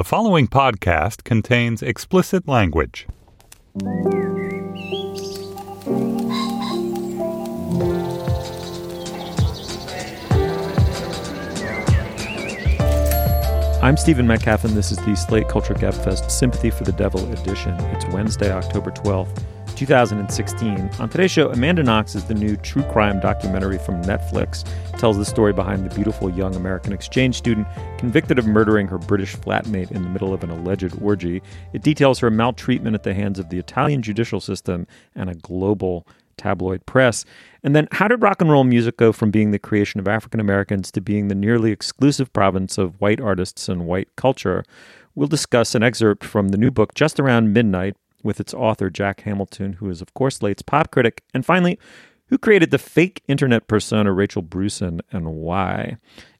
The 0.00 0.04
following 0.04 0.48
podcast 0.48 1.24
contains 1.24 1.82
explicit 1.82 2.48
language. 2.48 3.06
I'm 13.82 13.98
Stephen 13.98 14.26
Metcalf, 14.26 14.64
and 14.64 14.74
this 14.74 14.90
is 14.90 14.96
the 15.04 15.14
Slate 15.14 15.50
Culture 15.50 15.74
Gabfest 15.74 16.30
Sympathy 16.30 16.70
for 16.70 16.84
the 16.84 16.92
Devil 16.92 17.30
edition. 17.34 17.74
It's 17.94 18.06
Wednesday, 18.06 18.50
October 18.50 18.92
12th, 18.92 19.42
2016. 19.80 20.90
On 20.98 21.08
today's 21.08 21.30
show, 21.30 21.50
Amanda 21.50 21.82
Knox 21.82 22.14
is 22.14 22.26
the 22.26 22.34
new 22.34 22.54
true 22.58 22.82
crime 22.92 23.18
documentary 23.18 23.78
from 23.78 24.02
Netflix. 24.02 24.68
It 24.92 24.98
tells 24.98 25.16
the 25.16 25.24
story 25.24 25.54
behind 25.54 25.88
the 25.88 25.94
beautiful 25.94 26.28
young 26.28 26.54
American 26.54 26.92
exchange 26.92 27.34
student 27.36 27.66
convicted 27.96 28.38
of 28.38 28.46
murdering 28.46 28.88
her 28.88 28.98
British 28.98 29.34
flatmate 29.34 29.90
in 29.90 30.02
the 30.02 30.10
middle 30.10 30.34
of 30.34 30.44
an 30.44 30.50
alleged 30.50 30.94
orgy. 31.00 31.40
It 31.72 31.80
details 31.80 32.18
her 32.18 32.30
maltreatment 32.30 32.94
at 32.94 33.04
the 33.04 33.14
hands 33.14 33.38
of 33.38 33.48
the 33.48 33.58
Italian 33.58 34.02
judicial 34.02 34.38
system 34.38 34.86
and 35.14 35.30
a 35.30 35.34
global 35.34 36.06
tabloid 36.36 36.84
press. 36.84 37.24
And 37.62 37.74
then, 37.74 37.88
how 37.90 38.06
did 38.06 38.20
rock 38.20 38.42
and 38.42 38.50
roll 38.50 38.64
music 38.64 38.98
go 38.98 39.12
from 39.12 39.30
being 39.30 39.50
the 39.50 39.58
creation 39.58 39.98
of 39.98 40.06
African 40.06 40.40
Americans 40.40 40.90
to 40.90 41.00
being 41.00 41.28
the 41.28 41.34
nearly 41.34 41.72
exclusive 41.72 42.30
province 42.34 42.76
of 42.76 43.00
white 43.00 43.18
artists 43.18 43.66
and 43.66 43.86
white 43.86 44.14
culture? 44.14 44.62
We'll 45.14 45.26
discuss 45.26 45.74
an 45.74 45.82
excerpt 45.82 46.22
from 46.22 46.48
the 46.48 46.58
new 46.58 46.70
book, 46.70 46.92
Just 46.92 47.18
Around 47.18 47.54
Midnight, 47.54 47.96
with 48.22 48.40
its 48.40 48.54
author, 48.54 48.90
Jack 48.90 49.22
Hamilton, 49.22 49.74
who 49.74 49.88
is, 49.90 50.00
of 50.00 50.14
course, 50.14 50.36
Slate's 50.36 50.62
pop 50.62 50.90
critic. 50.90 51.22
And 51.34 51.44
finally, 51.44 51.78
who 52.26 52.38
created 52.38 52.70
the 52.70 52.78
fake 52.78 53.22
internet 53.28 53.66
persona 53.66 54.12
Rachel 54.12 54.42
Brewson 54.42 55.00
and 55.10 55.34
why? 55.34 55.96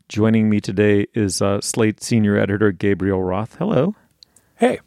Joining 0.09 0.49
me 0.49 0.61
today 0.61 1.07
is 1.15 1.41
uh, 1.41 1.61
Slate 1.61 2.03
senior 2.03 2.37
editor 2.37 2.73
Gabriel 2.73 3.23
Roth. 3.23 3.57
Hello. 3.57 3.95
Hey. 4.57 4.81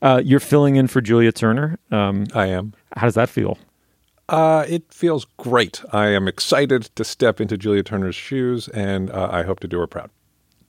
Uh, 0.00 0.20
you're 0.24 0.40
filling 0.40 0.76
in 0.76 0.88
for 0.88 1.00
Julia 1.00 1.30
Turner. 1.30 1.78
Um, 1.92 2.26
I 2.34 2.46
am. 2.46 2.74
How 2.96 3.06
does 3.06 3.14
that 3.14 3.28
feel? 3.28 3.56
Uh, 4.28 4.64
it 4.68 4.92
feels 4.92 5.26
great. 5.36 5.82
I 5.92 6.08
am 6.08 6.26
excited 6.26 6.84
to 6.96 7.04
step 7.04 7.40
into 7.40 7.56
Julia 7.56 7.82
Turner's 7.82 8.14
shoes, 8.14 8.66
and 8.68 9.10
uh, 9.10 9.28
I 9.30 9.42
hope 9.42 9.60
to 9.60 9.68
do 9.68 9.78
her 9.78 9.86
proud. 9.86 10.10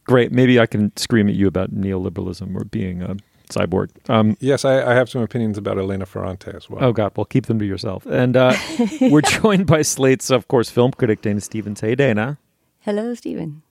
Great. 0.03 0.31
Maybe 0.31 0.59
I 0.59 0.66
can 0.66 0.95
scream 0.98 1.30
at 1.30 1.36
you 1.36 1.48
about 1.48 1.73
neoliberalism 1.73 2.55
or 2.55 2.66
being 2.66 3.02
a 3.02 3.16
cyborg. 3.54 3.90
Um, 4.09 4.38
yes, 4.40 4.66
I, 4.66 4.92
I, 4.92 4.94
have 4.94 5.09
some 5.09 5.22
opinions 5.22 5.58
about 5.58 5.78
Elena 5.78 6.06
Ferrante 6.06 6.52
as 6.56 6.70
well. 6.70 6.84
Oh, 6.84 6.92
God. 6.92 7.12
Well, 7.16 7.26
keep 7.26 7.46
them 7.46 7.60
to 7.60 7.66
yourself. 7.66 8.06
And 8.06 8.36
uh, 8.36 8.56
we're 9.02 9.22
joined 9.22 9.68
by 9.68 9.82
Slate's, 9.82 10.30
of 10.30 10.48
course, 10.48 10.70
film 10.70 10.92
critic 10.92 11.22
Dana 11.22 11.42
Stevens. 11.42 11.82
Hey, 11.82 11.95
Dana. 11.95 12.38
Hello, 12.80 13.14
Stephen. 13.14 13.62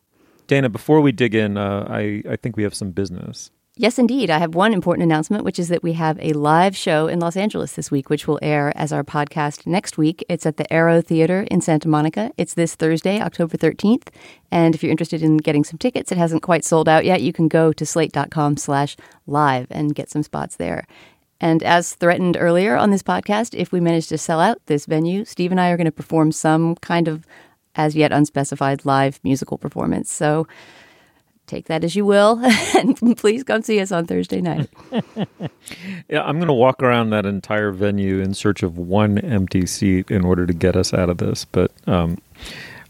Dana, 0.46 0.68
before 0.68 1.00
we 1.00 1.12
dig 1.12 1.34
in, 1.34 1.56
uh, 1.56 1.86
I, 1.88 2.22
I 2.28 2.36
think 2.36 2.56
we 2.56 2.62
have 2.62 2.74
some 2.74 2.90
business. 2.90 3.50
Yes, 3.78 3.98
indeed. 3.98 4.28
I 4.28 4.36
have 4.36 4.54
one 4.54 4.74
important 4.74 5.02
announcement, 5.02 5.44
which 5.44 5.58
is 5.58 5.68
that 5.68 5.82
we 5.82 5.94
have 5.94 6.18
a 6.20 6.34
live 6.34 6.76
show 6.76 7.06
in 7.06 7.20
Los 7.20 7.38
Angeles 7.38 7.72
this 7.72 7.90
week, 7.90 8.10
which 8.10 8.28
will 8.28 8.38
air 8.42 8.70
as 8.76 8.92
our 8.92 9.02
podcast 9.02 9.66
next 9.66 9.96
week. 9.96 10.22
It's 10.28 10.44
at 10.44 10.58
the 10.58 10.70
Aero 10.70 11.00
Theater 11.00 11.46
in 11.50 11.62
Santa 11.62 11.88
Monica. 11.88 12.32
It's 12.36 12.52
this 12.52 12.74
Thursday, 12.74 13.18
October 13.18 13.56
13th. 13.56 14.08
And 14.50 14.74
if 14.74 14.82
you're 14.82 14.90
interested 14.90 15.22
in 15.22 15.38
getting 15.38 15.64
some 15.64 15.78
tickets, 15.78 16.12
it 16.12 16.18
hasn't 16.18 16.42
quite 16.42 16.66
sold 16.66 16.86
out 16.86 17.06
yet. 17.06 17.22
You 17.22 17.32
can 17.32 17.48
go 17.48 17.72
to 17.72 17.86
slate.com 17.86 18.58
slash 18.58 18.94
live 19.26 19.68
and 19.70 19.94
get 19.94 20.10
some 20.10 20.22
spots 20.22 20.56
there. 20.56 20.86
And 21.40 21.62
as 21.62 21.94
threatened 21.94 22.36
earlier 22.38 22.76
on 22.76 22.90
this 22.90 23.02
podcast, 23.02 23.54
if 23.54 23.72
we 23.72 23.80
manage 23.80 24.06
to 24.08 24.18
sell 24.18 24.38
out 24.38 24.58
this 24.66 24.84
venue, 24.84 25.24
Steve 25.24 25.50
and 25.50 25.60
I 25.60 25.70
are 25.70 25.78
going 25.78 25.86
to 25.86 25.92
perform 25.92 26.30
some 26.30 26.76
kind 26.76 27.08
of 27.08 27.26
as 27.74 27.96
yet 27.96 28.12
unspecified 28.12 28.84
live 28.84 29.18
musical 29.24 29.56
performance. 29.56 30.12
So 30.12 30.46
take 31.52 31.66
that 31.66 31.84
as 31.84 31.94
you 31.94 32.04
will. 32.04 32.40
and 32.74 33.16
please 33.16 33.44
come 33.44 33.62
see 33.62 33.80
us 33.80 33.92
on 33.92 34.06
Thursday 34.06 34.40
night. 34.40 34.68
yeah, 36.08 36.22
I'm 36.22 36.36
going 36.36 36.48
to 36.48 36.52
walk 36.52 36.82
around 36.82 37.10
that 37.10 37.26
entire 37.26 37.70
venue 37.70 38.20
in 38.20 38.34
search 38.34 38.62
of 38.62 38.78
one 38.78 39.18
empty 39.18 39.66
seat 39.66 40.10
in 40.10 40.24
order 40.24 40.46
to 40.46 40.52
get 40.52 40.76
us 40.76 40.94
out 40.94 41.10
of 41.10 41.18
this. 41.18 41.44
But 41.44 41.70
um, 41.86 42.18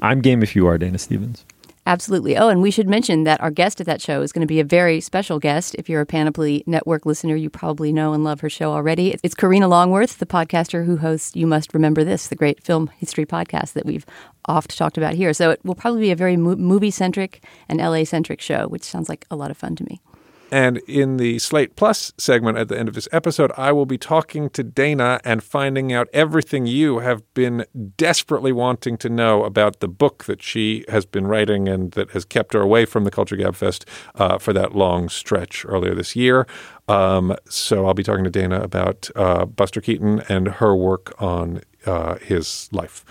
I'm 0.00 0.20
game 0.20 0.42
if 0.42 0.54
you 0.54 0.66
are, 0.66 0.78
Dana 0.78 0.98
Stevens. 0.98 1.44
Absolutely. 1.84 2.36
Oh, 2.36 2.48
and 2.48 2.62
we 2.62 2.70
should 2.70 2.88
mention 2.88 3.24
that 3.24 3.40
our 3.40 3.50
guest 3.50 3.80
at 3.80 3.86
that 3.88 4.00
show 4.00 4.22
is 4.22 4.30
going 4.30 4.42
to 4.42 4.46
be 4.46 4.60
a 4.60 4.64
very 4.64 5.00
special 5.00 5.40
guest. 5.40 5.74
If 5.74 5.88
you're 5.88 6.00
a 6.00 6.06
Panoply 6.06 6.62
Network 6.64 7.04
listener, 7.04 7.34
you 7.34 7.50
probably 7.50 7.92
know 7.92 8.12
and 8.12 8.22
love 8.22 8.40
her 8.40 8.48
show 8.48 8.70
already. 8.72 9.18
It's 9.24 9.34
Karina 9.34 9.66
Longworth, 9.66 10.18
the 10.18 10.26
podcaster 10.26 10.86
who 10.86 10.98
hosts 10.98 11.34
You 11.34 11.48
Must 11.48 11.74
Remember 11.74 12.04
This, 12.04 12.28
the 12.28 12.36
great 12.36 12.62
film 12.62 12.88
history 12.98 13.26
podcast 13.26 13.72
that 13.72 13.84
we've 13.84 14.06
oft 14.44 14.78
talked 14.78 14.96
about 14.96 15.14
here. 15.14 15.34
So 15.34 15.50
it 15.50 15.64
will 15.64 15.74
probably 15.74 16.02
be 16.02 16.10
a 16.12 16.16
very 16.16 16.36
movie 16.36 16.92
centric 16.92 17.44
and 17.68 17.80
LA 17.80 18.04
centric 18.04 18.40
show, 18.40 18.68
which 18.68 18.84
sounds 18.84 19.08
like 19.08 19.26
a 19.28 19.34
lot 19.34 19.50
of 19.50 19.56
fun 19.56 19.74
to 19.74 19.84
me. 19.84 20.00
And 20.52 20.76
in 20.86 21.16
the 21.16 21.38
Slate 21.38 21.76
Plus 21.76 22.12
segment 22.18 22.58
at 22.58 22.68
the 22.68 22.78
end 22.78 22.86
of 22.86 22.94
this 22.94 23.08
episode, 23.10 23.50
I 23.56 23.72
will 23.72 23.86
be 23.86 23.96
talking 23.96 24.50
to 24.50 24.62
Dana 24.62 25.18
and 25.24 25.42
finding 25.42 25.94
out 25.94 26.10
everything 26.12 26.66
you 26.66 26.98
have 26.98 27.22
been 27.32 27.64
desperately 27.96 28.52
wanting 28.52 28.98
to 28.98 29.08
know 29.08 29.44
about 29.44 29.80
the 29.80 29.88
book 29.88 30.24
that 30.24 30.42
she 30.42 30.84
has 30.90 31.06
been 31.06 31.26
writing 31.26 31.68
and 31.68 31.92
that 31.92 32.10
has 32.10 32.26
kept 32.26 32.52
her 32.52 32.60
away 32.60 32.84
from 32.84 33.04
the 33.04 33.10
Culture 33.10 33.34
Gab 33.34 33.56
Fest 33.56 33.86
uh, 34.16 34.36
for 34.36 34.52
that 34.52 34.76
long 34.76 35.08
stretch 35.08 35.64
earlier 35.66 35.94
this 35.94 36.14
year. 36.14 36.46
Um, 36.86 37.34
so 37.48 37.86
I'll 37.86 37.94
be 37.94 38.02
talking 38.02 38.24
to 38.24 38.30
Dana 38.30 38.60
about 38.60 39.08
uh, 39.16 39.46
Buster 39.46 39.80
Keaton 39.80 40.20
and 40.28 40.48
her 40.48 40.76
work 40.76 41.14
on 41.18 41.62
uh, 41.86 42.16
his 42.16 42.68
life. 42.72 43.06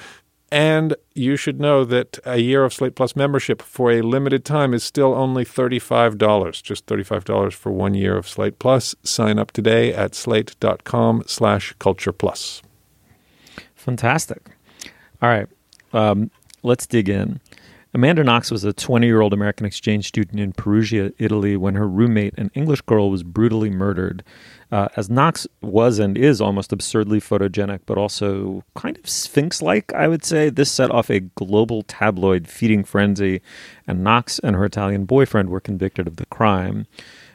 And 0.51 0.95
you 1.15 1.37
should 1.37 1.61
know 1.61 1.85
that 1.85 2.19
a 2.25 2.37
year 2.37 2.65
of 2.65 2.73
Slate 2.73 2.95
Plus 2.95 3.15
membership 3.15 3.61
for 3.61 3.89
a 3.89 4.01
limited 4.01 4.43
time 4.43 4.73
is 4.73 4.83
still 4.83 5.13
only 5.13 5.45
$35. 5.45 6.61
Just 6.61 6.85
$35 6.87 7.53
for 7.53 7.71
one 7.71 7.93
year 7.93 8.17
of 8.17 8.27
Slate 8.27 8.59
Plus. 8.59 8.93
Sign 9.03 9.39
up 9.39 9.51
today 9.51 9.93
at 9.93 10.13
slate.com 10.13 11.23
slash 11.25 11.73
culture 11.79 12.11
plus. 12.11 12.61
Fantastic. 13.75 14.41
All 15.21 15.29
right. 15.29 15.47
Um, 15.93 16.29
let's 16.63 16.85
dig 16.85 17.07
in. 17.07 17.39
Amanda 17.93 18.23
Knox 18.23 18.49
was 18.49 18.63
a 18.63 18.71
20 18.71 19.05
year 19.05 19.19
old 19.19 19.33
American 19.33 19.65
exchange 19.65 20.07
student 20.07 20.39
in 20.39 20.53
Perugia, 20.53 21.11
Italy, 21.17 21.57
when 21.57 21.75
her 21.75 21.87
roommate, 21.87 22.33
an 22.37 22.49
English 22.53 22.81
girl, 22.81 23.09
was 23.09 23.21
brutally 23.21 23.69
murdered. 23.69 24.23
Uh, 24.71 24.87
as 24.95 25.09
Knox 25.09 25.45
was 25.61 25.99
and 25.99 26.17
is 26.17 26.39
almost 26.39 26.71
absurdly 26.71 27.19
photogenic, 27.19 27.81
but 27.85 27.97
also 27.97 28.63
kind 28.75 28.97
of 28.97 29.09
sphinx 29.09 29.61
like, 29.61 29.93
I 29.93 30.07
would 30.07 30.23
say, 30.23 30.49
this 30.49 30.71
set 30.71 30.89
off 30.89 31.09
a 31.09 31.19
global 31.19 31.83
tabloid 31.83 32.47
feeding 32.47 32.85
frenzy, 32.85 33.41
and 33.85 34.01
Knox 34.01 34.39
and 34.39 34.55
her 34.55 34.63
Italian 34.63 35.03
boyfriend 35.03 35.49
were 35.49 35.59
convicted 35.59 36.07
of 36.07 36.15
the 36.15 36.25
crime. 36.27 36.87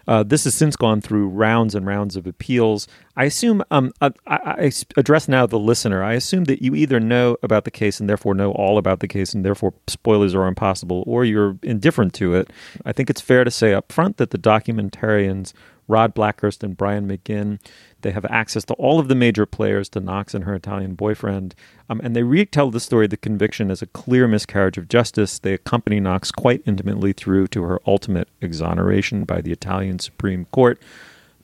Uh, 0.06 0.22
this 0.22 0.44
has 0.44 0.54
since 0.54 0.76
gone 0.76 1.00
through 1.00 1.28
rounds 1.28 1.74
and 1.74 1.86
rounds 1.86 2.16
of 2.16 2.26
appeals. 2.26 2.86
I 3.16 3.24
assume, 3.24 3.62
um, 3.70 3.92
I, 4.00 4.10
I, 4.26 4.72
address 4.96 5.28
now 5.28 5.46
the 5.46 5.58
listener. 5.58 6.02
I 6.02 6.14
assume 6.14 6.44
that 6.44 6.62
you 6.62 6.74
either 6.74 7.00
know 7.00 7.36
about 7.42 7.64
the 7.64 7.70
case 7.70 7.98
and 8.00 8.08
therefore 8.08 8.34
know 8.34 8.52
all 8.52 8.78
about 8.78 9.00
the 9.00 9.08
case, 9.08 9.34
and 9.34 9.44
therefore 9.44 9.74
spoilers 9.86 10.34
are 10.34 10.46
impossible, 10.46 11.02
or 11.06 11.24
you're 11.24 11.58
indifferent 11.62 12.14
to 12.14 12.34
it. 12.34 12.50
I 12.84 12.92
think 12.92 13.10
it's 13.10 13.20
fair 13.20 13.44
to 13.44 13.50
say 13.50 13.74
up 13.74 13.90
front 13.90 14.18
that 14.18 14.30
the 14.30 14.38
documentarians 14.38 15.52
Rod 15.88 16.14
Blackhurst 16.14 16.62
and 16.64 16.76
Brian 16.76 17.08
McGinn. 17.08 17.58
They 18.02 18.10
have 18.10 18.24
access 18.26 18.64
to 18.66 18.74
all 18.74 18.98
of 18.98 19.08
the 19.08 19.14
major 19.14 19.46
players, 19.46 19.88
to 19.90 20.00
Knox 20.00 20.34
and 20.34 20.44
her 20.44 20.54
Italian 20.54 20.94
boyfriend, 20.94 21.54
um, 21.88 22.00
and 22.02 22.14
they 22.14 22.22
retell 22.22 22.70
the 22.70 22.80
story 22.80 23.06
of 23.06 23.10
the 23.10 23.16
conviction 23.16 23.70
as 23.70 23.82
a 23.82 23.86
clear 23.86 24.28
miscarriage 24.28 24.78
of 24.78 24.88
justice. 24.88 25.38
They 25.38 25.54
accompany 25.54 26.00
Knox 26.00 26.30
quite 26.30 26.62
intimately 26.66 27.12
through 27.12 27.48
to 27.48 27.62
her 27.62 27.80
ultimate 27.86 28.28
exoneration 28.40 29.24
by 29.24 29.40
the 29.40 29.52
Italian 29.52 29.98
Supreme 29.98 30.46
Court. 30.46 30.80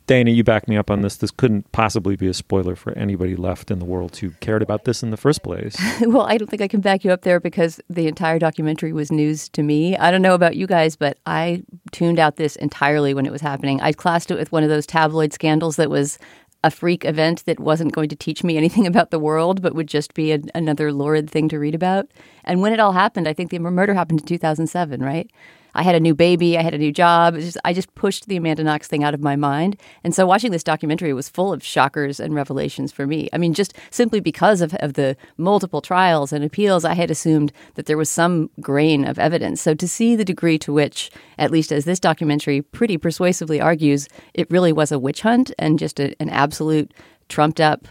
Dana, 0.06 0.30
you 0.30 0.42
back 0.42 0.66
me 0.66 0.76
up 0.76 0.90
on 0.90 1.02
this. 1.02 1.16
This 1.16 1.30
couldn't 1.30 1.70
possibly 1.72 2.16
be 2.16 2.26
a 2.26 2.34
spoiler 2.34 2.74
for 2.74 2.92
anybody 2.98 3.36
left 3.36 3.70
in 3.70 3.78
the 3.78 3.84
world 3.84 4.16
who 4.16 4.30
cared 4.40 4.62
about 4.62 4.84
this 4.84 5.02
in 5.02 5.10
the 5.10 5.16
first 5.16 5.42
place. 5.42 5.76
well, 6.02 6.22
I 6.22 6.36
don't 6.36 6.50
think 6.50 6.62
I 6.62 6.68
can 6.68 6.80
back 6.80 7.04
you 7.04 7.12
up 7.12 7.22
there 7.22 7.38
because 7.38 7.80
the 7.88 8.08
entire 8.08 8.38
documentary 8.38 8.92
was 8.92 9.12
news 9.12 9.48
to 9.50 9.62
me. 9.62 9.96
I 9.96 10.10
don't 10.10 10.22
know 10.22 10.34
about 10.34 10.56
you 10.56 10.66
guys, 10.66 10.96
but 10.96 11.18
I 11.26 11.62
tuned 11.92 12.18
out 12.18 12.36
this 12.36 12.56
entirely 12.56 13.14
when 13.14 13.26
it 13.26 13.32
was 13.32 13.40
happening. 13.40 13.80
I 13.80 13.92
classed 13.92 14.30
it 14.30 14.38
with 14.38 14.50
one 14.50 14.64
of 14.64 14.68
those 14.68 14.86
tabloid 14.86 15.32
scandals 15.32 15.76
that 15.76 15.90
was 15.90 16.18
a 16.64 16.70
freak 16.70 17.04
event 17.04 17.44
that 17.46 17.60
wasn't 17.60 17.92
going 17.92 18.08
to 18.08 18.16
teach 18.16 18.44
me 18.44 18.56
anything 18.58 18.86
about 18.86 19.10
the 19.10 19.18
world, 19.18 19.62
but 19.62 19.74
would 19.74 19.88
just 19.88 20.14
be 20.14 20.32
a, 20.32 20.40
another 20.54 20.92
lurid 20.92 21.30
thing 21.30 21.48
to 21.48 21.58
read 21.58 21.74
about. 21.74 22.10
And 22.44 22.60
when 22.60 22.72
it 22.72 22.80
all 22.80 22.92
happened, 22.92 23.28
I 23.28 23.32
think 23.32 23.50
the 23.50 23.58
murder 23.58 23.94
happened 23.94 24.20
in 24.20 24.26
2007, 24.26 25.00
right? 25.00 25.30
I 25.74 25.82
had 25.82 25.94
a 25.94 26.00
new 26.00 26.14
baby, 26.14 26.58
I 26.58 26.62
had 26.62 26.74
a 26.74 26.78
new 26.78 26.92
job. 26.92 27.34
Just, 27.36 27.56
I 27.64 27.72
just 27.72 27.94
pushed 27.94 28.26
the 28.26 28.36
Amanda 28.36 28.64
Knox 28.64 28.88
thing 28.88 29.04
out 29.04 29.14
of 29.14 29.20
my 29.20 29.36
mind. 29.36 29.76
And 30.04 30.14
so 30.14 30.26
watching 30.26 30.52
this 30.52 30.64
documentary 30.64 31.12
was 31.12 31.28
full 31.28 31.52
of 31.52 31.64
shockers 31.64 32.20
and 32.20 32.34
revelations 32.34 32.92
for 32.92 33.06
me. 33.06 33.28
I 33.32 33.38
mean, 33.38 33.54
just 33.54 33.74
simply 33.90 34.20
because 34.20 34.60
of, 34.60 34.74
of 34.74 34.94
the 34.94 35.16
multiple 35.36 35.80
trials 35.80 36.32
and 36.32 36.44
appeals, 36.44 36.84
I 36.84 36.94
had 36.94 37.10
assumed 37.10 37.52
that 37.74 37.86
there 37.86 37.96
was 37.96 38.10
some 38.10 38.50
grain 38.60 39.04
of 39.04 39.18
evidence. 39.18 39.60
So 39.60 39.74
to 39.74 39.88
see 39.88 40.16
the 40.16 40.24
degree 40.24 40.58
to 40.58 40.72
which, 40.72 41.10
at 41.38 41.50
least 41.50 41.72
as 41.72 41.84
this 41.84 42.00
documentary 42.00 42.62
pretty 42.62 42.98
persuasively 42.98 43.60
argues, 43.60 44.08
it 44.34 44.50
really 44.50 44.72
was 44.72 44.92
a 44.92 44.98
witch 44.98 45.22
hunt 45.22 45.52
and 45.58 45.78
just 45.78 45.98
a, 46.00 46.14
an 46.20 46.28
absolute 46.28 46.92
trumped 47.28 47.60
up 47.60 47.88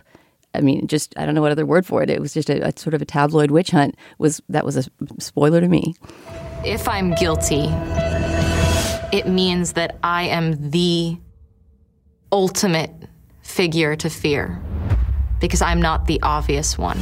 I 0.54 0.62
mean, 0.62 0.88
just 0.88 1.18
I 1.18 1.26
don't 1.26 1.36
know 1.36 1.42
what 1.42 1.52
other 1.52 1.66
word 1.66 1.86
for 1.86 2.04
it. 2.04 2.10
It 2.10 2.20
was 2.20 2.34
just 2.34 2.50
a, 2.50 2.68
a, 2.68 2.78
sort 2.78 2.94
of 2.94 3.02
a 3.02 3.06
tabloid 3.06 3.52
witch 3.52 3.72
hunt. 3.72 3.96
Was 4.18 4.42
that 4.50 4.66
was 4.66 4.78
a 4.78 4.84
spoiler 5.20 5.62
to 5.62 5.68
me? 5.68 5.96
If 6.64 6.88
I'm 6.88 7.16
guilty, 7.16 7.70
it 9.12 9.28
means 9.28 9.74
that 9.74 9.98
I 10.04 10.24
am 10.24 10.70
the 10.70 11.18
ultimate 12.32 12.92
figure 13.42 13.96
to 13.96 14.10
fear 14.12 14.62
because 15.40 15.64
I'm 15.64 15.82
not 15.82 16.06
the 16.06 16.22
obvious 16.22 16.78
one. 16.78 17.00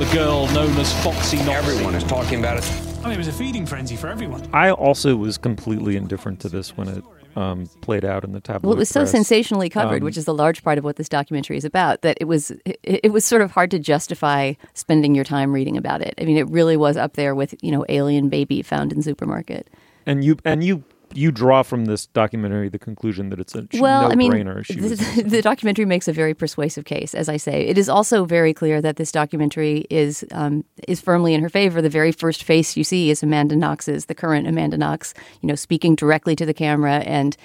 The 0.00 0.10
girl 0.12 0.48
known 0.48 0.76
as 0.78 0.92
Foxy 1.04 1.36
Knoxy. 1.36 1.52
Everyone 1.52 1.94
is 1.94 2.02
talking 2.02 2.40
about 2.40 2.58
it. 2.58 2.68
I 3.00 3.04
mean, 3.04 3.12
it 3.12 3.18
was 3.18 3.28
a 3.28 3.32
feeding 3.32 3.64
frenzy 3.64 3.94
for 3.94 4.08
everyone. 4.08 4.48
I 4.52 4.72
also 4.72 5.14
was 5.14 5.38
completely 5.38 5.96
indifferent 5.96 6.40
to 6.40 6.48
this 6.48 6.76
when 6.76 6.88
it 6.88 7.04
um, 7.36 7.66
played 7.80 8.04
out 8.04 8.24
in 8.24 8.32
the 8.32 8.40
tabloid. 8.40 8.68
Well, 8.68 8.76
it 8.76 8.78
was 8.78 8.88
so 8.88 9.00
press. 9.00 9.10
sensationally 9.12 9.68
covered, 9.68 10.02
Um, 10.02 10.04
which 10.04 10.16
is 10.16 10.26
a 10.26 10.32
large 10.32 10.62
part 10.62 10.78
of 10.78 10.84
what 10.84 10.96
this 10.96 11.08
documentary 11.08 11.56
is 11.56 11.64
about. 11.64 12.02
That 12.02 12.18
it 12.20 12.24
was 12.24 12.50
it, 12.64 12.78
it 12.82 13.12
was 13.12 13.24
sort 13.24 13.42
of 13.42 13.52
hard 13.52 13.70
to 13.72 13.78
justify 13.78 14.54
spending 14.74 15.14
your 15.14 15.24
time 15.24 15.52
reading 15.52 15.76
about 15.76 16.00
it. 16.02 16.14
I 16.18 16.24
mean, 16.24 16.36
it 16.36 16.48
really 16.48 16.76
was 16.76 16.96
up 16.96 17.14
there 17.14 17.34
with 17.34 17.54
you 17.62 17.70
know 17.70 17.84
alien 17.88 18.28
baby 18.28 18.62
found 18.62 18.92
in 18.92 19.02
supermarket. 19.02 19.68
and 20.06 20.24
you 20.24 20.36
and 20.44 20.64
you 20.64 20.82
you 21.14 21.30
draw 21.32 21.62
from 21.62 21.86
this 21.86 22.06
documentary 22.06 22.68
the 22.68 22.78
conclusion 22.78 23.30
that 23.30 23.40
it's 23.40 23.54
a 23.54 23.66
Well, 23.74 24.10
I 24.10 24.14
mean, 24.14 24.30
no-brainer. 24.30 24.64
She 24.64 24.80
was 24.80 24.98
the, 25.16 25.22
the 25.22 25.42
documentary 25.42 25.84
makes 25.84 26.08
a 26.08 26.12
very 26.12 26.34
persuasive 26.34 26.84
case. 26.84 27.14
As 27.14 27.28
I 27.28 27.36
say, 27.36 27.66
it 27.66 27.76
is 27.78 27.88
also 27.88 28.24
very 28.24 28.54
clear 28.54 28.80
that 28.80 28.96
this 28.96 29.12
documentary 29.12 29.86
is 29.90 30.24
um, 30.32 30.64
is 30.86 31.00
firmly 31.00 31.34
in 31.34 31.40
her 31.42 31.48
favor. 31.48 31.82
The 31.82 31.90
very 31.90 32.12
first 32.12 32.44
face 32.44 32.76
you 32.76 32.84
see 32.84 33.10
is 33.10 33.22
Amanda 33.22 33.56
Knox's, 33.56 34.06
the 34.06 34.14
current 34.14 34.46
Amanda 34.46 34.76
Knox, 34.78 35.14
you 35.40 35.46
know, 35.48 35.54
speaking 35.54 35.94
directly 35.94 36.36
to 36.36 36.46
the 36.46 36.54
camera 36.54 36.98
and 36.98 37.36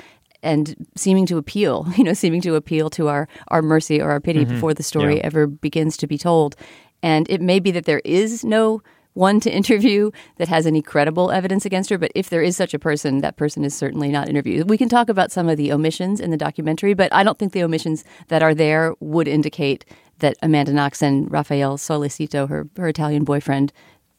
and 0.43 0.75
seeming 0.95 1.25
to 1.25 1.37
appeal, 1.37 1.87
you 1.97 2.03
know, 2.03 2.13
seeming 2.13 2.41
to 2.41 2.55
appeal 2.55 2.89
to 2.91 3.07
our 3.07 3.27
our 3.47 3.61
mercy 3.61 4.01
or 4.01 4.11
our 4.11 4.19
pity 4.19 4.45
before 4.45 4.73
the 4.73 4.83
story 4.83 5.15
Yeah. 5.17 5.25
ever 5.25 5.47
begins 5.47 5.97
to 5.97 6.07
be 6.07 6.17
told. 6.17 6.55
And 7.03 7.29
it 7.29 7.41
may 7.41 7.59
be 7.59 7.71
that 7.71 7.85
there 7.85 8.01
is 8.03 8.43
no 8.43 8.81
one 9.15 9.39
to 9.39 9.51
interview 9.51 10.11
that 10.37 10.47
has 10.47 10.67
any 10.67 10.81
credible 10.81 11.31
evidence 11.31 11.65
against 11.65 11.89
her, 11.89 11.97
but 11.97 12.11
if 12.13 12.29
there 12.29 12.43
is 12.43 12.55
such 12.55 12.73
a 12.73 12.79
person, 12.79 13.21
that 13.21 13.37
person 13.37 13.63
is 13.65 13.73
certainly 13.73 14.09
not 14.09 14.29
interviewed. 14.29 14.69
We 14.69 14.77
can 14.77 14.89
talk 14.89 15.09
about 15.09 15.31
some 15.31 15.49
of 15.49 15.57
the 15.57 15.71
omissions 15.71 16.19
in 16.19 16.29
the 16.29 16.37
documentary, 16.37 16.93
but 16.93 17.11
I 17.13 17.23
don't 17.23 17.39
think 17.39 17.53
the 17.53 17.63
omissions 17.63 18.03
that 18.27 18.43
are 18.43 18.53
there 18.53 18.93
would 18.99 19.27
indicate 19.27 19.85
that 20.19 20.37
Amanda 20.41 20.73
Knox 20.73 21.01
and 21.01 21.31
Raffaele 21.31 21.77
Sollecito, 21.77 22.47
her, 22.47 22.67
her 22.77 22.87
Italian 22.87 23.23
boyfriend, 23.23 23.73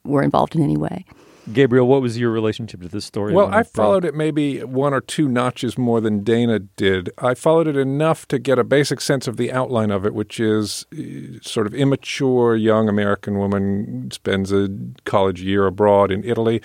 were 0.04 0.22
involved 0.22 0.56
in 0.56 0.62
any 0.62 0.76
way. 0.76 1.04
Gabriel, 1.52 1.86
what 1.86 2.02
was 2.02 2.18
your 2.18 2.30
relationship 2.30 2.82
to 2.82 2.88
this 2.88 3.04
story? 3.04 3.32
Well, 3.32 3.52
I 3.52 3.62
followed 3.62 4.04
it 4.04 4.14
maybe 4.14 4.64
one 4.64 4.92
or 4.92 5.00
two 5.00 5.28
notches 5.28 5.78
more 5.78 6.00
than 6.00 6.24
Dana 6.24 6.58
did. 6.58 7.10
I 7.18 7.34
followed 7.34 7.68
it 7.68 7.76
enough 7.76 8.26
to 8.28 8.38
get 8.38 8.58
a 8.58 8.64
basic 8.64 9.00
sense 9.00 9.28
of 9.28 9.36
the 9.36 9.52
outline 9.52 9.90
of 9.90 10.04
it, 10.04 10.14
which 10.14 10.40
is 10.40 10.86
uh, 10.92 11.38
sort 11.42 11.66
of 11.66 11.74
immature 11.74 12.56
young 12.56 12.88
American 12.88 13.38
woman 13.38 14.10
spends 14.10 14.52
a 14.52 14.68
college 15.04 15.40
year 15.40 15.66
abroad 15.66 16.10
in 16.10 16.24
Italy 16.24 16.60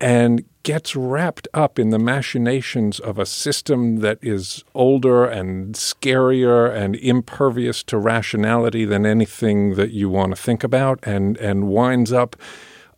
and 0.00 0.44
gets 0.62 0.96
wrapped 0.96 1.48
up 1.54 1.78
in 1.78 1.90
the 1.90 1.98
machinations 1.98 3.00
of 3.00 3.18
a 3.18 3.26
system 3.26 3.96
that 3.96 4.18
is 4.22 4.64
older 4.74 5.24
and 5.24 5.74
scarier 5.74 6.74
and 6.74 6.96
impervious 6.96 7.82
to 7.82 7.98
rationality 7.98 8.84
than 8.84 9.06
anything 9.06 9.74
that 9.74 9.90
you 9.90 10.08
want 10.08 10.34
to 10.34 10.40
think 10.40 10.62
about 10.64 10.98
and 11.02 11.36
and 11.38 11.68
winds 11.68 12.12
up 12.12 12.36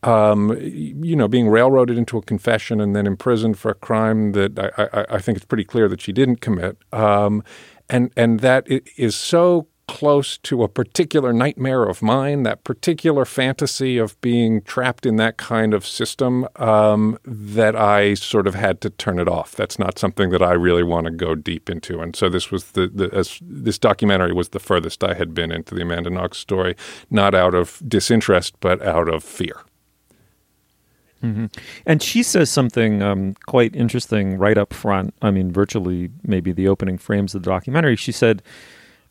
um, 0.03 0.57
you 0.61 1.15
know, 1.15 1.29
being 1.29 1.49
railroaded 1.49 1.97
into 1.97 2.19
a 2.19 2.23
confession 2.23 2.81
and 2.81 2.95
then 2.97 3.07
imprisoned 3.07 3.59
for 3.59 3.71
a 3.71 3.75
crime 3.75 4.33
that 4.33 4.59
I, 4.59 5.01
I, 5.01 5.17
I 5.17 5.19
think 5.21 5.37
it's 5.37 5.47
pretty 5.47 5.65
clear 5.65 5.89
that 5.89 6.01
she 6.01 6.13
didn't 6.13 6.41
commit, 6.41 6.77
um, 6.93 7.43
and 7.89 8.11
and 8.17 8.41
that 8.41 8.67
is 8.69 9.15
so 9.15 9.69
close 9.89 10.39
to 10.39 10.63
a 10.63 10.69
particular 10.69 11.33
nightmare 11.33 11.85
of 11.85 12.01
mine, 12.01 12.45
that 12.45 12.65
particular 12.65 13.25
fantasy 13.25 13.99
of 13.99 14.19
being 14.21 14.63
trapped 14.63 15.05
in 15.05 15.17
that 15.17 15.37
kind 15.37 15.75
of 15.75 15.85
system, 15.85 16.47
um, 16.57 17.19
that 17.25 17.77
I 17.77 18.15
sort 18.15 18.47
of 18.47 18.55
had 18.55 18.81
to 18.83 18.91
turn 18.91 19.19
it 19.19 19.29
off. 19.29 19.53
That's 19.53 19.79
not 19.79 19.99
something 19.99 20.31
that 20.31 20.43
I 20.43 20.53
really 20.53 20.85
want 20.85 21.07
to 21.07 21.11
go 21.11 21.35
deep 21.35 21.69
into, 21.69 22.01
and 22.01 22.17
so 22.17 22.29
this 22.29 22.51
was 22.51 22.73
the, 22.73 22.89
the 22.89 23.11
as 23.13 23.39
this 23.43 23.79
documentary 23.79 24.33
was 24.33 24.49
the 24.51 24.61
furthest 24.61 25.05
I 25.05 25.15
had 25.15 25.35
been 25.35 25.53
into 25.53 25.75
the 25.75 25.83
Amanda 25.83 26.11
Knox 26.11 26.39
story, 26.39 26.75
not 27.11 27.35
out 27.35 27.55
of 27.55 27.83
disinterest 27.87 28.59
but 28.61 28.81
out 28.83 29.09
of 29.09 29.23
fear. 29.23 29.61
And 31.87 32.03
she 32.03 32.23
says 32.23 32.51
something 32.51 33.03
um, 33.03 33.35
quite 33.47 33.75
interesting 33.77 34.39
right 34.39 34.59
up 34.59 34.73
front. 34.73 35.15
I 35.23 35.31
mean, 35.31 35.53
virtually 35.53 36.11
maybe 36.23 36.53
the 36.53 36.69
opening 36.69 36.99
frames 36.99 37.35
of 37.35 37.43
the 37.43 37.51
documentary. 37.51 37.97
She 37.97 38.13
said, 38.13 38.43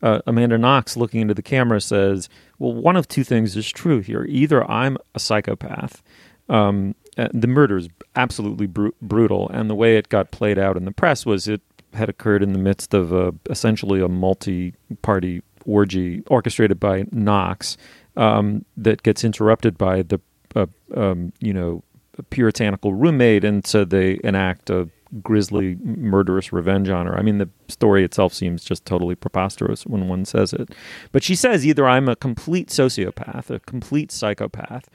uh, 0.02 0.20
Amanda 0.26 0.58
Knox, 0.58 0.96
looking 0.96 1.20
into 1.20 1.34
the 1.34 1.42
camera, 1.42 1.80
says, 1.80 2.28
Well, 2.58 2.74
one 2.74 2.96
of 2.96 3.08
two 3.08 3.24
things 3.24 3.56
is 3.56 3.70
true 3.70 4.00
here. 4.00 4.24
Either 4.28 4.68
I'm 4.70 4.98
a 5.14 5.20
psychopath. 5.20 6.02
Um, 6.48 6.94
uh, 7.16 7.28
the 7.32 7.46
murder 7.46 7.76
is 7.76 7.88
absolutely 8.16 8.66
bru- 8.66 8.94
brutal. 9.00 9.48
And 9.50 9.70
the 9.70 9.74
way 9.74 9.96
it 9.96 10.08
got 10.08 10.30
played 10.30 10.58
out 10.58 10.76
in 10.76 10.84
the 10.84 10.92
press 10.92 11.24
was 11.24 11.46
it 11.46 11.60
had 11.94 12.08
occurred 12.08 12.42
in 12.42 12.52
the 12.52 12.58
midst 12.58 12.94
of 12.94 13.12
a, 13.12 13.34
essentially 13.50 14.00
a 14.00 14.08
multi 14.08 14.74
party 15.02 15.42
orgy 15.64 16.22
orchestrated 16.26 16.80
by 16.80 17.04
Knox 17.12 17.76
um, 18.16 18.64
that 18.76 19.02
gets 19.02 19.24
interrupted 19.24 19.78
by 19.78 20.02
the, 20.02 20.20
uh, 20.56 20.66
um, 20.94 21.32
you 21.40 21.52
know, 21.52 21.82
puritanical 22.30 22.94
roommate, 22.94 23.44
and 23.44 23.66
so 23.66 23.84
they 23.84 24.20
enact 24.24 24.70
a 24.70 24.88
grisly, 25.22 25.76
murderous 25.82 26.52
revenge 26.52 26.88
on 26.88 27.06
her. 27.06 27.16
I 27.16 27.22
mean, 27.22 27.38
the 27.38 27.50
story 27.68 28.04
itself 28.04 28.32
seems 28.32 28.64
just 28.64 28.86
totally 28.86 29.14
preposterous 29.14 29.84
when 29.86 30.08
one 30.08 30.24
says 30.24 30.52
it. 30.52 30.70
But 31.10 31.22
she 31.22 31.34
says 31.34 31.66
either 31.66 31.86
I'm 31.86 32.08
a 32.08 32.16
complete 32.16 32.68
sociopath, 32.68 33.50
a 33.50 33.60
complete 33.60 34.10
psychopath, 34.10 34.88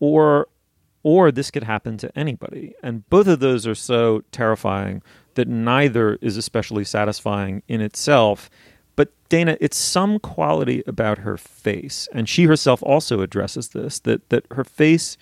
or 0.00 0.48
or 1.02 1.30
this 1.30 1.50
could 1.50 1.64
happen 1.64 1.98
to 1.98 2.18
anybody. 2.18 2.74
And 2.82 3.08
both 3.10 3.26
of 3.26 3.40
those 3.40 3.66
are 3.66 3.74
so 3.74 4.22
terrifying 4.32 5.02
that 5.34 5.46
neither 5.46 6.14
is 6.22 6.38
especially 6.38 6.84
satisfying 6.84 7.62
in 7.68 7.82
itself. 7.82 8.48
But 8.96 9.12
Dana, 9.28 9.58
it's 9.60 9.76
some 9.76 10.18
quality 10.18 10.82
about 10.86 11.18
her 11.18 11.36
face, 11.36 12.08
and 12.12 12.28
she 12.28 12.44
herself 12.44 12.82
also 12.82 13.20
addresses 13.20 13.68
this 13.68 14.00
that 14.00 14.28
that 14.30 14.46
her 14.52 14.64
face 14.64 15.16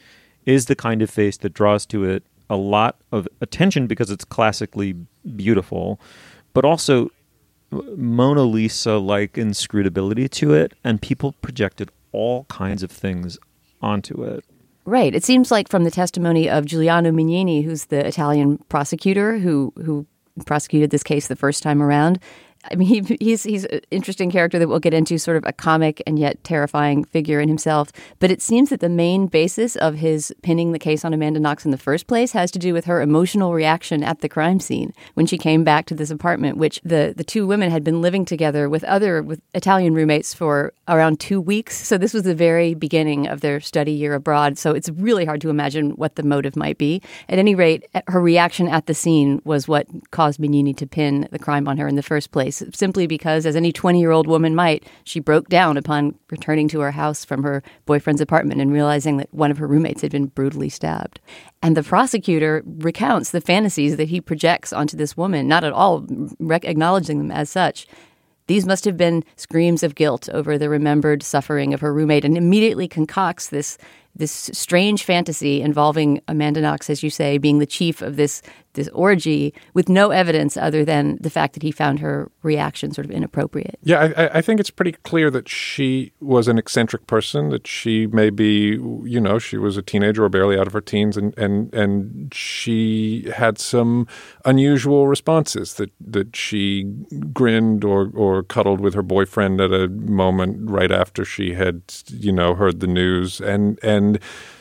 is 0.47 0.67
the 0.67 0.77
kind 0.77 1.03
of 1.03 1.11
face 1.11 1.37
that 1.39 1.55
draws 1.55 1.87
to 1.87 2.05
it 2.05 2.25
a 2.51 2.57
lot 2.57 2.97
of 3.11 3.27
attention 3.41 3.87
because 3.87 4.11
it's 4.11 4.25
classically 4.25 4.95
beautiful, 5.37 5.99
but 6.53 6.65
also 6.65 7.11
Mona 7.71 8.43
Lisa 8.43 8.99
like 8.99 9.39
inscrutability 9.39 10.29
to 10.29 10.53
it, 10.53 10.75
and 10.85 11.01
people 11.01 11.33
projected 11.41 11.91
all 12.13 12.45
kinds 12.45 12.83
of 12.83 12.91
things 12.91 13.39
onto 13.81 14.23
it. 14.23 14.45
Right. 14.85 15.15
It 15.15 15.25
seems 15.25 15.51
like 15.51 15.69
from 15.69 15.85
the 15.85 15.91
testimony 15.91 16.51
of 16.51 16.67
Giuliano 16.67 17.11
Mignini, 17.11 17.65
who's 17.65 17.87
the 17.87 18.07
Italian 18.07 18.59
prosecutor 18.69 19.39
who 19.39 19.73
who 19.77 20.07
prosecuted 20.45 20.91
this 20.91 21.03
case 21.03 21.29
the 21.29 21.37
first 21.37 21.63
time 21.63 21.83
around. 21.83 22.19
I 22.71 22.77
mean, 22.77 23.05
he, 23.05 23.17
he's 23.21 23.43
he's 23.43 23.65
an 23.67 23.81
interesting 23.91 24.31
character 24.31 24.59
that 24.59 24.69
we'll 24.69 24.79
get 24.79 24.95
into, 24.95 25.19
sort 25.19 25.37
of 25.37 25.45
a 25.47 25.53
comic 25.53 26.01
and 26.07 26.19
yet 26.19 26.43
terrifying 26.45 27.05
figure 27.05 27.41
in 27.41 27.49
himself. 27.49 27.91
But 28.21 28.31
it 28.31 28.41
seems 28.41 28.71
that 28.71 28.81
the 28.81 28.89
main 28.89 29.27
basis 29.27 29.75
of 29.77 29.97
his 29.97 30.33
pinning 30.43 30.71
the 30.71 30.79
case 30.79 31.05
on 31.05 31.13
Amanda 31.13 31.41
Knox 31.41 31.65
in 31.65 31.73
the 31.73 31.79
first 31.79 32.07
place 32.07 32.33
has 32.33 32.51
to 32.53 32.61
do 32.61 32.73
with 32.73 32.85
her 32.85 33.01
emotional 33.01 33.53
reaction 33.53 34.05
at 34.05 34.21
the 34.21 34.29
crime 34.29 34.61
scene 34.61 34.93
when 35.15 35.27
she 35.27 35.39
came 35.39 35.65
back 35.65 35.87
to 35.87 35.95
this 35.95 36.11
apartment, 36.11 36.57
which 36.57 36.81
the 36.85 37.13
the 37.17 37.25
two 37.25 37.47
women 37.47 37.71
had 37.71 37.83
been 37.83 38.01
living 38.01 38.25
together 38.25 38.69
with 38.69 38.85
other 38.85 39.23
with 39.23 39.41
Italian 39.55 39.95
roommates 39.95 40.33
for 40.33 40.73
around 40.87 41.19
two 41.19 41.41
weeks. 41.41 41.85
So 41.85 41.99
this 41.99 42.15
was 42.15 42.23
the 42.23 42.35
very 42.35 42.75
beginning 42.75 43.27
of 43.27 43.41
their 43.41 43.59
study 43.59 43.93
year 43.93 44.15
abroad. 44.15 44.57
So 44.57 44.71
it's 44.71 44.89
really 44.91 45.25
hard 45.25 45.41
to 45.41 45.51
imagine 45.51 45.91
what 45.93 46.15
the 46.15 46.23
motive 46.23 46.55
might 46.55 46.79
be. 46.79 47.03
At 47.29 47.39
any 47.41 47.57
rate, 47.57 47.89
her 48.07 48.21
reaction 48.21 48.69
at 48.69 48.87
the 48.87 48.95
scene 48.95 49.43
was 49.45 49.67
what 49.67 49.89
caused 50.13 50.39
Mignini 50.39 50.77
to 50.77 50.87
pin 50.87 51.29
the 51.33 51.39
crime 51.41 51.67
on 51.67 51.79
her 51.79 51.89
in 51.89 51.97
the 51.97 52.03
first 52.03 52.31
place 52.31 52.52
simply 52.53 53.07
because, 53.07 53.47
as 53.47 53.57
any 53.57 53.73
20 53.73 54.01
year 54.01 54.11
old 54.11 54.27
woman 54.27 54.55
might, 54.55 54.85
she 55.05 55.21
broke 55.21 55.49
down 55.49 55.77
upon 55.77 56.15
returning 56.31 56.69
to 56.69 56.81
her 56.81 56.91
house 56.91 57.25
from 57.25 57.43
her 57.43 57.63
boyfriend's 57.87 58.21
apartment 58.21 58.61
and 58.61 58.73
realizing 58.73 59.17
that 59.17 59.33
one 59.33 59.51
of 59.51 59.59
her 59.59 59.67
roommates 59.67 60.03
had 60.03 60.13
been 60.13 60.27
brutally 60.27 60.69
stabbed. 60.69 61.21
And 61.63 61.77
the 61.77 61.83
prosecutor 61.83 62.63
recounts 62.67 63.31
the 63.31 63.41
fantasies 63.41 63.97
that 63.97 64.09
he 64.09 64.21
projects 64.21 64.73
onto 64.73 64.97
this 64.97 65.17
woman, 65.17 65.49
not 65.49 65.65
at 65.65 65.73
all 65.73 66.07
rec- 66.39 66.65
acknowledging 66.65 67.19
them 67.19 67.31
as 67.31 67.51
such. 67.51 67.87
These 68.49 68.67
must 68.67 68.85
have 68.85 68.97
been 68.97 69.25
screams 69.37 69.83
of 69.83 69.95
guilt 69.95 70.29
over 70.31 70.59
the 70.59 70.69
remembered 70.69 71.23
suffering 71.23 71.73
of 71.73 71.81
her 71.81 71.93
roommate, 71.93 72.25
and 72.25 72.37
immediately 72.37 72.89
concocts 72.89 73.49
this 73.49 73.79
this 74.15 74.51
strange 74.53 75.05
fantasy 75.05 75.63
involving 75.63 76.21
Amanda 76.29 76.61
Knox, 76.61 76.91
as 76.91 77.03
you 77.03 77.11
say, 77.11 77.39
being 77.39 77.59
the 77.59 77.67
chief 77.67 78.03
of 78.03 78.17
this 78.17 78.43
this 78.75 78.89
orgy 78.89 79.53
with 79.75 79.89
no 79.89 80.11
evidence 80.11 80.57
other 80.57 80.83
than 80.85 81.19
the 81.21 81.29
fact 81.29 81.53
that 81.55 81.63
he 81.63 81.71
found 81.71 82.01
her 82.01 82.31
reaction 82.43 82.91
sort 82.93 83.05
of 83.05 83.11
inappropriate. 83.11 83.79
Yeah, 83.83 84.13
I, 84.17 84.39
I 84.39 84.41
think 84.41 84.61
it's 84.61 84.71
pretty 84.71 84.93
clear 84.93 85.31
that 85.31 85.47
she 85.49 86.13
was 86.21 86.49
an 86.49 86.57
eccentric 86.59 87.07
person. 87.07 87.51
That 87.51 87.67
she 87.67 88.07
may 88.07 88.31
be, 88.31 88.79
you 89.05 89.21
know, 89.21 89.39
she 89.39 89.59
was 89.59 89.77
a 89.77 89.83
teenager 89.83 90.25
or 90.25 90.29
barely 90.29 90.59
out 90.59 90.67
of 90.67 90.73
her 90.73 90.81
teens, 90.81 91.17
and 91.17 91.37
and 91.39 91.73
and 91.75 92.33
she 92.35 93.31
had 93.35 93.59
some 93.59 94.07
unusual 94.45 95.07
responses. 95.07 95.75
That 95.75 95.91
that 96.01 96.35
she 96.35 96.85
grinned 97.33 97.85
or 97.85 98.11
or 98.15 98.43
cuddled 98.43 98.81
with 98.81 98.95
her 98.95 99.03
boyfriend 99.03 99.61
at 99.61 99.73
a 99.73 99.89
moment 99.89 100.71
right 100.71 100.91
after 100.91 101.25
she 101.25 101.55
had, 101.55 101.83
you 102.09 102.33
know, 102.33 102.55
heard 102.55 102.81
the 102.81 102.87
news, 102.87 103.41
and 103.41 103.79
and 103.83 104.02
and 104.03 104.19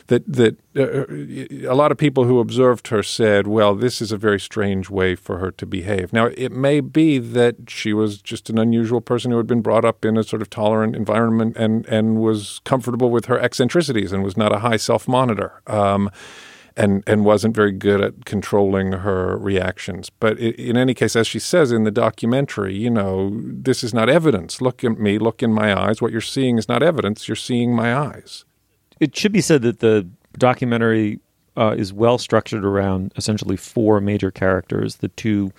that 0.08 0.30
that 0.30 0.56
uh, 0.76 1.70
a 1.70 1.74
lot 1.74 1.92
of 1.92 1.98
people 1.98 2.24
who 2.24 2.38
observed 2.38 2.88
her 2.88 3.02
said, 3.02 3.46
"Well, 3.46 3.74
this 3.74 4.02
is 4.02 4.12
a 4.12 4.16
very 4.16 4.40
strange 4.40 4.90
way 4.90 5.14
for 5.14 5.38
her 5.38 5.50
to 5.52 5.66
behave." 5.66 6.12
Now, 6.12 6.26
it 6.26 6.52
may 6.52 6.80
be 6.80 7.18
that 7.18 7.54
she 7.68 7.92
was 7.92 8.20
just 8.20 8.50
an 8.50 8.58
unusual 8.58 9.00
person 9.00 9.30
who 9.30 9.36
had 9.36 9.46
been 9.46 9.62
brought 9.62 9.84
up 9.84 10.04
in 10.04 10.16
a 10.16 10.22
sort 10.22 10.42
of 10.42 10.50
tolerant 10.50 10.96
environment 10.96 11.56
and 11.56 11.86
and 11.86 12.16
was 12.20 12.60
comfortable 12.64 13.10
with 13.10 13.26
her 13.26 13.38
eccentricities 13.38 14.12
and 14.12 14.22
was 14.22 14.36
not 14.36 14.52
a 14.52 14.58
high 14.60 14.78
self 14.78 15.08
monitor. 15.08 15.62
Um, 15.66 16.10
and 16.74 17.02
and 17.06 17.26
wasn't 17.26 17.54
very 17.54 17.70
good 17.70 18.00
at 18.00 18.24
controlling 18.24 18.92
her 18.92 19.36
reactions. 19.36 20.08
But 20.08 20.38
in 20.38 20.78
any 20.78 20.94
case, 20.94 21.14
as 21.14 21.26
she 21.26 21.38
says 21.38 21.70
in 21.70 21.84
the 21.84 21.90
documentary, 21.90 22.74
you 22.74 22.88
know, 22.88 23.30
this 23.44 23.84
is 23.84 23.92
not 23.92 24.08
evidence. 24.08 24.62
Look 24.62 24.82
at 24.82 24.98
me. 24.98 25.18
Look 25.18 25.42
in 25.42 25.52
my 25.52 25.78
eyes. 25.78 26.00
What 26.00 26.12
you're 26.12 26.22
seeing 26.22 26.56
is 26.56 26.70
not 26.70 26.82
evidence. 26.82 27.28
You're 27.28 27.36
seeing 27.36 27.76
my 27.76 27.94
eyes 27.94 28.46
it 29.02 29.16
should 29.16 29.32
be 29.32 29.40
said 29.40 29.62
that 29.62 29.80
the 29.80 30.08
documentary 30.38 31.18
uh, 31.56 31.74
is 31.76 31.92
well 31.92 32.18
structured 32.18 32.64
around 32.64 33.12
essentially 33.16 33.56
four 33.56 34.00
major 34.00 34.30
characters: 34.30 34.96
the 34.96 35.08
two 35.08 35.52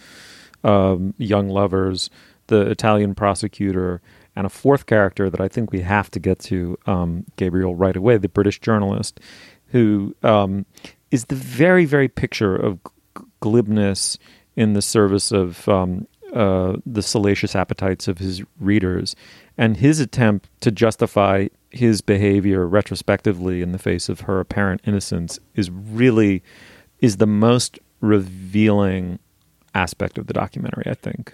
um, 0.64 1.14
young 1.18 1.50
lovers, 1.50 2.10
the 2.48 2.62
Italian 2.62 3.14
prosecutor, 3.14 4.02
and 4.34 4.46
a 4.46 4.50
fourth 4.50 4.86
character 4.86 5.30
that 5.30 5.42
I 5.42 5.50
think 5.50 5.74
we 5.74 5.82
have 5.82 6.10
to 6.12 6.22
get 6.22 6.40
to, 6.40 6.78
um, 6.86 7.26
Gabriel, 7.36 7.76
right 7.76 7.98
away, 7.98 8.16
the 8.18 8.30
British 8.30 8.60
journalist, 8.60 9.20
who 9.68 10.16
um, 10.24 10.66
is 11.12 11.26
the 11.26 11.36
very, 11.36 11.84
very 11.84 12.08
picture 12.08 12.56
of 12.56 12.80
g- 13.18 13.26
glibness 13.42 14.18
in 14.56 14.72
the 14.72 14.82
service 14.82 15.34
of 15.34 15.68
um, 15.68 16.08
uh, 16.34 16.78
the 16.86 17.02
salacious 17.02 17.58
appetites 17.58 18.08
of 18.08 18.20
his 18.20 18.42
readers, 18.58 19.18
and 19.58 19.76
his 19.76 20.00
attempt 20.00 20.50
to 20.62 20.72
justify 20.72 21.50
his 21.74 22.02
behavior 22.02 22.68
retrospectively 22.68 23.62
in 23.62 23.72
the 23.72 23.80
face 23.80 24.08
of 24.08 24.22
her 24.22 24.40
apparent 24.40 24.82
innocence 24.86 25.40
is 25.56 25.70
really 25.72 26.44
is 27.00 27.18
the 27.18 27.28
most 27.28 27.80
revealing 28.00 29.20
aspect 29.74 30.18
of 30.18 30.28
the 30.28 30.34
documentary, 30.34 30.84
I 30.86 30.94
think. 30.94 31.34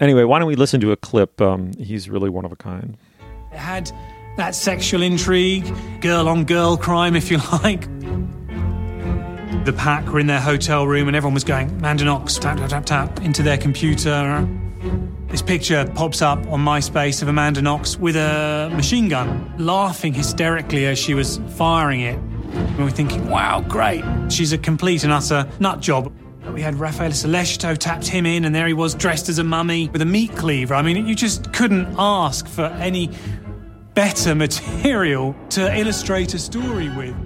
Anyway, 0.00 0.24
why 0.24 0.38
don't 0.38 0.48
we 0.48 0.56
listen 0.56 0.80
to 0.80 0.92
a 0.92 0.96
clip? 0.96 1.40
Um, 1.40 1.72
he's 1.74 2.08
really 2.08 2.30
one 2.30 2.44
of 2.44 2.52
a 2.52 2.56
kind. 2.56 2.96
It 3.52 3.58
had 3.58 3.90
that 4.36 4.54
sexual 4.54 5.02
intrigue, 5.02 5.70
girl 6.00 6.28
on 6.28 6.44
girl 6.44 6.76
crime, 6.76 7.16
if 7.16 7.30
you 7.30 7.38
like. 7.52 7.82
The 9.64 9.72
pack 9.72 10.06
were 10.06 10.18
in 10.18 10.26
their 10.26 10.40
hotel 10.40 10.86
room 10.86 11.06
and 11.06 11.16
everyone 11.16 11.34
was 11.34 11.44
going, 11.44 11.70
Amanda 11.70 12.04
Knox, 12.04 12.36
tap, 12.36 12.56
tap, 12.56 12.70
tap, 12.70 12.84
tap, 12.84 13.20
into 13.22 13.42
their 13.42 13.58
computer. 13.58 14.48
This 15.32 15.40
picture 15.40 15.90
pops 15.94 16.20
up 16.20 16.46
on 16.48 16.60
MySpace 16.60 17.22
of 17.22 17.28
Amanda 17.28 17.62
Knox 17.62 17.96
with 17.96 18.16
a 18.16 18.70
machine 18.74 19.08
gun, 19.08 19.54
laughing 19.56 20.12
hysterically 20.12 20.84
as 20.84 20.98
she 20.98 21.14
was 21.14 21.40
firing 21.56 22.02
it. 22.02 22.18
And 22.18 22.78
we're 22.78 22.90
thinking, 22.90 23.30
wow, 23.30 23.62
great. 23.66 24.04
She's 24.30 24.52
a 24.52 24.58
complete 24.58 25.04
and 25.04 25.12
utter 25.12 25.50
nut 25.58 25.80
job. 25.80 26.12
We 26.52 26.60
had 26.60 26.74
Raffaele 26.74 27.12
Sollecito 27.12 27.78
tapped 27.78 28.06
him 28.06 28.26
in, 28.26 28.44
and 28.44 28.54
there 28.54 28.66
he 28.66 28.74
was 28.74 28.94
dressed 28.94 29.30
as 29.30 29.38
a 29.38 29.44
mummy 29.44 29.88
with 29.88 30.02
a 30.02 30.04
meat 30.04 30.36
cleaver. 30.36 30.74
I 30.74 30.82
mean, 30.82 31.06
you 31.06 31.14
just 31.14 31.50
couldn't 31.54 31.94
ask 31.98 32.46
for 32.46 32.66
any 32.66 33.08
better 33.94 34.34
material 34.34 35.34
to 35.50 35.74
illustrate 35.74 36.34
a 36.34 36.38
story 36.38 36.90
with. 36.90 37.16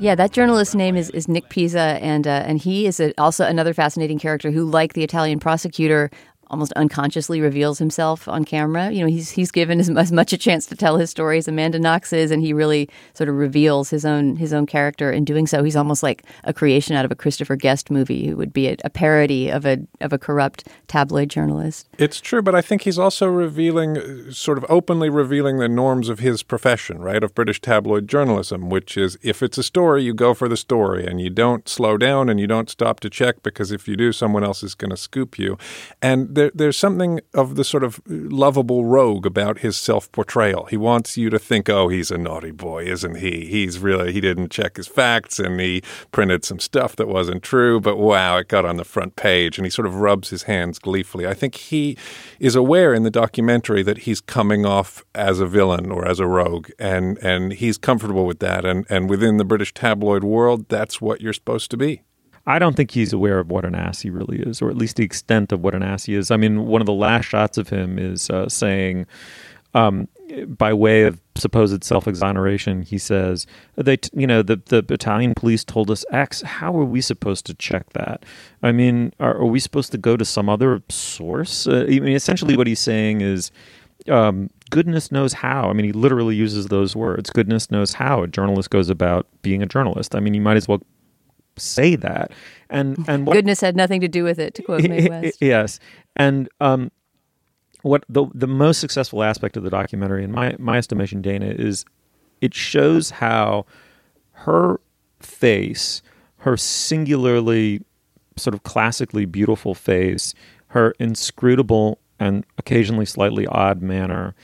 Yeah, 0.00 0.16
that 0.16 0.32
journalist's 0.32 0.74
name 0.74 0.96
is, 0.96 1.10
is 1.10 1.28
Nick 1.28 1.48
Pisa, 1.50 1.78
and 1.78 2.26
uh, 2.26 2.42
and 2.44 2.58
he 2.58 2.86
is 2.86 2.98
a, 2.98 3.14
also 3.16 3.44
another 3.44 3.72
fascinating 3.72 4.18
character 4.18 4.50
who, 4.50 4.64
like 4.64 4.94
the 4.94 5.04
Italian 5.04 5.38
prosecutor, 5.38 6.10
almost 6.50 6.72
unconsciously 6.72 7.40
reveals 7.40 7.78
himself 7.78 8.28
on 8.28 8.44
camera. 8.44 8.90
You 8.90 9.00
know, 9.00 9.06
he's 9.06 9.30
he's 9.30 9.50
given 9.50 9.80
as, 9.80 9.90
as, 9.90 10.12
much 10.12 10.32
a 10.32 10.38
chance 10.38 10.66
to 10.66 10.76
tell 10.76 10.96
his 10.96 11.10
story 11.10 11.38
as 11.38 11.48
Amanda 11.48 11.78
Knox 11.78 12.12
is, 12.12 12.30
and 12.30 12.42
he 12.42 12.52
really 12.52 12.88
sort 13.14 13.28
of 13.28 13.36
reveals 13.36 13.90
his 13.90 14.04
own 14.04 14.36
his 14.36 14.52
own 14.52 14.66
character 14.66 15.10
in 15.10 15.24
doing 15.24 15.46
so. 15.46 15.62
He's 15.62 15.76
almost 15.76 16.02
like 16.02 16.24
a 16.44 16.52
creation 16.52 16.94
out 16.94 17.04
of 17.04 17.10
a 17.10 17.14
Christopher 17.14 17.56
Guest 17.56 17.90
movie, 17.90 18.28
who 18.28 18.36
would 18.36 18.52
be 18.52 18.68
a, 18.68 18.76
a 18.84 18.90
parody 18.90 19.50
of 19.50 19.66
a 19.66 19.78
of 20.00 20.12
a 20.12 20.18
corrupt 20.18 20.68
tabloid 20.88 21.28
journalist. 21.28 21.88
It's 21.98 22.20
true, 22.20 22.42
but 22.42 22.54
I 22.54 22.60
think 22.60 22.82
he's 22.82 22.98
also 22.98 23.26
revealing, 23.26 23.98
uh, 23.98 24.30
sort 24.32 24.58
of 24.58 24.66
openly 24.68 25.08
revealing 25.08 25.58
the 25.58 25.68
norms 25.68 26.08
of 26.08 26.18
his 26.18 26.42
profession, 26.42 26.98
right, 26.98 27.22
of 27.22 27.34
British 27.34 27.60
tabloid 27.60 28.08
journalism, 28.08 28.68
which 28.70 28.96
is 28.96 29.18
if 29.22 29.42
it's 29.42 29.58
a 29.58 29.62
story, 29.62 30.02
you 30.02 30.14
go 30.14 30.34
for 30.34 30.48
the 30.48 30.56
story, 30.56 31.06
and 31.06 31.20
you 31.20 31.30
don't 31.30 31.68
slow 31.68 31.96
down 31.96 32.28
and 32.28 32.38
you 32.38 32.46
don't 32.46 32.70
stop 32.70 33.00
to 33.00 33.10
check 33.10 33.42
because 33.42 33.72
if 33.72 33.88
you 33.88 33.96
do, 33.96 34.12
someone 34.12 34.44
else 34.44 34.62
is 34.62 34.74
going 34.74 34.90
to 34.90 34.96
scoop 34.96 35.38
you, 35.38 35.58
and 36.02 36.33
there, 36.34 36.50
there's 36.54 36.76
something 36.76 37.20
of 37.32 37.56
the 37.56 37.64
sort 37.64 37.84
of 37.84 38.00
lovable 38.06 38.84
rogue 38.84 39.26
about 39.26 39.58
his 39.58 39.76
self 39.76 40.10
portrayal. 40.12 40.66
He 40.66 40.76
wants 40.76 41.16
you 41.16 41.30
to 41.30 41.38
think, 41.38 41.68
oh, 41.68 41.88
he's 41.88 42.10
a 42.10 42.18
naughty 42.18 42.50
boy, 42.50 42.84
isn't 42.84 43.16
he? 43.16 43.46
He's 43.46 43.78
really, 43.78 44.12
he 44.12 44.20
didn't 44.20 44.50
check 44.50 44.76
his 44.76 44.86
facts 44.86 45.38
and 45.38 45.60
he 45.60 45.82
printed 46.12 46.44
some 46.44 46.58
stuff 46.58 46.96
that 46.96 47.08
wasn't 47.08 47.42
true, 47.42 47.80
but 47.80 47.96
wow, 47.96 48.36
it 48.36 48.48
got 48.48 48.64
on 48.64 48.76
the 48.76 48.84
front 48.84 49.16
page. 49.16 49.58
And 49.58 49.66
he 49.66 49.70
sort 49.70 49.86
of 49.86 49.96
rubs 49.96 50.30
his 50.30 50.44
hands 50.44 50.78
gleefully. 50.78 51.26
I 51.26 51.34
think 51.34 51.54
he 51.54 51.96
is 52.38 52.56
aware 52.56 52.94
in 52.94 53.02
the 53.02 53.10
documentary 53.10 53.82
that 53.82 53.98
he's 53.98 54.20
coming 54.20 54.66
off 54.66 55.04
as 55.14 55.40
a 55.40 55.46
villain 55.46 55.90
or 55.90 56.06
as 56.06 56.20
a 56.20 56.26
rogue, 56.26 56.70
and, 56.78 57.18
and 57.18 57.52
he's 57.52 57.78
comfortable 57.78 58.26
with 58.26 58.40
that. 58.40 58.64
And, 58.64 58.86
and 58.90 59.08
within 59.08 59.36
the 59.36 59.44
British 59.44 59.72
tabloid 59.72 60.24
world, 60.24 60.68
that's 60.68 61.00
what 61.00 61.20
you're 61.20 61.32
supposed 61.32 61.70
to 61.70 61.76
be. 61.76 62.02
I 62.46 62.58
don't 62.58 62.76
think 62.76 62.90
he's 62.90 63.12
aware 63.12 63.38
of 63.38 63.50
what 63.50 63.64
an 63.64 63.74
ass 63.74 64.02
he 64.02 64.10
really 64.10 64.38
is, 64.38 64.60
or 64.60 64.68
at 64.68 64.76
least 64.76 64.96
the 64.96 65.04
extent 65.04 65.52
of 65.52 65.60
what 65.62 65.74
an 65.74 65.82
ass 65.82 66.04
he 66.04 66.14
is. 66.14 66.30
I 66.30 66.36
mean, 66.36 66.66
one 66.66 66.82
of 66.82 66.86
the 66.86 66.92
last 66.92 67.24
shots 67.24 67.56
of 67.56 67.70
him 67.70 67.98
is 67.98 68.28
uh, 68.28 68.48
saying, 68.48 69.06
um, 69.72 70.08
by 70.46 70.72
way 70.72 71.02
of 71.02 71.20
supposed 71.36 71.82
self 71.84 72.06
exoneration, 72.06 72.82
he 72.82 72.98
says, 72.98 73.46
"They, 73.76 73.96
t- 73.96 74.10
you 74.12 74.26
know, 74.26 74.42
the 74.42 74.56
the 74.56 74.84
Italian 74.92 75.34
police 75.34 75.64
told 75.64 75.90
us 75.90 76.04
X. 76.10 76.42
How 76.42 76.76
are 76.78 76.84
we 76.84 77.00
supposed 77.00 77.46
to 77.46 77.54
check 77.54 77.92
that? 77.94 78.24
I 78.62 78.72
mean, 78.72 79.12
are, 79.20 79.36
are 79.36 79.46
we 79.46 79.60
supposed 79.60 79.92
to 79.92 79.98
go 79.98 80.16
to 80.16 80.24
some 80.24 80.48
other 80.48 80.82
source? 80.88 81.66
Uh, 81.66 81.86
I 81.88 81.98
mean, 82.00 82.14
essentially, 82.14 82.56
what 82.56 82.66
he's 82.66 82.80
saying 82.80 83.20
is." 83.20 83.50
Um, 84.08 84.50
goodness 84.70 85.10
knows 85.10 85.32
how. 85.32 85.70
I 85.70 85.72
mean, 85.72 85.86
he 85.86 85.92
literally 85.92 86.34
uses 86.34 86.66
those 86.66 86.94
words. 86.94 87.30
Goodness 87.30 87.70
knows 87.70 87.94
how 87.94 88.22
a 88.22 88.26
journalist 88.26 88.68
goes 88.68 88.90
about 88.90 89.26
being 89.40 89.62
a 89.62 89.66
journalist. 89.66 90.14
I 90.14 90.20
mean, 90.20 90.34
you 90.34 90.42
might 90.42 90.58
as 90.58 90.68
well 90.68 90.82
say 91.56 91.96
that. 91.96 92.32
And 92.70 93.04
and 93.08 93.26
what, 93.26 93.34
goodness 93.34 93.60
had 93.60 93.76
nothing 93.76 94.00
to 94.00 94.08
do 94.08 94.24
with 94.24 94.38
it. 94.38 94.54
To 94.54 94.62
quote 94.62 94.82
Mae 94.88 95.08
West. 95.08 95.38
Yes, 95.40 95.80
and 96.16 96.48
um, 96.60 96.90
what 97.82 98.04
the 98.08 98.26
the 98.34 98.46
most 98.46 98.80
successful 98.80 99.22
aspect 99.22 99.56
of 99.56 99.62
the 99.62 99.70
documentary, 99.70 100.24
in 100.24 100.32
my 100.32 100.56
my 100.58 100.78
estimation, 100.78 101.22
Dana, 101.22 101.46
is 101.46 101.84
it 102.40 102.54
shows 102.54 103.10
how 103.10 103.66
her 104.32 104.80
face, 105.20 106.02
her 106.38 106.56
singularly 106.56 107.82
sort 108.36 108.54
of 108.54 108.62
classically 108.64 109.24
beautiful 109.24 109.74
face, 109.74 110.34
her 110.68 110.94
inscrutable 110.98 111.98
and 112.18 112.44
occasionally 112.58 113.06
slightly 113.06 113.46
odd 113.46 113.82
manner, 113.82 114.34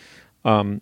um, 0.44 0.80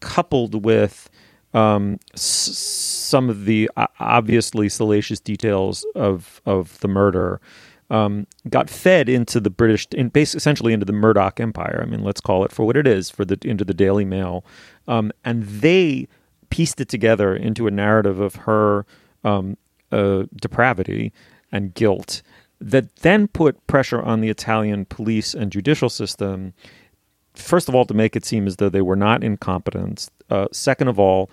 coupled 0.00 0.64
with 0.64 1.08
um, 1.54 1.98
s- 2.14 2.22
some 2.22 3.28
of 3.28 3.44
the 3.44 3.70
obviously 4.00 4.68
salacious 4.68 5.20
details 5.20 5.86
of 5.94 6.40
of 6.46 6.78
the 6.80 6.88
murder 6.88 7.40
um, 7.90 8.26
got 8.48 8.70
fed 8.70 9.08
into 9.08 9.38
the 9.38 9.50
British, 9.50 9.86
in 9.92 10.08
basically 10.08 10.38
essentially 10.38 10.72
into 10.72 10.86
the 10.86 10.94
Murdoch 10.94 11.38
Empire. 11.40 11.82
I 11.82 11.90
mean, 11.90 12.02
let's 12.02 12.20
call 12.20 12.44
it 12.44 12.50
for 12.50 12.64
what 12.64 12.76
it 12.76 12.86
is, 12.86 13.10
for 13.10 13.24
the 13.24 13.38
into 13.44 13.64
the 13.64 13.74
Daily 13.74 14.04
Mail, 14.06 14.44
um, 14.88 15.12
and 15.24 15.44
they 15.44 16.08
pieced 16.50 16.80
it 16.80 16.88
together 16.88 17.34
into 17.34 17.66
a 17.66 17.70
narrative 17.70 18.18
of 18.20 18.34
her 18.34 18.86
um, 19.24 19.56
uh, 19.90 20.24
depravity 20.40 21.12
and 21.50 21.74
guilt 21.74 22.22
that 22.60 22.94
then 22.96 23.26
put 23.28 23.66
pressure 23.66 24.00
on 24.00 24.20
the 24.20 24.28
Italian 24.28 24.84
police 24.86 25.34
and 25.34 25.50
judicial 25.52 25.90
system. 25.90 26.54
First 27.34 27.68
of 27.68 27.74
all, 27.74 27.84
to 27.86 27.94
make 27.94 28.16
it 28.16 28.24
seem 28.24 28.46
as 28.46 28.56
though 28.56 28.68
they 28.68 28.82
were 28.82 28.96
not 28.96 29.24
incompetent. 29.24 30.08
Uh, 30.30 30.46
second 30.52 30.88
of 30.88 30.98
all, 30.98 31.30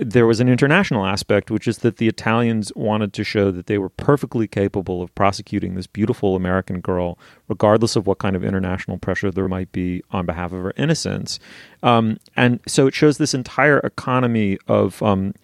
there 0.00 0.26
was 0.26 0.40
an 0.40 0.48
international 0.48 1.06
aspect, 1.06 1.50
which 1.50 1.68
is 1.68 1.78
that 1.78 1.96
the 1.98 2.08
Italians 2.08 2.72
wanted 2.74 3.12
to 3.12 3.24
show 3.24 3.50
that 3.50 3.66
they 3.66 3.78
were 3.78 3.88
perfectly 3.88 4.46
capable 4.46 5.02
of 5.02 5.14
prosecuting 5.14 5.74
this 5.74 5.86
beautiful 5.86 6.34
American 6.34 6.80
girl, 6.80 7.18
regardless 7.48 7.96
of 7.96 8.06
what 8.06 8.18
kind 8.18 8.34
of 8.34 8.44
international 8.44 8.98
pressure 8.98 9.30
there 9.30 9.48
might 9.48 9.70
be 9.72 10.02
on 10.10 10.26
behalf 10.26 10.52
of 10.52 10.62
her 10.62 10.72
innocence. 10.76 11.38
Um, 11.82 12.18
and 12.36 12.60
so 12.66 12.86
it 12.86 12.94
shows 12.94 13.18
this 13.18 13.34
entire 13.34 13.78
economy 13.80 14.58
of. 14.68 15.02
Um, 15.02 15.34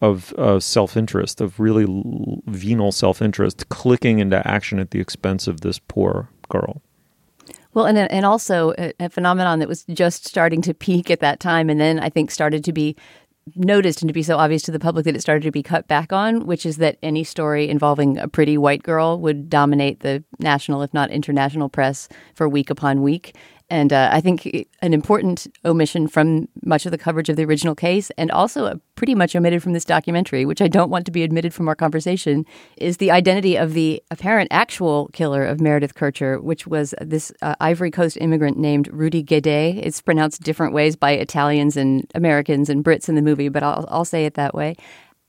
of 0.00 0.34
uh, 0.34 0.60
self 0.60 0.98
interest, 0.98 1.40
of 1.40 1.58
really 1.58 1.84
l- 1.84 2.42
venal 2.46 2.92
self 2.92 3.22
interest, 3.22 3.66
clicking 3.70 4.18
into 4.18 4.46
action 4.46 4.78
at 4.78 4.90
the 4.90 5.00
expense 5.00 5.46
of 5.46 5.62
this 5.62 5.78
poor 5.78 6.28
girl. 6.50 6.82
Well, 7.74 7.86
and 7.86 7.98
and 7.98 8.24
also 8.24 8.72
a, 8.78 8.92
a, 9.00 9.08
phenomenon 9.10 9.58
that 9.58 9.68
was 9.68 9.84
just 9.84 10.26
starting 10.26 10.62
to 10.62 10.72
peak 10.72 11.10
at 11.10 11.20
that 11.20 11.40
time, 11.40 11.68
and 11.68 11.80
then 11.80 11.98
I 11.98 12.08
think 12.08 12.30
started 12.30 12.64
to 12.64 12.72
be 12.72 12.96
noticed 13.56 14.00
and 14.00 14.08
to 14.08 14.12
be 14.12 14.22
so 14.22 14.38
obvious 14.38 14.62
to 14.62 14.70
the 14.70 14.78
public 14.78 15.04
that 15.04 15.14
it 15.14 15.20
started 15.20 15.42
to 15.42 15.50
be 15.50 15.62
cut 15.62 15.86
back 15.86 16.12
on, 16.12 16.46
which 16.46 16.64
is 16.64 16.78
that 16.78 16.96
any 17.02 17.24
story 17.24 17.68
involving 17.68 18.16
a 18.16 18.28
pretty 18.28 18.56
white 18.56 18.82
girl 18.82 19.20
would 19.20 19.50
dominate 19.50 20.00
the 20.00 20.24
national, 20.38 20.82
if 20.82 20.94
not 20.94 21.10
international, 21.10 21.68
press 21.68 22.08
for 22.34 22.48
week 22.48 22.70
upon 22.70 23.02
week. 23.02 23.36
And 23.70 23.94
uh, 23.94 24.10
I 24.12 24.20
think 24.20 24.68
an 24.82 24.92
important 24.92 25.46
omission 25.64 26.06
from 26.06 26.48
much 26.64 26.84
of 26.84 26.92
the 26.92 26.98
coverage 26.98 27.30
of 27.30 27.36
the 27.36 27.44
original 27.44 27.74
case, 27.74 28.10
and 28.18 28.30
also 28.30 28.78
pretty 28.94 29.14
much 29.14 29.34
omitted 29.34 29.62
from 29.62 29.72
this 29.72 29.86
documentary, 29.86 30.44
which 30.44 30.60
I 30.60 30.68
don't 30.68 30.90
want 30.90 31.06
to 31.06 31.12
be 31.12 31.22
admitted 31.22 31.54
from 31.54 31.66
our 31.68 31.74
conversation, 31.74 32.44
is 32.76 32.98
the 32.98 33.10
identity 33.10 33.56
of 33.56 33.72
the 33.72 34.02
apparent 34.10 34.48
actual 34.50 35.08
killer 35.14 35.44
of 35.46 35.62
Meredith 35.62 35.94
Kercher, 35.94 36.42
which 36.42 36.66
was 36.66 36.94
this 37.00 37.32
uh, 37.40 37.54
Ivory 37.58 37.90
Coast 37.90 38.18
immigrant 38.20 38.58
named 38.58 38.88
Rudy 38.92 39.22
Guede. 39.22 39.46
It's 39.82 40.02
pronounced 40.02 40.42
different 40.42 40.74
ways 40.74 40.94
by 40.94 41.12
Italians 41.12 41.76
and 41.76 42.06
Americans 42.14 42.68
and 42.68 42.84
Brits 42.84 43.08
in 43.08 43.14
the 43.14 43.22
movie, 43.22 43.48
but 43.48 43.62
I'll, 43.62 43.86
I'll 43.88 44.04
say 44.04 44.26
it 44.26 44.34
that 44.34 44.54
way 44.54 44.76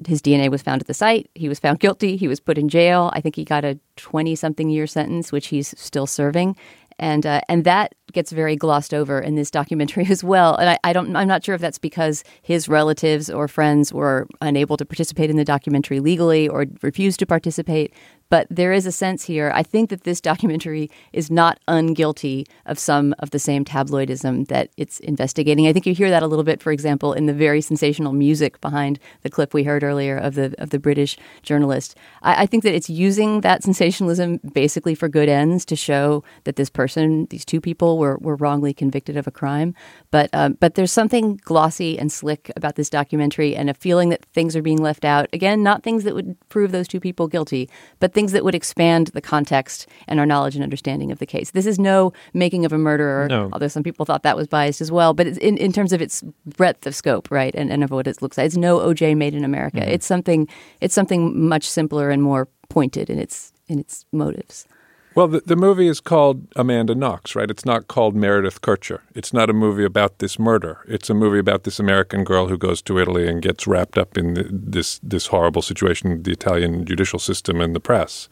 his 0.06 0.22
DNA 0.22 0.52
was 0.52 0.62
found 0.62 0.82
at 0.82 0.88
the 0.88 0.94
site. 0.94 1.30
He 1.36 1.48
was 1.48 1.58
found 1.58 1.80
guilty. 1.80 2.18
He 2.18 2.28
was 2.28 2.42
put 2.42 2.58
in 2.58 2.68
jail. 2.68 3.12
I 3.14 3.22
think 3.22 3.38
he 3.38 3.46
got 3.46 3.64
a 3.64 3.80
20 3.96 4.36
something 4.36 4.70
year 4.70 4.88
sentence, 4.88 5.32
which 5.32 5.48
he's 5.48 5.74
still 5.80 6.06
serving 6.06 6.58
and 7.00 7.26
uh, 7.26 7.42
and 7.50 7.64
that 7.66 7.96
gets 8.16 8.32
very 8.32 8.56
glossed 8.56 8.94
over 8.94 9.20
in 9.20 9.36
this 9.36 9.52
documentary 9.52 10.08
as 10.10 10.24
well. 10.24 10.56
And 10.56 10.72
I, 10.72 10.80
I, 10.84 10.94
don't, 10.94 11.16
I'm 11.16 11.28
not 11.28 11.44
sure 11.44 11.54
if 11.54 11.62
that's 11.62 11.78
because 11.78 12.24
his 12.42 12.68
relatives 12.68 13.30
or 13.30 13.48
friends 13.48 13.94
were 13.94 14.28
unable 14.42 14.78
to 14.78 14.86
participate 14.86 15.30
in 15.30 15.38
the 15.38 15.46
documentary 15.46 16.00
legally 16.00 16.48
or 16.48 16.66
refused 16.82 17.20
to 17.20 17.28
participate. 17.28 17.94
But 18.30 18.48
there 18.50 18.74
is 18.74 18.86
a 18.86 18.92
sense 18.92 19.24
here. 19.26 19.52
I 19.54 19.62
think 19.62 19.90
that 19.92 20.04
this 20.04 20.20
documentary 20.20 20.90
is 21.14 21.30
not 21.30 21.60
unguilty 21.68 22.46
of 22.66 22.80
some 22.80 23.14
of 23.20 23.30
the 23.30 23.40
same 23.40 23.64
tabloidism 23.64 24.48
that 24.48 24.72
it's 24.78 25.00
investigating. 25.02 25.68
I 25.68 25.74
think 25.74 25.86
you 25.86 25.94
hear 25.94 26.10
that 26.10 26.24
a 26.24 26.28
little 26.28 26.44
bit, 26.44 26.62
for 26.62 26.72
example, 26.72 27.14
in 27.14 27.28
the 27.28 27.34
very 27.34 27.62
sensational 27.62 28.14
music 28.14 28.60
behind 28.62 29.00
the 29.22 29.30
clip 29.30 29.54
we 29.54 29.64
heard 29.64 29.84
earlier 29.84 30.18
of 30.18 30.36
the 30.36 30.56
of 30.58 30.72
the 30.72 30.80
British 30.80 31.18
journalist. 31.44 31.96
I, 32.24 32.44
I 32.44 32.46
think 32.46 32.64
that 32.64 32.74
it's 32.74 32.90
using 32.90 33.42
that 33.42 33.64
sensationalism 33.64 34.40
basically 34.54 34.96
for 34.96 35.08
good 35.08 35.30
ends 35.30 35.66
to 35.66 35.76
show 35.76 36.24
that 36.46 36.56
this 36.56 36.70
person, 36.70 37.28
these 37.30 37.46
two 37.46 37.62
people, 37.62 37.98
were 38.00 38.05
were 38.22 38.36
wrongly 38.36 38.74
convicted 38.74 39.18
of 39.18 39.28
a 39.28 39.32
crime. 39.32 39.74
But 40.12 40.30
um, 40.34 40.58
but 40.60 40.76
there's 40.76 40.92
something 40.92 41.40
glossy 41.44 41.98
and 41.98 42.12
slick 42.12 42.52
about 42.56 42.76
this 42.76 42.90
documentary, 42.90 43.56
and 43.56 43.70
a 43.70 43.74
feeling 43.74 44.10
that 44.10 44.26
things 44.34 44.56
are 44.56 44.62
being 44.62 44.82
left 44.82 45.06
out. 45.06 45.28
Again, 45.34 45.64
not 45.64 45.84
things 45.84 46.04
that 46.04 46.16
would 46.16 46.38
prove 46.50 46.72
those 46.72 46.88
two 46.88 47.00
people 47.00 47.28
guilty, 47.28 47.70
but 48.00 48.14
things 48.14 48.32
that 48.32 48.44
would 48.44 48.56
expand 48.56 49.08
the 49.08 49.22
context 49.22 49.88
and 50.08 50.20
our 50.20 50.26
knowledge 50.26 50.56
and 50.56 50.64
understanding 50.64 51.12
of 51.12 51.20
the 51.20 51.26
case. 51.26 51.52
This 51.52 51.66
is 51.66 51.80
no 51.80 52.14
making 52.34 52.66
of 52.66 52.74
a 52.74 52.78
murderer, 52.78 53.28
no. 53.28 53.50
although 53.52 53.68
some 53.68 53.84
people 53.84 54.06
thought 54.06 54.24
that 54.24 54.38
was 54.38 54.48
biased 54.48 54.82
as 54.82 54.92
well. 54.92 55.14
But 55.14 55.28
in, 55.28 55.58
in 55.58 55.72
terms 55.72 55.94
of 55.94 56.02
its 56.02 56.24
breadth 56.46 56.86
of 56.88 56.96
scope, 56.96 57.32
right, 57.32 57.54
and, 57.56 57.72
and 57.72 57.84
of 57.84 57.92
what 57.92 58.08
it 58.08 58.22
looks 58.22 58.38
like, 58.38 58.46
it's 58.46 58.58
no 58.58 58.80
OJ 58.80 59.18
made 59.18 59.34
in 59.34 59.44
America. 59.44 59.80
Mm-hmm. 59.80 59.90
It's 59.90 60.06
something. 60.06 60.48
It's 60.82 60.94
something 60.94 61.48
much 61.48 61.68
simpler 61.68 62.10
and 62.10 62.22
more 62.22 62.48
pointed 62.70 63.10
in 63.10 63.20
its 63.20 63.54
in 63.68 63.80
its 63.80 64.06
motives. 64.12 64.68
Well, 65.16 65.30
the, 65.30 65.40
the 65.46 65.56
movie 65.56 65.88
is 65.88 66.02
called 66.02 66.46
Amanda 66.58 66.94
Knox, 66.94 67.38
right? 67.38 67.50
It's 67.50 67.64
not 67.64 67.88
called 67.88 68.18
Meredith 68.18 68.60
Kercher. 68.62 69.00
It's 69.14 69.32
not 69.32 69.50
a 69.50 69.54
movie 69.54 69.86
about 69.86 70.20
this 70.20 70.38
murder. 70.38 70.84
It's 70.90 71.10
a 71.10 71.14
movie 71.14 71.40
about 71.40 71.64
this 71.64 71.80
American 71.80 72.26
girl 72.26 72.48
who 72.48 72.58
goes 72.58 72.82
to 72.82 73.00
Italy 73.00 73.26
and 73.26 73.42
gets 73.42 73.66
wrapped 73.66 73.98
up 73.98 74.18
in 74.18 74.34
the, 74.34 74.50
this 74.52 75.00
this 75.02 75.28
horrible 75.28 75.62
situation, 75.62 76.22
the 76.24 76.34
Italian 76.34 76.84
judicial 76.84 77.18
system 77.18 77.62
and 77.62 77.74
the 77.74 77.80
press. 77.80 78.28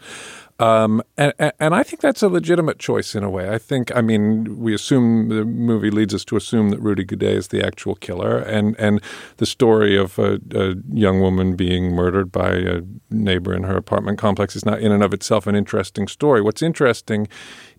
Um, 0.59 1.01
and, 1.17 1.33
and 1.59 1.73
I 1.73 1.81
think 1.81 2.01
that's 2.01 2.21
a 2.21 2.29
legitimate 2.29 2.77
choice 2.77 3.15
in 3.15 3.23
a 3.23 3.29
way. 3.29 3.49
I 3.49 3.57
think, 3.57 3.95
I 3.95 4.01
mean, 4.01 4.59
we 4.59 4.73
assume 4.73 5.29
the 5.29 5.45
movie 5.45 5.89
leads 5.89 6.13
us 6.13 6.23
to 6.25 6.35
assume 6.35 6.69
that 6.69 6.79
Rudy 6.79 7.03
Guede 7.03 7.23
is 7.23 7.47
the 7.47 7.65
actual 7.65 7.95
killer, 7.95 8.37
and 8.37 8.75
and 8.79 9.01
the 9.37 9.45
story 9.45 9.97
of 9.97 10.19
a, 10.19 10.39
a, 10.53 10.75
young 10.93 11.19
woman 11.21 11.55
being 11.55 11.91
murdered 11.91 12.31
by 12.31 12.51
a 12.51 12.81
neighbor 13.09 13.53
in 13.53 13.63
her 13.63 13.75
apartment 13.75 14.19
complex 14.19 14.55
is 14.55 14.65
not 14.65 14.79
in 14.79 14.91
and 14.91 15.03
of 15.03 15.13
itself 15.13 15.47
an 15.47 15.55
interesting 15.55 16.07
story. 16.07 16.41
What's 16.41 16.61
interesting 16.61 17.27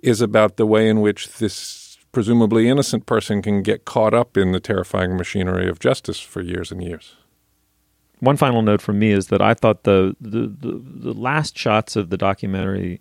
is 0.02 0.20
about 0.20 0.56
the 0.56 0.66
way 0.66 0.88
in 0.88 1.00
which 1.00 1.28
this 1.34 1.96
presumably 2.10 2.68
innocent 2.68 3.06
person 3.06 3.40
can 3.40 3.62
get 3.62 3.84
caught 3.84 4.14
up 4.14 4.36
in 4.36 4.52
the 4.52 4.60
terrifying 4.60 5.16
machinery 5.16 5.68
of 5.68 5.78
justice 5.78 6.20
for 6.20 6.40
years 6.40 6.70
and 6.70 6.82
years 6.82 7.14
one 8.24 8.36
final 8.36 8.62
note 8.62 8.80
from 8.80 8.98
me 8.98 9.10
is 9.10 9.28
that 9.28 9.42
I 9.42 9.54
thought 9.54 9.84
the, 9.84 10.16
the, 10.20 10.46
the, 10.46 10.80
the 10.82 11.12
last 11.12 11.56
shots 11.56 11.96
of 11.96 12.10
the 12.10 12.16
documentary 12.16 13.00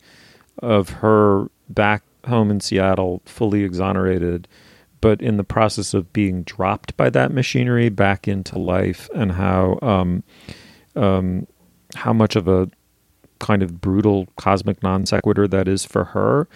of 0.60 0.90
her 0.90 1.48
back 1.70 2.04
home 2.28 2.52
in 2.52 2.60
Seattle, 2.60 3.22
fully 3.26 3.64
exonerated, 3.64 4.48
but 5.02 5.22
in 5.22 5.38
the 5.38 5.44
process 5.44 5.94
of 5.94 6.14
being 6.14 6.44
dropped 6.44 6.96
by 6.96 7.10
that 7.10 7.32
machinery 7.32 7.90
back 7.90 8.28
into 8.28 8.58
life, 8.58 9.10
and 9.14 9.34
how 9.34 9.78
um, 9.82 10.24
um, 10.96 11.48
how 11.96 12.14
much 12.14 12.36
of 12.36 12.48
a 12.48 12.70
kind 13.40 13.62
of 13.62 13.82
brutal 13.82 14.28
cosmic 14.38 14.82
non 14.82 15.06
sequitur 15.06 15.48
that 15.48 15.68
is 15.68 15.84
for 15.86 16.06
her. 16.06 16.48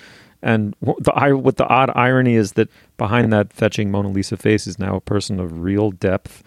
And 0.41 0.75
the 0.79 1.37
what 1.37 1.57
the 1.57 1.67
odd 1.67 1.91
irony 1.95 2.35
is 2.35 2.53
that 2.53 2.69
behind 2.97 3.33
that 3.33 3.51
fetching 3.51 3.91
Mona 3.91 4.09
Lisa 4.09 4.37
face 4.37 4.67
is 4.67 4.79
now 4.79 4.95
a 4.95 5.01
person 5.01 5.39
of 5.39 5.61
real 5.61 5.91
depth 5.91 6.43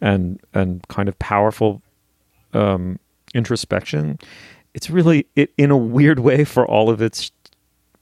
and 0.00 0.40
and 0.54 0.86
kind 0.88 1.08
of 1.08 1.18
powerful 1.18 1.82
um, 2.52 2.98
introspection. 3.34 4.18
It's 4.74 4.90
really 4.90 5.26
it 5.36 5.52
in 5.56 5.70
a 5.70 5.76
weird 5.76 6.20
way 6.20 6.44
for 6.44 6.66
all 6.66 6.90
of 6.90 7.02
its 7.02 7.30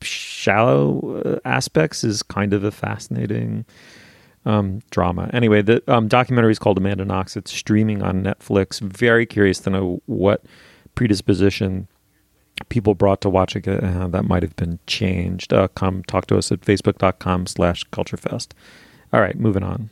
shallow 0.03 1.23
uh, 1.25 1.39
aspects 1.45 2.05
is 2.05 2.23
kind 2.23 2.53
of 2.53 2.65
a 2.65 2.71
fascinating 2.71 3.65
um, 4.45 4.81
drama. 4.91 5.29
Anyway, 5.33 5.63
the 5.63 5.83
um, 5.89 6.09
documentary 6.09 6.53
is 6.53 6.59
called 6.59 6.79
Amanda 6.79 7.05
Knox. 7.05 7.37
It's 7.37 7.53
streaming 7.53 8.03
on 8.03 8.23
Netflix. 8.23 8.81
Very 8.81 9.27
curious 9.27 9.59
to 9.61 9.71
know 9.71 10.03
what 10.07 10.45
predisposition 10.95 11.89
people 12.69 12.95
brought 12.95 13.21
to 13.21 13.31
watching 13.31 13.63
it 13.63 13.83
and 13.83 13.95
how 13.95 14.09
that 14.09 14.25
might 14.25 14.43
have 14.43 14.57
been 14.57 14.79
changed. 14.87 15.53
Uh, 15.53 15.69
come 15.69 16.03
talk 16.05 16.27
to 16.27 16.37
us 16.37 16.51
at 16.51 16.61
facebook.com 16.61 17.47
slash 17.47 17.85
culturefest. 17.91 18.49
All 19.13 19.21
right, 19.21 19.39
moving 19.39 19.63
on. 19.63 19.91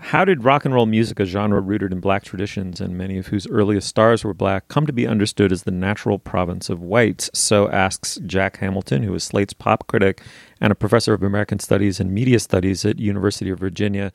How 0.00 0.24
did 0.24 0.44
rock 0.44 0.64
and 0.64 0.72
roll 0.72 0.86
music, 0.86 1.20
a 1.20 1.24
genre 1.24 1.60
rooted 1.60 1.92
in 1.92 2.00
black 2.00 2.24
traditions 2.24 2.80
and 2.80 2.96
many 2.96 3.18
of 3.18 3.26
whose 3.26 3.46
earliest 3.48 3.88
stars 3.88 4.24
were 4.24 4.32
black, 4.32 4.68
come 4.68 4.86
to 4.86 4.92
be 4.92 5.06
understood 5.06 5.52
as 5.52 5.64
the 5.64 5.70
natural 5.70 6.18
province 6.18 6.70
of 6.70 6.80
whites? 6.80 7.30
So 7.34 7.68
asks 7.70 8.18
Jack 8.24 8.58
Hamilton, 8.58 9.02
who 9.02 9.14
is 9.14 9.24
Slate's 9.24 9.52
pop 9.52 9.86
critic 9.86 10.22
and 10.60 10.70
a 10.70 10.76
professor 10.76 11.12
of 11.14 11.22
American 11.22 11.58
Studies 11.58 12.00
and 12.00 12.12
Media 12.12 12.38
Studies 12.38 12.84
at 12.84 12.98
University 12.98 13.50
of 13.50 13.58
Virginia. 13.58 14.12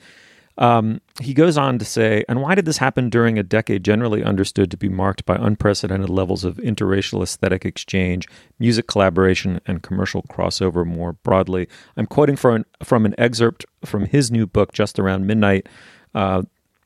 Um, 0.57 1.01
he 1.19 1.33
goes 1.33 1.57
on 1.57 1.79
to 1.79 1.85
say, 1.85 2.23
and 2.29 2.41
why 2.41 2.55
did 2.55 2.65
this 2.65 2.77
happen 2.77 3.09
during 3.09 3.39
a 3.39 3.43
decade 3.43 3.83
generally 3.83 4.23
understood 4.23 4.69
to 4.71 4.77
be 4.77 4.89
marked 4.89 5.25
by 5.25 5.35
unprecedented 5.35 6.09
levels 6.09 6.43
of 6.43 6.57
interracial 6.57 7.23
aesthetic 7.23 7.65
exchange, 7.65 8.27
music 8.59 8.87
collaboration, 8.87 9.59
and 9.65 9.81
commercial 9.81 10.21
crossover 10.23 10.85
more 10.85 11.13
broadly? 11.13 11.67
I'm 11.97 12.05
quoting 12.05 12.35
from 12.35 12.55
an, 12.55 12.65
from 12.83 13.05
an 13.05 13.15
excerpt 13.17 13.65
from 13.83 14.05
his 14.05 14.31
new 14.31 14.45
book, 14.45 14.73
Just 14.73 14.99
Around 14.99 15.25
Midnight, 15.25 15.67
uh, 16.13 16.43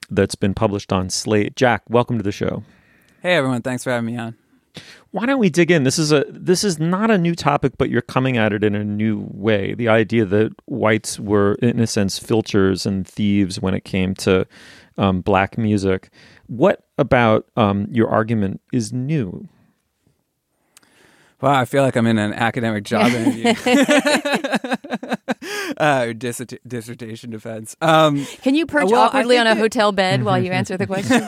that's 0.10 0.36
been 0.36 0.54
published 0.54 0.94
on 0.94 1.10
Slate. 1.10 1.56
Jack, 1.58 1.84
welcome 1.90 2.18
to 2.18 2.24
the 2.24 2.32
show. 2.32 2.64
Hey, 3.22 3.36
everyone. 3.36 3.62
Thanks 3.62 3.84
for 3.84 3.92
having 3.92 4.06
me 4.06 4.18
on 4.18 4.38
why 5.12 5.26
don't 5.26 5.40
we 5.40 5.50
dig 5.50 5.72
in? 5.72 5.84
This 5.84 5.98
is 5.98 6.12
a 6.12 6.26
this 6.30 6.64
is 6.64 6.80
not 6.80 7.12
a 7.12 7.18
new 7.18 7.36
topic, 7.36 7.74
but 7.78 7.90
you're 7.90 8.02
coming 8.02 8.38
at 8.38 8.54
it 8.54 8.64
in 8.64 8.76
a 8.76 8.84
new 8.84 9.28
way. 9.32 9.74
The 9.74 9.88
idea 9.88 10.26
that 10.26 10.54
whites 10.66 11.20
were, 11.20 11.54
in 11.56 11.80
a 11.80 11.88
sense, 11.88 12.20
filters 12.20 12.86
and 12.86 13.08
thieves 13.08 13.60
when 13.60 13.74
it 13.74 13.84
came 13.84 14.14
to 14.16 14.46
um, 14.98 15.22
black 15.22 15.58
music. 15.58 16.10
What 16.48 16.84
about 16.98 17.48
um, 17.56 17.88
your 17.92 18.10
argument 18.10 18.62
is 18.72 18.94
new? 18.94 19.48
Wow, 21.40 21.60
I 21.60 21.66
feel 21.66 21.84
like 21.84 21.96
I'm 21.96 22.08
in 22.08 22.18
an 22.18 22.34
academic 22.34 22.84
job 22.84 23.08
interview. 23.12 23.54
uh, 25.78 26.14
dissertation 26.14 27.30
defense. 27.30 27.76
Um, 27.80 28.26
Can 28.42 28.56
you 28.56 28.66
perch 28.66 28.90
well, 28.90 29.02
awkwardly 29.02 29.38
on 29.38 29.46
a 29.46 29.56
hotel 29.56 29.92
bed 29.92 30.24
while 30.24 30.42
you 30.42 30.52
answer 30.52 30.78
the 30.78 30.88
question? 30.88 31.28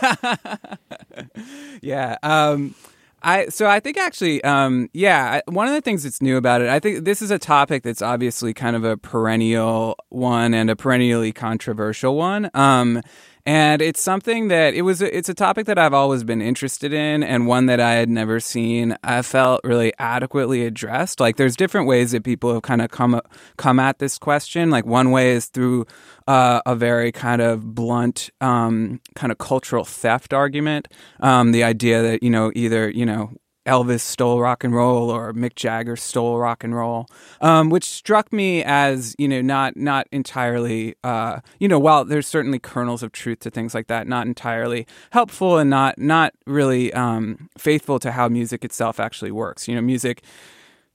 yeah. 1.81 2.17
Um, 2.23 2.73
I 3.21 3.47
so 3.47 3.67
I 3.67 3.79
think 3.79 3.97
actually, 3.97 4.43
um, 4.43 4.89
yeah, 4.93 5.41
one 5.47 5.67
of 5.67 5.73
the 5.73 5.81
things 5.81 6.03
that's 6.03 6.21
new 6.21 6.37
about 6.37 6.61
it, 6.61 6.69
I 6.69 6.79
think 6.79 7.05
this 7.05 7.21
is 7.21 7.31
a 7.31 7.39
topic 7.39 7.83
that's 7.83 8.01
obviously 8.01 8.53
kind 8.53 8.75
of 8.75 8.83
a 8.83 8.97
perennial 8.97 9.97
one 10.09 10.53
and 10.53 10.69
a 10.69 10.75
perennially 10.75 11.31
controversial 11.31 12.15
one. 12.15 12.49
Um, 12.53 13.01
and 13.49 13.81
it's 13.81 13.99
something 13.99 14.49
that 14.49 14.75
it 14.75 14.83
was 14.83 15.01
it's 15.01 15.27
a 15.27 15.33
topic 15.33 15.65
that 15.65 15.79
I've 15.79 15.93
always 15.93 16.23
been 16.23 16.39
interested 16.39 16.93
in 16.93 17.23
and 17.23 17.47
one 17.47 17.65
that 17.65 17.79
I 17.79 17.93
had 17.93 18.07
never 18.07 18.39
seen 18.39 18.95
I 19.03 19.23
felt 19.23 19.61
really 19.63 19.91
adequately 19.97 20.67
addressed. 20.67 21.19
Like 21.19 21.37
there's 21.37 21.55
different 21.55 21.87
ways 21.87 22.11
that 22.11 22.23
people 22.23 22.53
have 22.53 22.61
kind 22.61 22.79
of 22.79 22.91
come 22.91 23.19
come 23.57 23.79
at 23.79 23.97
this 23.97 24.19
question. 24.19 24.69
Like 24.69 24.85
one 24.85 25.09
way 25.09 25.31
is 25.31 25.47
through 25.47 25.87
uh, 26.27 26.61
a 26.67 26.75
very 26.75 27.11
kind 27.11 27.41
of 27.41 27.73
blunt 27.73 28.29
um, 28.39 29.01
kind 29.15 29.31
of 29.31 29.39
cultural 29.39 29.83
theft 29.83 30.31
argument. 30.31 30.87
Um, 31.19 31.51
the 31.51 31.63
idea 31.63 32.03
that 32.03 32.21
you 32.21 32.29
know 32.29 32.51
either 32.53 32.87
you 32.91 33.03
know 33.07 33.31
Elvis 33.69 34.01
stole 34.01 34.41
rock 34.41 34.63
and 34.63 34.73
roll 34.73 35.11
or 35.11 35.31
Mick 35.33 35.53
Jagger 35.53 35.95
stole 35.95 36.39
rock 36.39 36.63
and 36.63 36.75
roll, 36.75 37.07
um, 37.39 37.69
which 37.69 37.85
struck 37.85 38.33
me 38.33 38.63
as 38.63 39.15
you 39.19 39.27
know 39.27 39.41
not 39.41 39.77
not 39.77 40.07
entirely 40.11 40.95
uh, 41.03 41.39
you 41.59 41.67
know 41.67 41.77
while 41.77 42.03
there's 42.03 42.25
certainly 42.25 42.57
kernels 42.57 43.03
of 43.03 43.11
truth 43.11 43.39
to 43.41 43.51
things 43.51 43.75
like 43.75 43.85
that, 43.87 44.07
not 44.07 44.25
entirely 44.25 44.87
helpful 45.11 45.59
and 45.59 45.69
not 45.69 45.99
not 45.99 46.33
really 46.47 46.91
um, 46.93 47.47
faithful 47.59 47.99
to 47.99 48.11
how 48.11 48.27
music 48.27 48.65
itself 48.65 48.99
actually 48.99 49.31
works. 49.31 49.67
You 49.67 49.75
know, 49.75 49.81
music 49.81 50.23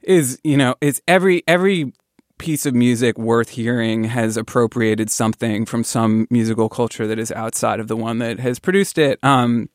is 0.02 0.40
you 0.42 0.56
know 0.56 0.74
it's 0.80 1.00
every 1.06 1.44
every 1.46 1.92
piece 2.38 2.66
of 2.66 2.74
music 2.74 3.16
worth 3.16 3.50
hearing 3.50 4.04
has 4.04 4.36
appropriated 4.36 5.08
something 5.10 5.64
from 5.64 5.84
some 5.84 6.26
musical 6.28 6.68
culture 6.68 7.06
that 7.06 7.20
is 7.20 7.30
outside 7.30 7.78
of 7.78 7.86
the 7.86 7.96
one 7.96 8.18
that 8.18 8.40
has 8.40 8.58
produced 8.58 8.98
it. 8.98 9.22
Um, 9.22 9.68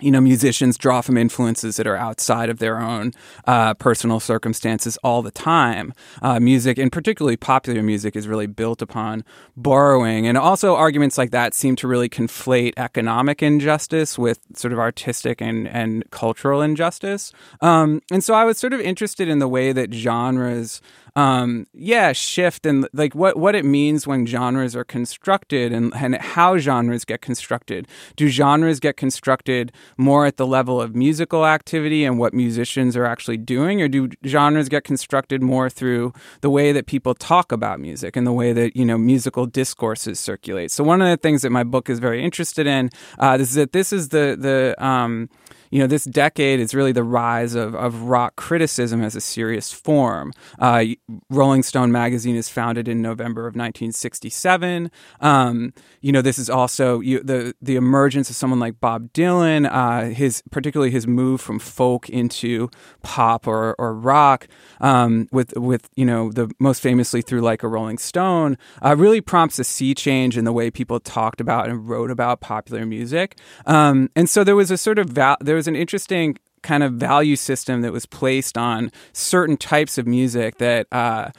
you 0.00 0.10
know, 0.10 0.20
musicians 0.20 0.76
draw 0.76 1.00
from 1.00 1.16
influences 1.16 1.76
that 1.76 1.86
are 1.86 1.96
outside 1.96 2.50
of 2.50 2.58
their 2.58 2.80
own 2.80 3.12
uh, 3.46 3.74
personal 3.74 4.18
circumstances 4.18 4.98
all 5.04 5.22
the 5.22 5.30
time. 5.30 5.92
Uh, 6.20 6.40
music, 6.40 6.78
and 6.78 6.90
particularly 6.90 7.36
popular 7.36 7.80
music, 7.80 8.16
is 8.16 8.26
really 8.26 8.48
built 8.48 8.82
upon 8.82 9.24
borrowing. 9.56 10.26
And 10.26 10.36
also, 10.36 10.74
arguments 10.74 11.16
like 11.16 11.30
that 11.30 11.54
seem 11.54 11.76
to 11.76 11.86
really 11.86 12.08
conflate 12.08 12.72
economic 12.76 13.40
injustice 13.40 14.18
with 14.18 14.40
sort 14.56 14.72
of 14.72 14.80
artistic 14.80 15.40
and, 15.40 15.68
and 15.68 16.10
cultural 16.10 16.60
injustice. 16.60 17.32
Um, 17.60 18.02
and 18.10 18.24
so 18.24 18.34
I 18.34 18.44
was 18.44 18.58
sort 18.58 18.72
of 18.72 18.80
interested 18.80 19.28
in 19.28 19.38
the 19.38 19.48
way 19.48 19.70
that 19.70 19.94
genres 19.94 20.82
um, 21.16 21.66
yeah, 21.72 22.12
shift 22.12 22.66
and 22.66 22.88
like 22.92 23.14
what 23.14 23.36
what 23.36 23.54
it 23.54 23.64
means 23.64 24.06
when 24.06 24.26
genres 24.26 24.74
are 24.74 24.84
constructed 24.84 25.72
and, 25.72 25.94
and 25.94 26.16
how 26.16 26.58
genres 26.58 27.04
get 27.04 27.20
constructed. 27.20 27.86
Do 28.16 28.28
genres 28.28 28.80
get 28.80 28.96
constructed 28.96 29.70
more 29.96 30.26
at 30.26 30.38
the 30.38 30.46
level 30.46 30.80
of 30.80 30.96
musical 30.96 31.46
activity 31.46 32.04
and 32.04 32.18
what 32.18 32.34
musicians 32.34 32.96
are 32.96 33.04
actually 33.04 33.36
doing, 33.36 33.80
or 33.80 33.86
do 33.86 34.08
genres 34.26 34.68
get 34.68 34.82
constructed 34.82 35.40
more 35.40 35.70
through 35.70 36.12
the 36.40 36.50
way 36.50 36.72
that 36.72 36.86
people 36.86 37.14
talk 37.14 37.52
about 37.52 37.78
music 37.78 38.16
and 38.16 38.26
the 38.26 38.32
way 38.32 38.52
that 38.52 38.76
you 38.76 38.84
know 38.84 38.98
musical 38.98 39.46
discourses 39.46 40.18
circulate? 40.18 40.72
So 40.72 40.82
one 40.82 41.00
of 41.00 41.08
the 41.08 41.16
things 41.16 41.42
that 41.42 41.50
my 41.50 41.62
book 41.62 41.88
is 41.88 42.00
very 42.00 42.24
interested 42.24 42.66
in 42.66 42.90
uh, 43.20 43.38
is 43.40 43.54
that 43.54 43.72
this 43.72 43.92
is 43.92 44.08
the 44.08 44.36
the 44.36 44.74
um, 44.84 45.28
you 45.74 45.80
know, 45.80 45.88
this 45.88 46.04
decade 46.04 46.60
is 46.60 46.72
really 46.72 46.92
the 46.92 47.02
rise 47.02 47.56
of, 47.56 47.74
of 47.74 48.02
rock 48.02 48.36
criticism 48.36 49.02
as 49.02 49.16
a 49.16 49.20
serious 49.20 49.72
form. 49.72 50.32
Uh, 50.60 50.84
Rolling 51.30 51.64
Stone 51.64 51.90
magazine 51.90 52.36
is 52.36 52.48
founded 52.48 52.86
in 52.86 53.02
November 53.02 53.40
of 53.40 53.56
1967. 53.56 54.88
Um, 55.20 55.74
you 56.00 56.12
know, 56.12 56.22
this 56.22 56.38
is 56.38 56.48
also 56.48 57.00
you, 57.00 57.18
the 57.24 57.56
the 57.60 57.74
emergence 57.74 58.30
of 58.30 58.36
someone 58.36 58.60
like 58.60 58.78
Bob 58.78 59.12
Dylan, 59.12 59.68
uh, 59.68 60.14
his 60.14 60.44
particularly 60.52 60.92
his 60.92 61.08
move 61.08 61.40
from 61.40 61.58
folk 61.58 62.08
into 62.08 62.70
pop 63.02 63.48
or, 63.48 63.74
or 63.76 63.94
rock, 63.94 64.46
um, 64.80 65.26
with 65.32 65.54
with 65.56 65.90
you 65.96 66.04
know 66.04 66.30
the 66.30 66.48
most 66.60 66.82
famously 66.82 67.20
through 67.20 67.40
like 67.40 67.64
a 67.64 67.68
Rolling 67.68 67.98
Stone, 67.98 68.58
uh, 68.80 68.94
really 68.96 69.20
prompts 69.20 69.58
a 69.58 69.64
sea 69.64 69.92
change 69.92 70.38
in 70.38 70.44
the 70.44 70.52
way 70.52 70.70
people 70.70 71.00
talked 71.00 71.40
about 71.40 71.68
and 71.68 71.88
wrote 71.88 72.12
about 72.12 72.40
popular 72.40 72.86
music. 72.86 73.38
Um, 73.66 74.08
and 74.14 74.30
so 74.30 74.44
there 74.44 74.54
was 74.54 74.70
a 74.70 74.76
sort 74.76 75.00
of 75.00 75.08
val- 75.08 75.38
there 75.40 75.56
was 75.56 75.63
was 75.64 75.68
an 75.68 75.76
interesting 75.76 76.36
kind 76.62 76.82
of 76.82 76.92
value 76.94 77.36
system 77.36 77.80
that 77.80 77.92
was 77.92 78.04
placed 78.04 78.58
on 78.58 78.92
certain 79.14 79.56
types 79.56 79.96
of 79.96 80.06
music 80.06 80.58
that 80.58 80.86
uh, 80.92 81.30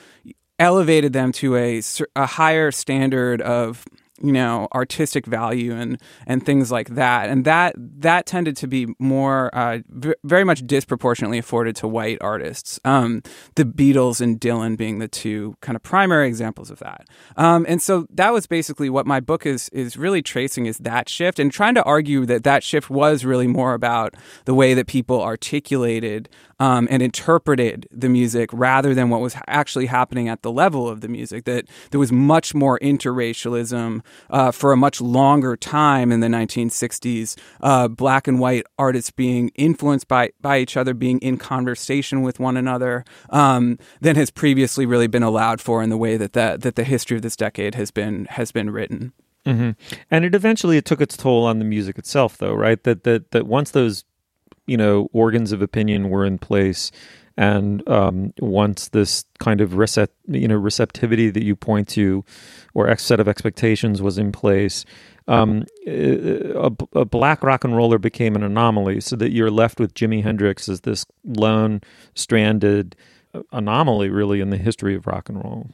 elevated 0.58 1.14
them 1.14 1.32
to 1.32 1.56
a, 1.56 1.82
a 2.16 2.26
higher 2.26 2.72
standard 2.72 3.40
of 3.42 3.86
you 4.22 4.32
know 4.32 4.68
artistic 4.74 5.26
value 5.26 5.74
and 5.76 6.02
and 6.26 6.46
things 6.46 6.72
like 6.72 6.90
that 6.96 7.30
and 7.30 7.44
that 7.44 7.74
that 7.78 8.26
tended 8.26 8.56
to 8.56 8.68
be 8.68 8.88
more 8.98 9.54
uh, 9.54 9.80
v- 9.90 10.14
very 10.24 10.44
much 10.44 10.66
disproportionately 10.66 11.38
afforded 11.38 11.76
to 11.76 11.88
white 11.88 12.18
artists 12.22 12.80
um, 12.86 13.22
the 13.56 13.66
Beatles 13.66 14.22
and 14.22 14.40
Dylan 14.40 14.78
being 14.78 15.00
the 15.00 15.08
two 15.08 15.56
kind 15.62 15.76
of 15.76 15.84
primary 15.84 16.28
examples 16.28 16.72
of 16.72 16.80
that 16.80 17.08
um, 17.36 17.66
and 17.68 17.82
so 17.82 18.08
that 18.10 18.32
was 18.32 18.48
basically 18.48 18.90
what 18.90 19.06
my 19.06 19.20
book 19.20 19.46
is 19.46 19.68
is 19.70 19.98
really 19.98 20.22
tracing 20.22 20.66
is 20.66 20.78
that 20.78 21.10
shift 21.10 21.38
and 21.38 21.52
trying 21.52 21.76
to 21.76 21.84
argue 21.84 22.26
that 22.26 22.44
that 22.44 22.64
shift 22.64 22.90
was 22.90 23.26
really 23.26 23.48
more 23.48 23.74
about 23.74 24.16
the 24.46 24.54
way 24.54 24.74
that 24.74 24.88
people 24.88 25.22
articulated 25.22 26.30
um, 26.60 26.88
and 26.90 27.02
interpreted 27.04 27.88
the 27.92 28.10
music 28.10 28.50
rather 28.54 28.94
than 28.94 29.10
what 29.10 29.22
was 29.22 29.36
actually 29.48 29.88
happening 29.88 30.30
at 30.30 30.42
the 30.42 30.52
level 30.52 30.88
of 30.88 31.02
the 31.02 31.08
music. 31.08 31.46
That 31.46 31.66
there 31.92 32.00
was 32.00 32.12
much 32.12 32.54
more 32.54 32.80
interracialism 32.80 34.02
uh, 34.30 34.52
for 34.52 34.72
a 34.72 34.78
much 34.78 35.02
longer 35.02 35.56
time 35.56 36.12
in 36.12 36.20
the 36.20 36.28
1960s. 36.28 37.38
Uh, 37.62 37.88
black 37.88 38.28
and 38.28 38.40
white 38.40 38.66
artists 38.78 39.12
being 39.12 39.50
influenced 39.56 40.08
by 40.08 40.32
by 40.42 40.60
each 40.60 40.78
other, 40.78 40.94
being 40.94 41.20
in 41.20 41.38
conversation 41.38 42.22
with 42.22 42.40
one 42.40 42.58
another, 42.58 43.04
um, 43.30 43.78
than 44.02 44.16
has 44.16 44.30
previously 44.30 44.86
really 44.86 45.08
been 45.08 45.24
allowed 45.24 45.62
for 45.62 45.82
in 45.82 45.90
the 45.90 45.98
way 45.98 46.18
that 46.18 46.34
the, 46.34 46.58
that 46.60 46.76
the 46.76 46.84
history 46.84 47.18
of 47.18 47.24
this 47.24 47.36
decade 47.36 47.76
has 47.76 47.92
been 47.92 48.26
has 48.26 48.52
been 48.52 48.70
written. 48.70 49.14
Mm-hmm. 49.46 49.72
And 50.10 50.26
it 50.26 50.34
eventually 50.34 50.78
it 50.78 50.86
took 50.86 51.02
its 51.02 51.16
toll 51.16 51.46
on 51.46 51.60
the 51.60 51.66
music 51.66 51.98
itself, 51.98 52.38
though, 52.38 52.54
right? 52.54 52.82
That 52.84 53.04
that 53.04 53.32
that 53.32 53.46
once 53.46 53.72
those 53.72 54.04
you 54.66 54.78
know 54.78 55.10
organs 55.14 55.52
of 55.52 55.62
opinion 55.62 56.10
were 56.10 56.26
in 56.26 56.38
place 56.38 56.92
and 57.38 57.88
um, 57.90 58.34
once 58.40 58.90
this 58.90 59.26
kind 59.40 59.62
of 59.62 59.74
you 60.28 60.48
know 60.48 60.56
receptivity 60.56 61.30
that 61.30 61.44
you 61.44 61.56
point 61.56 61.88
to 61.90 62.24
or 62.74 62.88
X 62.88 63.04
set 63.04 63.20
of 63.20 63.28
expectations 63.28 64.02
was 64.02 64.18
in 64.18 64.32
place 64.32 64.86
um, 65.28 65.66
a, 65.88 66.72
a, 66.94 67.06
black 67.06 67.44
rock 67.44 67.64
and 67.64 67.76
roller 67.76 67.98
became 67.98 68.36
an 68.36 68.44
anomaly 68.44 69.02
so 69.02 69.16
that 69.16 69.32
you're 69.32 69.50
left 69.50 69.80
with 69.80 69.96
Jimi 69.96 70.22
Hendrix 70.22 70.70
as 70.70 70.82
this 70.82 71.04
lone 71.24 71.82
stranded 72.14 72.96
uh, 73.34 73.42
anomaly 73.52 74.10
really 74.10 74.40
in 74.40 74.52
the 74.52 74.58
history 74.58 74.96
of 74.96 75.08
rock 75.08 75.30
and 75.30 75.44
roll 75.44 75.68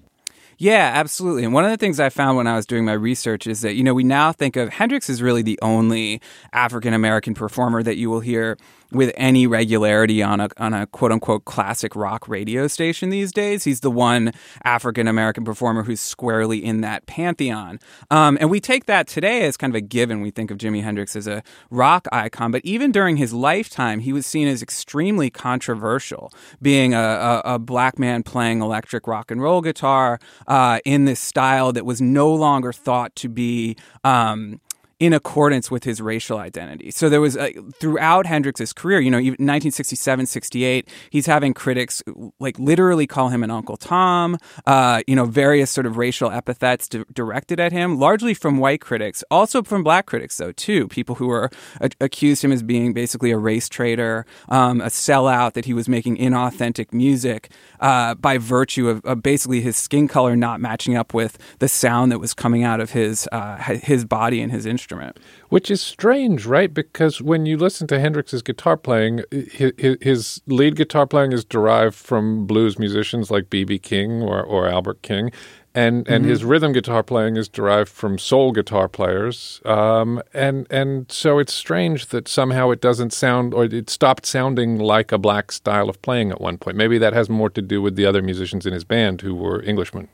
yeah, 0.61 0.91
absolutely. 0.93 1.43
And 1.43 1.55
one 1.55 1.65
of 1.65 1.71
the 1.71 1.77
things 1.77 1.99
I 1.99 2.09
found 2.09 2.37
when 2.37 2.45
I 2.45 2.55
was 2.55 2.67
doing 2.67 2.85
my 2.85 2.93
research 2.93 3.47
is 3.47 3.61
that, 3.61 3.73
you 3.73 3.83
know, 3.83 3.95
we 3.95 4.03
now 4.03 4.31
think 4.31 4.55
of 4.57 4.69
Hendrix 4.69 5.09
as 5.09 5.19
really 5.19 5.41
the 5.41 5.57
only 5.63 6.21
African 6.53 6.93
American 6.93 7.33
performer 7.33 7.81
that 7.81 7.97
you 7.97 8.11
will 8.11 8.19
hear 8.19 8.59
with 8.91 9.13
any 9.15 9.47
regularity 9.47 10.21
on 10.21 10.39
a 10.39 10.49
on 10.57 10.73
a 10.73 10.87
quote 10.87 11.11
unquote 11.11 11.45
classic 11.45 11.95
rock 11.95 12.27
radio 12.27 12.67
station 12.67 13.09
these 13.09 13.31
days. 13.31 13.63
He's 13.63 13.81
the 13.81 13.91
one 13.91 14.33
African 14.63 15.07
American 15.07 15.43
performer 15.43 15.83
who's 15.83 15.99
squarely 15.99 16.63
in 16.63 16.81
that 16.81 17.05
pantheon. 17.05 17.79
Um, 18.09 18.37
and 18.39 18.49
we 18.49 18.59
take 18.59 18.85
that 18.85 19.07
today 19.07 19.45
as 19.45 19.57
kind 19.57 19.71
of 19.71 19.75
a 19.75 19.81
given. 19.81 20.21
We 20.21 20.31
think 20.31 20.51
of 20.51 20.57
Jimi 20.57 20.83
Hendrix 20.83 21.15
as 21.15 21.27
a 21.27 21.43
rock 21.69 22.07
icon, 22.11 22.51
but 22.51 22.61
even 22.63 22.91
during 22.91 23.17
his 23.17 23.33
lifetime, 23.33 23.99
he 23.99 24.13
was 24.13 24.25
seen 24.25 24.47
as 24.47 24.61
extremely 24.61 25.29
controversial, 25.29 26.31
being 26.61 26.93
a, 26.93 26.97
a, 26.97 27.41
a 27.55 27.59
black 27.59 27.97
man 27.97 28.23
playing 28.23 28.61
electric 28.61 29.07
rock 29.07 29.31
and 29.31 29.41
roll 29.41 29.61
guitar 29.61 30.19
uh, 30.47 30.79
in 30.85 31.05
this 31.05 31.19
style 31.19 31.71
that 31.73 31.85
was 31.85 32.01
no 32.01 32.33
longer 32.33 32.73
thought 32.73 33.15
to 33.15 33.29
be. 33.29 33.75
Um, 34.03 34.59
in 35.01 35.13
accordance 35.13 35.71
with 35.71 35.83
his 35.83 35.99
racial 35.99 36.37
identity. 36.37 36.91
So 36.91 37.09
there 37.09 37.19
was 37.19 37.35
throughout 37.79 38.27
Hendrix's 38.27 38.71
career, 38.71 38.99
you 38.99 39.09
know, 39.09 39.17
even 39.17 39.31
1967, 39.31 40.27
68, 40.27 40.87
he's 41.09 41.25
having 41.25 41.55
critics 41.55 42.03
like 42.39 42.59
literally 42.59 43.07
call 43.07 43.29
him 43.29 43.41
an 43.41 43.49
Uncle 43.49 43.77
Tom, 43.77 44.37
uh, 44.67 45.01
you 45.07 45.15
know, 45.15 45.25
various 45.25 45.71
sort 45.71 45.87
of 45.87 45.97
racial 45.97 46.29
epithets 46.29 46.87
di- 46.87 47.03
directed 47.13 47.59
at 47.59 47.71
him, 47.71 47.97
largely 47.97 48.35
from 48.35 48.59
white 48.59 48.79
critics, 48.79 49.23
also 49.31 49.63
from 49.63 49.83
black 49.83 50.05
critics, 50.05 50.37
though, 50.37 50.51
too. 50.51 50.87
People 50.87 51.15
who 51.15 51.25
were 51.25 51.49
a- 51.79 51.89
accused 51.99 52.43
him 52.43 52.51
as 52.51 52.61
being 52.61 52.93
basically 52.93 53.31
a 53.31 53.39
race 53.39 53.67
traitor, 53.67 54.27
um, 54.49 54.81
a 54.81 54.85
sellout, 54.85 55.53
that 55.53 55.65
he 55.65 55.73
was 55.73 55.89
making 55.89 56.15
inauthentic 56.17 56.93
music 56.93 57.49
uh, 57.79 58.13
by 58.13 58.37
virtue 58.37 58.87
of, 58.87 59.03
of, 59.03 59.23
basically 59.23 59.61
his 59.61 59.75
skin 59.75 60.07
color 60.07 60.35
not 60.35 60.61
matching 60.61 60.95
up 60.95 61.11
with 61.11 61.39
the 61.57 61.67
sound 61.67 62.11
that 62.11 62.19
was 62.19 62.35
coming 62.35 62.63
out 62.63 62.79
of 62.79 62.91
his, 62.91 63.27
uh, 63.31 63.57
his 63.57 64.05
body 64.05 64.41
and 64.41 64.51
his 64.51 64.67
instrument 64.67 64.90
instrument. 64.91 65.17
Which 65.49 65.69
is 65.69 65.81
strange, 65.81 66.45
right? 66.45 66.73
Because 66.73 67.21
when 67.21 67.45
you 67.45 67.57
listen 67.57 67.87
to 67.87 67.99
Hendrix's 67.99 68.41
guitar 68.41 68.77
playing, 68.77 69.23
his, 69.31 69.97
his 70.01 70.41
lead 70.47 70.75
guitar 70.75 71.05
playing 71.05 71.33
is 71.33 71.43
derived 71.43 71.95
from 71.95 72.45
blues 72.45 72.79
musicians 72.79 73.31
like 73.31 73.49
B.B. 73.49 73.79
King 73.79 74.21
or, 74.21 74.41
or 74.41 74.67
Albert 74.67 75.01
King. 75.01 75.31
And 75.73 76.05
and 76.09 76.23
mm-hmm. 76.23 76.29
his 76.29 76.43
rhythm 76.43 76.73
guitar 76.73 77.01
playing 77.01 77.37
is 77.37 77.47
derived 77.47 77.87
from 77.87 78.17
soul 78.17 78.51
guitar 78.51 78.89
players, 78.89 79.61
um, 79.63 80.21
and 80.33 80.67
and 80.69 81.09
so 81.09 81.39
it's 81.39 81.53
strange 81.53 82.07
that 82.07 82.27
somehow 82.27 82.71
it 82.71 82.81
doesn't 82.81 83.13
sound 83.13 83.53
or 83.53 83.63
it 83.63 83.89
stopped 83.89 84.25
sounding 84.25 84.79
like 84.79 85.13
a 85.13 85.17
black 85.17 85.49
style 85.49 85.87
of 85.87 86.01
playing 86.01 86.29
at 86.29 86.41
one 86.41 86.57
point. 86.57 86.75
Maybe 86.75 86.97
that 86.97 87.13
has 87.13 87.29
more 87.29 87.49
to 87.51 87.61
do 87.61 87.81
with 87.81 87.95
the 87.95 88.05
other 88.05 88.21
musicians 88.21 88.65
in 88.65 88.73
his 88.73 88.83
band 88.83 89.21
who 89.21 89.33
were 89.33 89.63
Englishmen. 89.63 90.09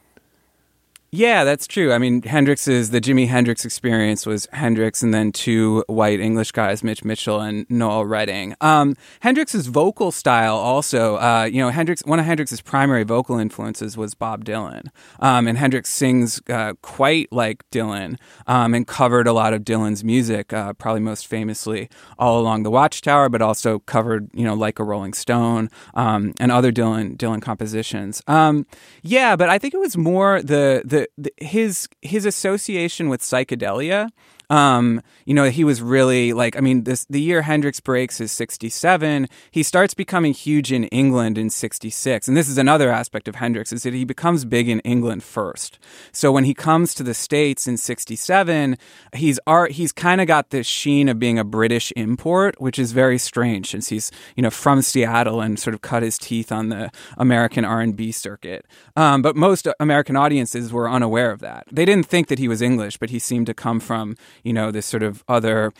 Yeah, 1.09 1.45
that's 1.45 1.67
true. 1.67 1.93
I 1.93 1.99
mean, 1.99 2.21
Hendrix's 2.21 2.89
the 2.89 2.99
Jimi 2.99 3.29
Hendrix 3.29 3.63
experience 3.63 4.25
was 4.25 4.45
Hendrix 4.51 5.01
and 5.01 5.13
then 5.13 5.31
two 5.31 5.85
white 5.87 6.19
English 6.19 6.51
guys, 6.51 6.83
Mitch 6.83 7.05
Mitchell 7.05 7.39
and 7.39 7.65
Noel 7.69 8.05
Redding. 8.05 8.55
Um, 8.59 8.93
Hendrix's 9.21 9.67
vocal 9.67 10.11
style 10.11 10.57
also, 10.57 11.15
uh, 11.15 11.49
you 11.49 11.61
know, 11.61 11.69
Hendrix 11.69 12.01
one 12.03 12.19
of 12.19 12.25
Hendrix's 12.25 12.59
primary 12.59 13.03
vocal 13.03 13.39
influences 13.39 13.95
was 13.95 14.15
Bob 14.15 14.43
Dylan, 14.43 14.87
um, 15.21 15.47
and 15.47 15.57
Hendrix 15.57 15.89
sings 15.89 16.41
uh, 16.49 16.73
quite 16.81 17.31
like 17.31 17.63
Dylan 17.71 18.17
um, 18.45 18.73
and 18.73 18.85
covered 18.85 19.27
a 19.27 19.33
lot 19.33 19.53
of 19.53 19.61
Dylan's 19.61 20.03
music, 20.03 20.51
uh, 20.51 20.73
probably 20.73 21.01
most 21.01 21.25
famously 21.25 21.89
"All 22.19 22.37
Along 22.37 22.63
the 22.63 22.71
Watchtower," 22.71 23.29
but 23.29 23.41
also 23.41 23.79
covered, 23.79 24.29
you 24.33 24.43
know, 24.43 24.55
like 24.55 24.77
a 24.77 24.83
Rolling 24.83 25.13
Stone 25.13 25.69
um, 25.93 26.33
and 26.37 26.51
other 26.51 26.73
Dylan 26.73 27.15
Dylan 27.15 27.41
compositions. 27.41 28.21
Um, 28.27 28.65
yeah, 29.03 29.37
but 29.37 29.47
I 29.47 29.57
think 29.57 29.73
it 29.73 29.79
was 29.79 29.95
more 29.95 30.41
the 30.41 30.81
the 30.83 30.96
the, 31.17 31.31
his 31.37 31.87
his 32.01 32.25
association 32.25 33.09
with 33.09 33.21
psychedelia 33.21 34.09
Um, 34.49 35.01
you 35.25 35.33
know, 35.33 35.49
he 35.49 35.63
was 35.63 35.81
really 35.81 36.33
like, 36.33 36.55
I 36.55 36.61
mean, 36.61 36.83
this 36.83 37.05
the 37.09 37.21
year 37.21 37.41
Hendrix 37.41 37.79
breaks 37.79 38.21
is 38.21 38.31
67. 38.31 39.27
He 39.51 39.63
starts 39.63 39.93
becoming 39.93 40.33
huge 40.33 40.71
in 40.71 40.85
England 40.85 41.37
in 41.37 41.49
66. 41.49 42.27
And 42.27 42.37
this 42.37 42.47
is 42.47 42.57
another 42.57 42.91
aspect 42.91 43.27
of 43.27 43.35
Hendrix 43.35 43.73
is 43.73 43.83
that 43.83 43.93
he 43.93 44.05
becomes 44.05 44.45
big 44.45 44.69
in 44.69 44.79
England 44.81 45.23
first. 45.23 45.79
So 46.11 46.31
when 46.31 46.45
he 46.45 46.53
comes 46.53 46.93
to 46.95 47.03
the 47.03 47.13
States 47.13 47.67
in 47.67 47.77
67, 47.77 48.77
he's 49.13 49.39
art, 49.45 49.71
he's 49.73 49.91
kind 49.91 50.21
of 50.21 50.27
got 50.27 50.49
this 50.51 50.67
sheen 50.67 51.09
of 51.09 51.19
being 51.19 51.37
a 51.37 51.43
British 51.43 51.91
import, 51.95 52.59
which 52.61 52.79
is 52.79 52.91
very 52.93 53.17
strange 53.17 53.71
since 53.71 53.89
he's, 53.89 54.11
you 54.35 54.43
know, 54.43 54.49
from 54.49 54.81
Seattle 54.81 55.41
and 55.41 55.59
sort 55.59 55.73
of 55.73 55.81
cut 55.81 56.03
his 56.03 56.17
teeth 56.17 56.51
on 56.51 56.69
the 56.69 56.91
American 57.17 57.65
R&B 57.65 58.11
circuit. 58.11 58.65
Um, 58.95 59.21
but 59.21 59.35
most 59.35 59.67
American 59.79 60.15
audiences 60.15 60.71
were 60.71 60.89
unaware 60.89 61.31
of 61.31 61.39
that. 61.39 61.65
They 61.71 61.85
didn't 61.85 62.07
think 62.07 62.27
that 62.27 62.39
he 62.39 62.47
was 62.47 62.61
English, 62.61 62.97
but 62.97 63.09
he 63.09 63.19
seemed 63.19 63.47
to 63.47 63.53
come 63.53 63.79
from, 63.79 64.15
you 64.43 64.53
know, 64.53 64.71
this 64.71 64.85
sort 64.85 65.03
of 65.03 65.23
other 65.27 65.73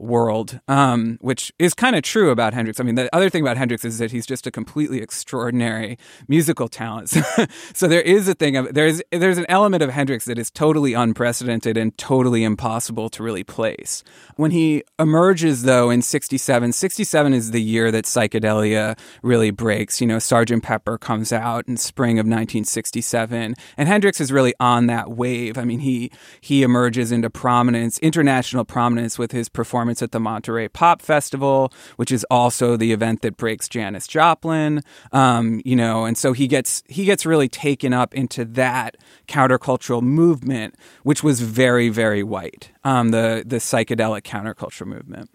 world, 0.00 0.60
um, 0.68 1.18
which 1.20 1.52
is 1.58 1.74
kind 1.74 1.94
of 1.94 2.02
true 2.02 2.30
about 2.30 2.54
Hendrix. 2.54 2.80
I 2.80 2.82
mean, 2.82 2.94
the 2.94 3.14
other 3.14 3.28
thing 3.28 3.42
about 3.42 3.56
Hendrix 3.56 3.84
is 3.84 3.98
that 3.98 4.10
he's 4.10 4.26
just 4.26 4.46
a 4.46 4.50
completely 4.50 5.00
extraordinary 5.00 5.98
musical 6.26 6.68
talent. 6.68 7.08
so 7.74 7.86
there 7.86 8.00
is 8.00 8.26
a 8.28 8.34
thing 8.34 8.56
of 8.56 8.72
there's 8.74 9.02
there's 9.12 9.38
an 9.38 9.46
element 9.48 9.82
of 9.82 9.90
Hendrix 9.90 10.24
that 10.24 10.38
is 10.38 10.50
totally 10.50 10.94
unprecedented 10.94 11.76
and 11.76 11.96
totally 11.98 12.42
impossible 12.44 13.08
to 13.10 13.22
really 13.22 13.44
place. 13.44 14.02
When 14.36 14.50
he 14.50 14.82
emerges, 14.98 15.62
though, 15.62 15.90
in 15.90 16.02
'67, 16.02 16.72
'67 16.72 17.34
is 17.34 17.50
the 17.50 17.62
year 17.62 17.90
that 17.90 18.06
psychedelia 18.06 18.98
really 19.22 19.50
breaks. 19.50 20.00
You 20.00 20.06
know, 20.06 20.18
Sergeant 20.18 20.62
Pepper 20.62 20.98
comes 20.98 21.32
out 21.32 21.68
in 21.68 21.76
spring 21.76 22.18
of 22.18 22.24
1967, 22.24 23.54
and 23.76 23.88
Hendrix 23.88 24.20
is 24.20 24.32
really 24.32 24.54
on 24.58 24.86
that 24.86 25.10
wave. 25.10 25.58
I 25.58 25.64
mean, 25.64 25.80
he 25.80 26.10
he 26.40 26.62
emerges 26.62 27.12
into 27.12 27.28
prominence, 27.28 27.98
international 27.98 28.64
prominence, 28.64 29.18
with 29.18 29.32
his 29.32 29.48
performance 29.48 29.89
at 30.02 30.12
the 30.12 30.20
Monterey 30.20 30.68
Pop 30.68 31.02
Festival, 31.02 31.72
which 31.96 32.12
is 32.12 32.24
also 32.30 32.76
the 32.76 32.92
event 32.92 33.22
that 33.22 33.36
breaks 33.36 33.68
Janis 33.68 34.06
Joplin. 34.06 34.82
Um, 35.12 35.60
you 35.64 35.76
know, 35.76 36.04
and 36.04 36.16
so 36.16 36.32
he 36.32 36.46
gets 36.46 36.82
he 36.88 37.04
gets 37.04 37.26
really 37.26 37.48
taken 37.48 37.92
up 37.92 38.14
into 38.14 38.44
that 38.44 38.96
countercultural 39.28 40.02
movement, 40.02 40.76
which 41.02 41.22
was 41.22 41.40
very 41.40 41.88
very 41.88 42.22
white. 42.22 42.70
Um, 42.84 43.10
the 43.10 43.42
the 43.46 43.56
psychedelic 43.56 44.22
counterculture 44.22 44.86
movement. 44.86 45.30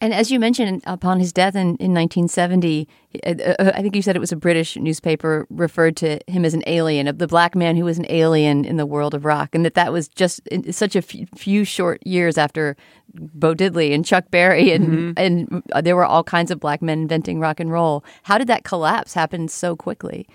And 0.00 0.12
as 0.12 0.30
you 0.30 0.38
mentioned, 0.38 0.82
upon 0.84 1.20
his 1.20 1.32
death 1.32 1.54
in, 1.54 1.76
in 1.76 1.94
1970, 1.94 2.86
uh, 3.24 3.30
uh, 3.30 3.72
I 3.74 3.80
think 3.80 3.96
you 3.96 4.02
said 4.02 4.14
it 4.14 4.20
was 4.20 4.32
a 4.32 4.36
British 4.36 4.76
newspaper 4.76 5.46
referred 5.48 5.96
to 5.98 6.20
him 6.26 6.44
as 6.44 6.52
an 6.52 6.62
alien, 6.66 7.08
of 7.08 7.18
the 7.18 7.26
black 7.26 7.54
man 7.54 7.76
who 7.76 7.84
was 7.84 7.98
an 7.98 8.06
alien 8.10 8.64
in 8.66 8.76
the 8.76 8.84
world 8.84 9.14
of 9.14 9.24
rock, 9.24 9.54
and 9.54 9.64
that 9.64 9.74
that 9.74 9.92
was 9.92 10.08
just 10.08 10.40
such 10.70 10.96
a 10.96 11.02
few 11.02 11.64
short 11.64 12.06
years 12.06 12.36
after 12.36 12.76
Bo 13.14 13.54
Diddley 13.54 13.94
and 13.94 14.04
Chuck 14.04 14.30
Berry, 14.30 14.70
and 14.72 14.86
mm-hmm. 14.86 15.12
and 15.16 15.62
there 15.82 15.96
were 15.96 16.04
all 16.04 16.22
kinds 16.22 16.50
of 16.50 16.60
black 16.60 16.82
men 16.82 17.00
inventing 17.00 17.40
rock 17.40 17.58
and 17.58 17.72
roll. 17.72 18.04
How 18.24 18.36
did 18.36 18.48
that 18.48 18.64
collapse 18.64 19.14
happen 19.14 19.48
so 19.48 19.76
quickly? 19.76 20.26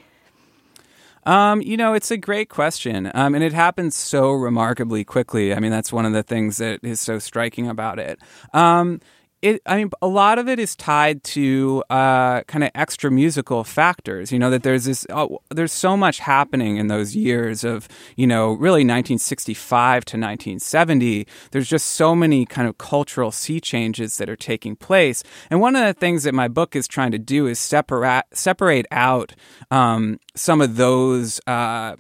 Um, 1.23 1.61
you 1.61 1.77
know, 1.77 1.93
it's 1.93 2.09
a 2.09 2.17
great 2.17 2.49
question. 2.49 3.11
Um, 3.13 3.35
and 3.35 3.43
it 3.43 3.53
happens 3.53 3.95
so 3.95 4.31
remarkably 4.31 5.03
quickly. 5.03 5.53
I 5.53 5.59
mean, 5.59 5.71
that's 5.71 5.93
one 5.93 6.05
of 6.05 6.13
the 6.13 6.23
things 6.23 6.57
that 6.57 6.83
is 6.83 6.99
so 6.99 7.19
striking 7.19 7.67
about 7.67 7.99
it. 7.99 8.19
Um, 8.53 8.99
it 9.41 9.61
i 9.65 9.77
mean 9.77 9.89
a 10.01 10.07
lot 10.07 10.37
of 10.39 10.47
it 10.47 10.59
is 10.59 10.75
tied 10.75 11.23
to 11.23 11.83
uh, 11.89 12.41
kind 12.43 12.63
of 12.63 12.71
extra 12.75 13.11
musical 13.11 13.63
factors 13.63 14.31
you 14.31 14.39
know 14.39 14.49
that 14.49 14.63
there's 14.63 14.85
this 14.85 15.05
uh, 15.09 15.27
there's 15.49 15.71
so 15.71 15.97
much 15.97 16.19
happening 16.19 16.77
in 16.77 16.87
those 16.87 17.15
years 17.15 17.63
of 17.63 17.87
you 18.15 18.27
know 18.27 18.49
really 18.51 18.81
1965 18.81 20.05
to 20.05 20.17
1970 20.17 21.27
there's 21.51 21.67
just 21.67 21.89
so 21.89 22.15
many 22.15 22.45
kind 22.45 22.67
of 22.67 22.77
cultural 22.77 23.31
sea 23.31 23.59
changes 23.59 24.17
that 24.17 24.29
are 24.29 24.35
taking 24.35 24.75
place. 24.75 25.23
And 25.49 25.61
one 25.61 25.75
of 25.75 25.85
the 25.85 25.93
things 25.93 26.23
that 26.23 26.33
my 26.33 26.47
book 26.47 26.75
is 26.75 26.87
trying 26.87 27.11
to 27.11 27.19
do 27.19 27.47
is 27.47 27.59
separate 27.59 28.25
separate 28.33 28.85
out 28.91 29.33
um, 29.69 30.19
some 30.35 30.61
of 30.61 30.75
those 30.75 31.39
uh, 31.47 31.95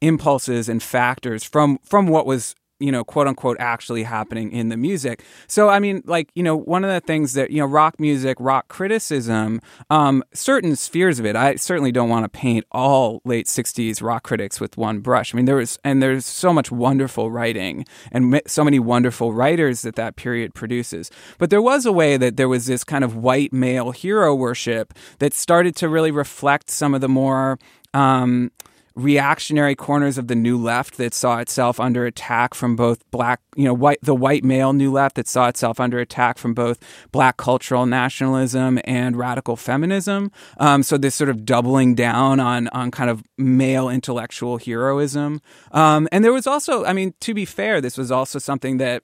impulses 0.00 0.68
and 0.68 0.82
factors 0.82 1.44
from 1.44 1.78
from 1.82 2.08
what 2.08 2.26
was 2.26 2.54
you 2.78 2.92
know, 2.92 3.04
quote 3.04 3.26
unquote, 3.26 3.56
actually 3.58 4.02
happening 4.02 4.52
in 4.52 4.68
the 4.68 4.76
music. 4.76 5.24
So, 5.46 5.68
I 5.68 5.78
mean, 5.78 6.02
like, 6.04 6.30
you 6.34 6.42
know, 6.42 6.56
one 6.56 6.84
of 6.84 6.90
the 6.90 7.00
things 7.00 7.32
that, 7.32 7.50
you 7.50 7.58
know, 7.58 7.66
rock 7.66 7.98
music, 7.98 8.36
rock 8.38 8.68
criticism, 8.68 9.60
um, 9.90 10.22
certain 10.34 10.76
spheres 10.76 11.18
of 11.18 11.26
it, 11.26 11.36
I 11.36 11.56
certainly 11.56 11.92
don't 11.92 12.08
want 12.08 12.24
to 12.24 12.28
paint 12.28 12.66
all 12.72 13.22
late 13.24 13.46
60s 13.46 14.02
rock 14.02 14.24
critics 14.24 14.60
with 14.60 14.76
one 14.76 15.00
brush. 15.00 15.34
I 15.34 15.36
mean, 15.36 15.46
there 15.46 15.56
was, 15.56 15.78
and 15.84 16.02
there's 16.02 16.26
so 16.26 16.52
much 16.52 16.70
wonderful 16.70 17.30
writing 17.30 17.86
and 18.12 18.40
so 18.46 18.62
many 18.62 18.78
wonderful 18.78 19.32
writers 19.32 19.82
that 19.82 19.96
that 19.96 20.16
period 20.16 20.54
produces. 20.54 21.10
But 21.38 21.50
there 21.50 21.62
was 21.62 21.86
a 21.86 21.92
way 21.92 22.16
that 22.16 22.36
there 22.36 22.48
was 22.48 22.66
this 22.66 22.84
kind 22.84 23.04
of 23.04 23.16
white 23.16 23.52
male 23.52 23.90
hero 23.90 24.34
worship 24.34 24.92
that 25.18 25.32
started 25.32 25.74
to 25.76 25.88
really 25.88 26.10
reflect 26.10 26.70
some 26.70 26.94
of 26.94 27.00
the 27.00 27.08
more, 27.08 27.58
um, 27.94 28.50
reactionary 28.96 29.74
corners 29.74 30.16
of 30.16 30.26
the 30.26 30.34
new 30.34 30.56
left 30.56 30.96
that 30.96 31.12
saw 31.12 31.38
itself 31.38 31.78
under 31.78 32.06
attack 32.06 32.54
from 32.54 32.74
both 32.74 33.08
black, 33.10 33.40
you 33.54 33.64
know, 33.64 33.74
white 33.74 33.98
the 34.02 34.14
white 34.14 34.42
male 34.42 34.72
new 34.72 34.90
left 34.90 35.16
that 35.16 35.28
saw 35.28 35.48
itself 35.48 35.78
under 35.78 35.98
attack 35.98 36.38
from 36.38 36.54
both 36.54 36.78
black 37.12 37.36
cultural 37.36 37.84
nationalism 37.84 38.80
and 38.84 39.16
radical 39.16 39.54
feminism. 39.54 40.32
Um, 40.58 40.82
so 40.82 40.96
this 40.96 41.14
sort 41.14 41.28
of 41.28 41.44
doubling 41.44 41.94
down 41.94 42.40
on 42.40 42.68
on 42.68 42.90
kind 42.90 43.10
of 43.10 43.22
male 43.36 43.90
intellectual 43.90 44.56
heroism. 44.56 45.42
Um, 45.72 46.08
and 46.10 46.24
there 46.24 46.32
was 46.32 46.46
also, 46.46 46.84
I 46.84 46.94
mean, 46.94 47.14
to 47.20 47.34
be 47.34 47.44
fair, 47.44 47.82
this 47.82 47.98
was 47.98 48.10
also 48.10 48.38
something 48.38 48.78
that 48.78 49.02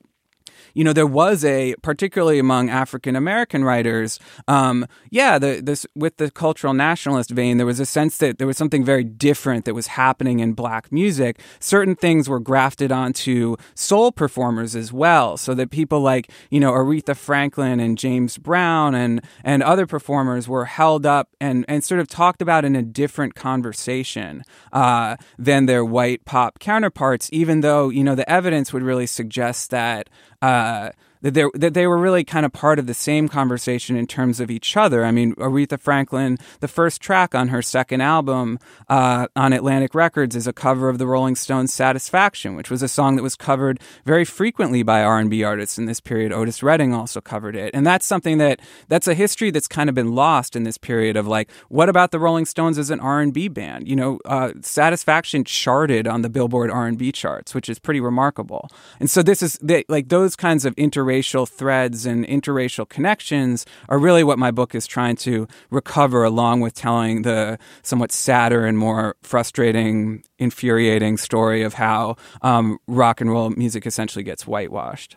you 0.75 0.85
know, 0.85 0.93
there 0.93 1.07
was 1.07 1.45
a 1.45 1.75
particularly 1.83 2.39
among 2.39 2.71
African 2.71 3.17
American 3.17 3.65
writers, 3.65 4.19
um, 4.49 4.87
yeah, 5.11 5.39
the, 5.39 5.61
this 5.63 5.87
with 5.95 6.17
the 6.17 6.31
cultural 6.31 6.75
nationalist 6.75 7.31
vein, 7.31 7.57
there 7.57 7.67
was 7.67 7.81
a 7.81 7.87
sense 7.87 8.19
that 8.19 8.39
there 8.39 8.47
was 8.47 8.57
something 8.57 8.85
very 8.85 9.05
different 9.05 9.65
that 9.65 9.75
was 9.75 9.89
happening 9.89 10.41
in 10.41 10.53
black 10.53 10.91
music. 10.91 11.41
Certain 11.61 11.95
things 11.95 12.29
were 12.29 12.41
grafted 12.41 12.93
onto 12.93 13.57
soul 13.75 14.13
performers 14.13 14.75
as 14.75 14.93
well, 14.93 15.37
so 15.37 15.55
that 15.55 15.71
people 15.71 16.01
like 16.01 16.31
you 16.51 16.61
know 16.61 16.73
Aretha 16.73 17.17
Franklin 17.17 17.81
and 17.81 17.99
James 17.99 18.39
Brown 18.39 18.95
and 18.95 19.23
and 19.45 19.63
other 19.63 19.87
performers 19.87 20.49
were 20.49 20.65
held 20.65 21.07
up 21.07 21.29
and 21.41 21.65
and 21.69 21.85
sort 21.85 22.01
of 22.01 22.09
talked 22.09 22.43
about 22.43 22.65
in 22.65 22.77
a 22.77 22.83
different 22.83 23.35
conversation 23.35 24.43
uh, 24.73 25.17
than 25.39 25.67
their 25.67 25.85
white 25.85 26.25
pop 26.25 26.59
counterparts. 26.59 27.29
Even 27.33 27.61
though 27.61 27.89
you 27.89 28.05
know 28.05 28.15
the 28.15 28.29
evidence 28.31 28.73
would 28.73 28.83
really 28.83 29.07
suggest 29.07 29.71
that 29.71 30.09
uh, 30.43 30.91
that 31.23 31.35
they 31.35 31.45
that 31.55 31.75
they 31.75 31.87
were 31.87 31.99
really 31.99 32.25
kind 32.25 32.45
of 32.45 32.53
part 32.53 32.79
of 32.79 32.87
the 32.87 32.95
same 32.95 33.29
conversation 33.29 33.97
in 33.97 34.07
terms 34.07 34.41
of 34.41 34.51
each 34.51 34.77
other. 34.77 35.05
I 35.05 35.11
mean, 35.11 35.35
Aretha 35.37 35.81
Franklin, 35.81 36.39
the 36.61 36.69
first 36.69 37.01
track 37.01 37.35
on 37.35 37.49
her 37.49 37.63
second 37.63 38.01
album 38.01 38.59
uh, 38.89 39.29
on 39.35 39.53
Atlantic 39.53 39.95
Records 39.95 40.37
is 40.37 40.47
a 40.47 40.53
cover 40.53 40.89
of 40.89 40.99
the 40.99 41.07
Rolling 41.07 41.37
Stones' 41.37 41.73
"Satisfaction," 41.73 42.57
which 42.57 42.71
was 42.71 42.83
a 42.83 42.89
song 42.89 43.17
that 43.17 43.23
was 43.23 43.37
covered 43.37 43.81
very 44.05 44.25
frequently 44.25 44.83
by 44.83 45.03
R 45.03 45.19
and 45.19 45.31
B 45.31 45.43
artists 45.43 45.79
in 45.79 45.87
this 45.87 46.01
period. 46.01 46.33
Otis 46.33 46.63
Redding 46.63 46.93
also 46.93 47.21
covered 47.21 47.57
it, 47.57 47.71
and 47.75 47.87
that's 47.87 48.07
something 48.07 48.39
that 48.39 48.61
that's 48.89 49.09
a 49.09 49.15
history 49.15 49.51
that's 49.51 49.69
kind 49.69 49.89
of 49.89 49.95
been 49.95 50.15
lost 50.15 50.57
in 50.57 50.65
this 50.65 50.79
period 50.79 51.17
of 51.17 51.27
like, 51.27 51.51
what 51.69 51.89
about 51.89 52.11
the 52.11 52.19
Rolling 52.19 52.45
Stones 52.45 52.79
as 52.79 52.91
an 52.91 53.01
R 53.01 53.21
and 53.21 53.33
B 53.33 53.49
band? 53.49 53.89
You 53.89 53.97
know, 53.97 54.19
uh, 54.25 54.53
"Satisfaction" 54.61 55.45
charted 55.45 56.07
on 56.07 56.23
the 56.23 56.29
Billboard 56.29 56.71
R 56.71 56.87
and 56.87 56.99
B 56.99 57.13
charts, 57.13 57.55
which 57.55 57.69
is 57.69 57.79
pretty 57.79 58.01
remarkable. 58.01 58.69
And 58.99 59.09
so 59.11 59.23
this 59.23 59.43
is 59.43 59.59
they, 59.63 59.85
like 59.89 60.09
those 60.09 60.35
kinds 60.35 60.65
of 60.65 60.75
inter 60.77 61.05
interracial 61.13 61.49
threads 61.49 62.07
and 62.07 62.27
interracial 62.27 62.89
connections 62.89 63.67
are 63.89 63.99
really 63.99 64.25
what 64.25 64.39
my 64.39 64.51
book 64.51 64.75
is 64.75 64.87
trying 64.87 65.17
to 65.17 65.47
recover, 65.71 66.25
along 66.25 66.61
with 66.61 66.75
telling 66.75 67.23
the 67.23 67.59
somewhat 67.83 68.13
sadder 68.13 68.65
and 68.65 68.79
more 68.79 69.17
frustrating, 69.23 70.25
infuriating 70.39 71.17
story 71.17 71.63
of 71.63 71.75
how 71.75 72.17
um, 72.43 72.79
rock 72.87 73.21
and 73.21 73.31
roll 73.31 73.51
music 73.51 73.87
essentially 73.87 74.25
gets 74.25 74.47
whitewashed. 74.47 75.17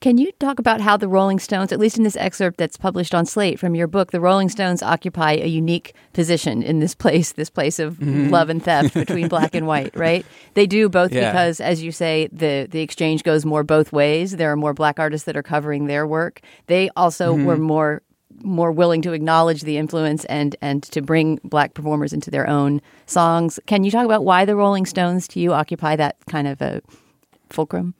Can 0.00 0.16
you 0.16 0.32
talk 0.38 0.58
about 0.58 0.80
how 0.80 0.96
the 0.96 1.08
Rolling 1.08 1.38
Stones, 1.38 1.72
at 1.72 1.78
least 1.78 1.98
in 1.98 2.04
this 2.04 2.16
excerpt 2.16 2.56
that's 2.56 2.78
published 2.78 3.14
on 3.14 3.26
Slate 3.26 3.58
from 3.58 3.74
your 3.74 3.86
book, 3.86 4.12
the 4.12 4.20
Rolling 4.20 4.48
Stones 4.48 4.82
occupy 4.82 5.32
a 5.32 5.46
unique 5.46 5.94
position 6.14 6.62
in 6.62 6.78
this 6.78 6.94
place, 6.94 7.32
this 7.32 7.50
place 7.50 7.78
of 7.78 7.96
mm-hmm. 7.96 8.30
love 8.30 8.48
and 8.48 8.64
theft 8.64 8.94
between 8.94 9.28
black 9.28 9.54
and 9.54 9.66
white, 9.66 9.94
right? 9.98 10.24
They 10.54 10.66
do 10.66 10.88
both 10.88 11.12
yeah. 11.12 11.30
because, 11.30 11.60
as 11.60 11.82
you 11.82 11.92
say, 11.92 12.30
the, 12.32 12.66
the 12.70 12.80
exchange 12.80 13.24
goes 13.24 13.44
more 13.44 13.62
both 13.62 13.92
ways. 13.92 14.38
There 14.38 14.50
are 14.50 14.56
more 14.56 14.72
black 14.72 14.98
artists 14.98 15.26
that 15.26 15.36
are 15.36 15.42
covering 15.42 15.84
their 15.84 16.06
work. 16.06 16.40
They 16.66 16.88
also 16.96 17.34
mm-hmm. 17.34 17.44
were 17.44 17.58
more 17.58 18.02
more 18.42 18.72
willing 18.72 19.02
to 19.02 19.12
acknowledge 19.12 19.62
the 19.62 19.76
influence 19.76 20.24
and 20.26 20.56
and 20.62 20.82
to 20.84 21.02
bring 21.02 21.38
black 21.44 21.74
performers 21.74 22.14
into 22.14 22.30
their 22.30 22.48
own 22.48 22.80
songs. 23.04 23.60
Can 23.66 23.84
you 23.84 23.90
talk 23.90 24.06
about 24.06 24.24
why 24.24 24.46
the 24.46 24.56
Rolling 24.56 24.86
Stones 24.86 25.28
to 25.28 25.40
you 25.40 25.52
occupy 25.52 25.94
that 25.96 26.16
kind 26.26 26.48
of 26.48 26.62
a 26.62 26.80
fulcrum? 27.50 27.92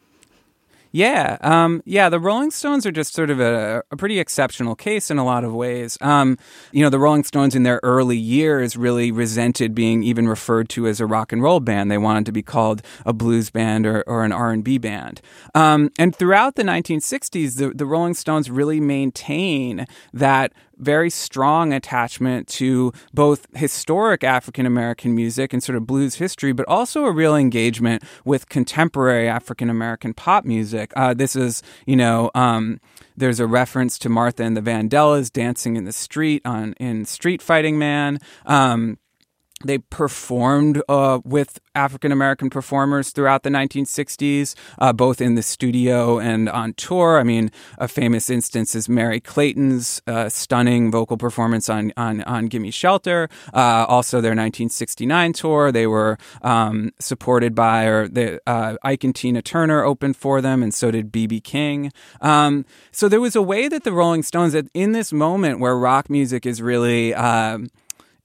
Yeah, 0.93 1.39
um, 1.41 1.83
yeah. 1.85 2.09
The 2.09 2.19
Rolling 2.19 2.51
Stones 2.51 2.85
are 2.85 2.91
just 2.91 3.15
sort 3.15 3.31
of 3.31 3.39
a, 3.39 3.85
a 3.93 3.97
pretty 3.97 4.19
exceptional 4.19 4.75
case 4.75 5.11
in 5.11 5.19
a 5.19 5.25
lot 5.25 5.45
of 5.45 5.55
ways. 5.55 5.97
Um, 6.01 6.37
you 6.73 6.83
know, 6.83 6.91
the 6.91 6.99
Rolling 6.99 7.23
Stones 7.23 7.55
in 7.55 7.63
their 7.63 7.79
early 7.85 8.17
years 8.17 8.77
really 8.77 9.13
resented 9.13 9.75
being 9.75 10.03
even 10.03 10.29
referred 10.29 10.69
to 10.71 10.89
as 10.89 11.01
a 11.01 11.07
rock 11.07 11.33
and 11.33 11.43
roll 11.43 11.61
band. 11.61 11.91
They 11.91 11.99
wanted 11.99 12.27
to 12.27 12.33
be 12.33 12.43
called 12.43 12.83
a 13.07 13.13
blues 13.13 13.51
band 13.51 13.87
or, 13.87 14.03
or 14.09 14.25
an 14.25 14.33
R 14.33 14.51
and 14.51 14.65
B 14.65 14.79
band. 14.79 15.21
Um, 15.55 15.91
and 15.99 16.15
throughout 16.15 16.57
the 16.57 16.65
1960s, 16.65 17.57
the, 17.57 17.71
the 17.71 17.87
Rolling 17.87 18.15
Stones 18.15 18.51
really 18.51 18.81
maintain 18.81 19.87
that 20.13 20.53
very 20.81 21.11
strong 21.11 21.73
attachment 21.73 22.49
to 22.49 22.93
both 23.13 23.47
historic 23.55 24.25
African 24.25 24.67
American 24.67 25.15
music 25.15 25.53
and 25.53 25.63
sort 25.63 25.77
of 25.77 25.87
blues 25.87 26.17
history, 26.17 26.53
but 26.53 26.67
also 26.67 27.05
a 27.05 27.13
real 27.13 27.37
engagement 27.37 28.03
with 28.25 28.49
contemporary 28.49 29.29
African 29.29 29.71
American 29.71 30.15
pop 30.15 30.45
music. 30.45 30.93
Uh, 30.97 31.15
this 31.15 31.37
is, 31.37 31.63
you 31.87 31.97
know, 31.97 32.31
um, 32.35 32.81
there's 33.17 33.41
a 33.41 33.47
reference 33.47 33.99
to 33.99 34.09
Martha 34.09 34.43
and 34.43 34.57
the 34.57 34.63
Vandellas 34.63 35.31
dancing 35.31 35.77
in 35.77 35.85
the 35.85 35.93
street 35.93 36.43
on 36.45 36.73
in 36.75 37.05
Street 37.05 37.43
Fighting 37.43 37.79
Man. 37.79 38.19
Um, 38.47 38.99
they 39.65 39.79
performed 39.79 40.83
uh, 40.89 41.21
with 41.25 41.61
African 41.75 42.13
American 42.13 42.49
performers 42.49 43.11
throughout 43.11 43.43
the 43.43 43.51
1960s, 43.51 44.55
uh, 44.79 44.93
both 44.93 45.21
in 45.21 45.35
the 45.35 45.43
studio 45.43 46.19
and 46.19 46.49
on 46.49 46.73
tour. 46.75 47.19
I 47.19 47.23
mean, 47.23 47.51
a 47.79 47.87
famous 47.87 48.31
instance 48.31 48.75
is 48.75 48.89
Merry 48.89 49.21
Clayton's 49.21 50.01
uh, 50.07 50.29
stunning 50.29 50.91
vocal 50.91 51.17
performance 51.17 51.69
on 51.69 51.93
on, 51.97 52.23
on 52.23 52.47
"Gimme 52.47 52.71
Shelter." 52.71 53.29
Uh, 53.53 53.85
also, 53.89 54.21
their 54.21 54.31
1969 54.31 55.33
tour, 55.35 55.71
they 55.71 55.87
were 55.87 56.17
um, 56.43 56.93
supported 56.99 57.55
by 57.55 57.85
or 57.85 58.09
the 58.09 58.41
uh, 58.47 58.77
Ike 58.83 59.05
and 59.05 59.15
Tina 59.15 59.43
Turner 59.43 59.85
opened 59.85 60.17
for 60.17 60.41
them, 60.41 60.63
and 60.63 60.73
so 60.73 60.91
did 60.91 61.13
BB 61.13 61.45
King. 61.45 61.93
Um, 62.21 62.65
so 62.93 63.09
there 63.09 63.21
was 63.21 63.37
a 63.37 63.43
way 63.43 63.69
that 63.69 63.85
the 63.85 63.93
Rolling 63.93 64.23
Stones, 64.23 64.55
in 64.75 64.93
this 64.93 65.13
moment 65.13 65.61
where 65.61 65.77
rock 65.77 66.09
music 66.09 66.47
is 66.47 66.63
really 66.63 67.15
um, 67.15 67.69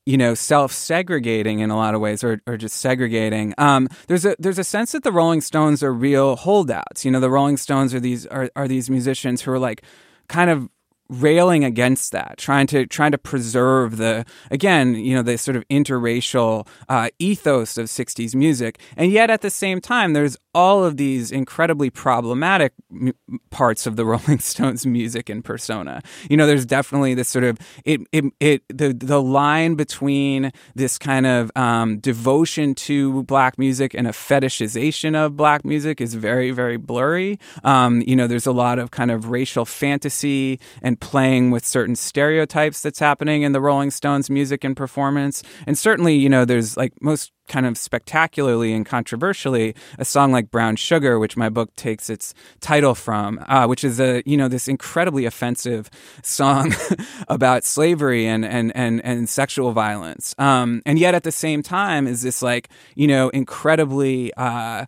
you 0.06 0.18
know, 0.18 0.36
self-segregating 0.36 1.60
in 1.60 1.72
a 1.72 1.76
lot 1.76 1.96
of 1.96 2.02
ways, 2.02 2.24
or, 2.24 2.41
or 2.46 2.58
just 2.58 2.78
segregating. 2.78 3.54
Um, 3.58 3.89
there's 4.08 4.26
a 4.26 4.36
there's 4.38 4.60
a 4.60 4.63
sense 4.63 4.91
that 4.91 5.04
the 5.04 5.12
Rolling 5.12 5.41
Stones 5.41 5.82
are 5.82 5.94
real 5.94 6.36
holdouts. 6.36 7.04
You 7.06 7.12
know, 7.12 7.20
the 7.20 7.32
Rolling 7.32 7.58
Stones 7.58 7.94
are 7.94 8.00
these 8.00 8.26
are, 8.28 8.50
are 8.56 8.68
these 8.68 8.89
musicians 8.89 9.41
who 9.41 9.52
are 9.52 9.60
like 9.60 9.82
kind 10.28 10.50
of 10.50 10.70
railing 11.10 11.63
against 11.63 12.12
that, 12.12 12.38
trying 12.38 12.68
to 12.68 12.86
trying 12.88 13.12
to 13.12 13.18
preserve 13.18 13.98
the 13.98 14.26
again, 14.52 14.96
you 14.96 15.15
know, 15.15 15.22
the 15.22 15.38
sort 15.38 15.56
of 15.56 15.68
interracial 15.70 16.68
uh, 16.89 17.10
ethos 17.20 17.78
of 17.78 17.88
'60s 17.88 18.36
music, 18.36 18.80
and 18.98 19.12
yet 19.12 19.30
at 19.30 19.41
the 19.41 19.50
same 19.50 19.82
time, 19.82 20.13
there's 20.13 20.38
all 20.56 20.84
of 20.84 20.98
these 20.98 21.32
incredibly 21.32 21.91
problematic 21.91 22.74
m- 22.91 23.13
parts 23.52 23.86
of 23.86 23.96
the 23.96 24.06
Rolling 24.12 24.39
Stones 24.39 24.88
music 24.88 25.30
and 25.30 25.46
persona. 25.46 26.02
You 26.28 26.38
know, 26.38 26.48
there's 26.48 26.65
definitely 26.65 27.13
this 27.13 27.30
sort 27.30 27.44
of 27.44 27.60
it 27.84 28.02
it, 28.12 28.26
it 28.39 28.63
the 28.70 28.91
the 28.91 29.22
line 29.22 29.76
between 29.76 30.52
this 30.74 30.98
kind 30.98 31.28
of 31.28 31.52
um, 31.56 32.00
devotion 32.00 32.74
to 32.74 33.22
black 33.24 33.60
music 33.60 33.94
and 33.94 34.08
a 34.08 34.12
fetishization 34.12 35.15
of 35.15 35.38
black 35.38 35.63
music 35.63 36.02
is 36.02 36.15
very 36.15 36.50
very 36.50 36.78
blurry. 36.78 37.38
Um, 37.63 38.02
you 38.08 38.15
know, 38.15 38.26
there's 38.26 38.48
a 38.48 38.52
lot 38.52 38.80
of 38.80 38.89
kind 38.89 39.12
of 39.12 39.30
racial 39.30 39.65
fantasy 39.65 40.60
and 40.82 40.96
and 40.96 41.02
playing 41.02 41.52
with 41.52 41.65
certain 41.65 41.96
stereotypes 41.96 42.82
that's 42.82 43.00
happening 43.00 43.41
in 43.41 43.52
the 43.52 43.60
Rolling 43.60 43.91
Stones 43.91 44.30
music 44.30 44.63
and 44.63 44.78
performance. 44.78 45.44
And 45.68 45.78
certainly, 45.78 46.15
you 46.15 46.30
know, 46.30 46.46
there's 46.46 46.78
like 46.78 46.94
most 47.02 47.32
kind 47.48 47.66
of 47.66 47.78
spectacularly 47.78 48.74
and 48.74 48.86
controversially 48.86 49.76
a 50.00 50.06
song 50.06 50.32
like 50.32 50.52
Brown 50.52 50.76
Sugar, 50.76 51.20
which 51.20 51.38
my 51.38 51.50
book 51.50 51.76
takes 51.76 52.10
its 52.10 52.34
title 52.60 52.96
from, 52.96 53.44
uh, 53.48 53.66
which 53.68 53.84
is 53.84 54.00
a 54.00 54.24
you 54.26 54.38
know 54.38 54.48
this 54.48 54.68
incredibly 54.68 55.26
offensive 55.26 55.90
song 56.24 56.74
about 57.28 57.64
slavery 57.64 58.26
and 58.26 58.46
and 58.46 58.76
and 58.76 59.04
and 59.06 59.30
sexual 59.30 59.72
violence, 59.72 60.36
um, 60.38 60.82
and 60.86 61.00
yet 61.00 61.16
at 61.16 61.24
the 61.24 61.32
same 61.32 61.62
time 61.62 62.08
is 62.08 62.22
this 62.22 62.42
like 62.42 62.70
you 62.96 63.08
know 63.08 63.30
incredibly. 63.30 64.34
Uh, 64.36 64.86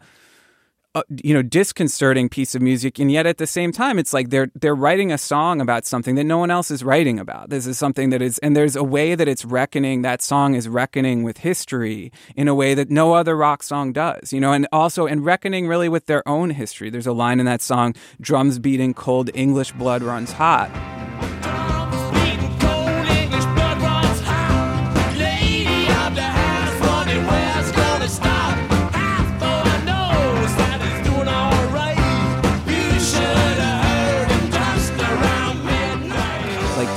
uh, 0.98 1.04
you 1.24 1.34
know 1.34 1.42
disconcerting 1.42 2.28
piece 2.28 2.56
of 2.56 2.62
music 2.62 2.98
and 2.98 3.12
yet 3.12 3.28
at 3.28 3.38
the 3.38 3.46
same 3.46 3.72
time 3.72 4.00
it's 4.00 4.14
like 4.14 4.30
they're 4.30 4.50
they're 4.56 4.76
writing 4.76 5.12
a 5.12 5.18
song 5.18 5.62
about 5.62 5.86
something 5.86 6.16
that 6.16 6.24
no 6.24 6.38
one 6.40 6.50
else 6.50 6.72
is 6.72 6.84
writing 6.84 7.20
about. 7.20 7.50
This 7.50 7.68
is 7.68 7.78
something 7.78 8.10
that 8.10 8.22
is 8.22 8.40
and 8.40 8.56
there's 8.56 8.76
a 8.76 8.84
way 8.84 9.14
that 9.14 9.28
it's 9.28 9.46
reckoning 9.46 10.02
that 10.02 10.22
song 10.22 10.56
is 10.56 10.68
reckoning 10.68 11.24
with 11.24 11.38
history 11.40 12.12
in 12.36 12.48
a 12.48 12.56
way 12.56 12.74
that 12.74 12.90
no 12.90 13.14
other 13.14 13.38
rock 13.38 13.62
song 13.62 13.94
does 13.94 14.34
you 14.34 14.40
know 14.40 14.54
and 14.54 14.68
also 14.72 15.06
and 15.06 15.24
reckoning 15.24 15.68
really 15.68 15.90
with 15.90 16.08
their 16.08 16.28
own 16.28 16.50
history. 16.50 16.90
There's 16.90 17.08
a 17.08 17.14
line 17.14 17.40
in 17.40 17.46
that 17.46 17.62
song 17.62 17.94
drums 18.20 18.58
beating 18.58 18.94
cold 18.94 19.30
english 19.36 19.72
blood 19.74 20.02
runs 20.02 20.32
hot 20.32 20.72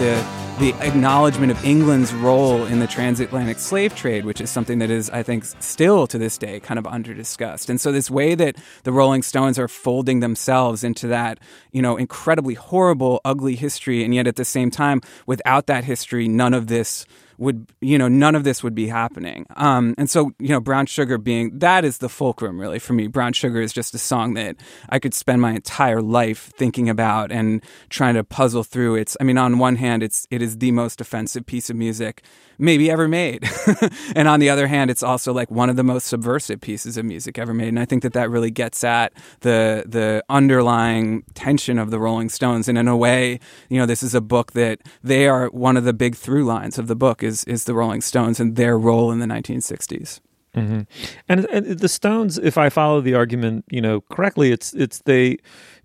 the 0.01 0.41
the 0.59 0.73
acknowledgement 0.81 1.51
of 1.51 1.63
England's 1.65 2.13
role 2.13 2.67
in 2.67 2.81
the 2.81 2.87
transatlantic 2.87 3.59
slave 3.59 3.95
trade, 3.95 4.27
which 4.27 4.43
is 4.43 4.51
something 4.51 4.79
that 4.79 4.91
is, 4.91 5.09
I 5.09 5.23
think, 5.23 5.45
still 5.59 6.07
to 6.07 6.19
this 6.19 6.37
day 6.37 6.61
kind 6.61 6.79
of 6.79 6.87
under 6.87 7.15
discussed. 7.15 7.71
And 7.71 7.81
so 7.81 7.93
this 7.93 8.11
way 8.11 8.35
that 8.35 8.57
the 8.83 8.93
Rolling 8.93 9.23
Stones 9.23 9.59
are 9.59 9.69
folding 9.69 10.21
themselves 10.21 10.85
into 10.85 11.07
that, 11.07 11.39
you 11.73 11.81
know, 11.81 11.97
incredibly 11.97 12.55
horrible, 12.55 13.23
ugly 13.25 13.57
history, 13.57 14.05
and 14.05 14.15
yet 14.15 14.27
at 14.27 14.37
the 14.37 14.45
same 14.45 14.71
time, 14.71 15.01
without 15.27 15.67
that 15.67 15.85
history, 15.85 16.29
none 16.29 16.53
of 16.53 16.67
this 16.67 17.07
would 17.41 17.73
you 17.81 17.99
know 17.99 18.07
none 18.07 18.35
of 18.37 18.45
this 18.45 18.63
would 18.63 18.75
be 18.75 18.87
happening. 18.87 19.47
Um, 19.57 19.95
and 19.99 20.09
so 20.09 20.33
you 20.39 20.51
know 20.51 20.61
brown 20.61 20.87
sugar 20.87 21.19
being 21.19 21.59
that 21.59 21.85
is 21.85 21.99
the 21.99 22.09
fulcrum 22.09 22.61
really 22.61 22.79
for 22.79 22.93
me. 22.93 23.09
Brown 23.09 23.33
sugar 23.33 23.61
is 23.61 23.73
just 23.73 23.95
a 23.95 23.99
song 23.99 24.35
that 24.35 24.57
i 24.91 24.99
could 24.99 25.15
spend 25.15 25.41
my 25.41 25.53
entire 25.53 26.03
life 26.03 26.53
thinking 26.57 26.89
about 26.89 27.33
and 27.33 27.65
trying 27.89 28.15
to 28.15 28.23
puzzle 28.23 28.63
through. 28.63 28.95
It's 28.95 29.17
i 29.21 29.25
mean 29.25 29.39
on 29.39 29.59
one 29.59 29.77
hand 29.77 30.03
it's 30.03 30.27
it 30.31 30.43
is 30.43 30.59
the 30.59 30.71
most 30.71 31.01
offensive 31.01 31.47
piece 31.47 31.71
of 31.71 31.77
music 31.77 32.23
maybe 32.61 32.91
ever 32.91 33.09
made. 33.09 33.49
and 34.17 34.29
on 34.29 34.41
the 34.41 34.51
other 34.51 34.67
hand, 34.67 34.91
it's 34.91 35.03
also 35.03 35.33
like 35.33 35.51
one 35.51 35.71
of 35.71 35.77
the 35.77 35.83
most 35.83 36.07
subversive 36.07 36.61
pieces 36.61 36.97
of 36.97 37.05
music 37.05 37.39
ever 37.39 37.55
made. 37.55 37.69
And 37.69 37.81
I 37.81 37.85
think 37.85 38.03
that 38.03 38.13
that 38.13 38.31
really 38.31 38.51
gets 38.51 38.85
at 38.85 39.13
the 39.41 39.85
the 39.87 40.23
underlying 40.29 41.25
tension 41.35 41.79
of 41.79 41.91
the 41.91 41.99
Rolling 41.99 42.29
Stones. 42.29 42.69
And 42.69 42.79
in 42.79 42.89
a 42.89 42.97
way, 42.97 43.41
you 43.69 43.79
know, 43.79 43.87
this 43.87 44.03
is 44.03 44.15
a 44.15 44.21
book 44.21 44.53
that 44.53 44.81
they 45.03 45.27
are 45.27 45.49
one 45.49 45.77
of 45.77 45.85
the 45.85 45.93
big 45.93 46.15
through 46.15 46.45
lines 46.45 46.79
of 46.79 46.87
the 46.87 46.97
book 46.97 47.23
is 47.23 47.45
is 47.45 47.65
the 47.65 47.75
Rolling 47.75 48.01
Stones 48.01 48.41
and 48.41 48.57
their 48.57 48.79
role 48.79 49.11
in 49.11 49.19
the 49.19 49.27
1960s. 49.27 50.21
Mm-hmm. 50.55 50.81
And, 51.29 51.45
and 51.47 51.79
the 51.79 51.89
Stones, 51.89 52.37
if 52.39 52.59
I 52.59 52.71
follow 52.71 53.01
the 53.01 53.15
argument, 53.15 53.65
you 53.71 53.81
know, 53.81 54.01
correctly, 54.01 54.51
it's 54.51 54.73
it's 54.75 55.01
they 55.03 55.39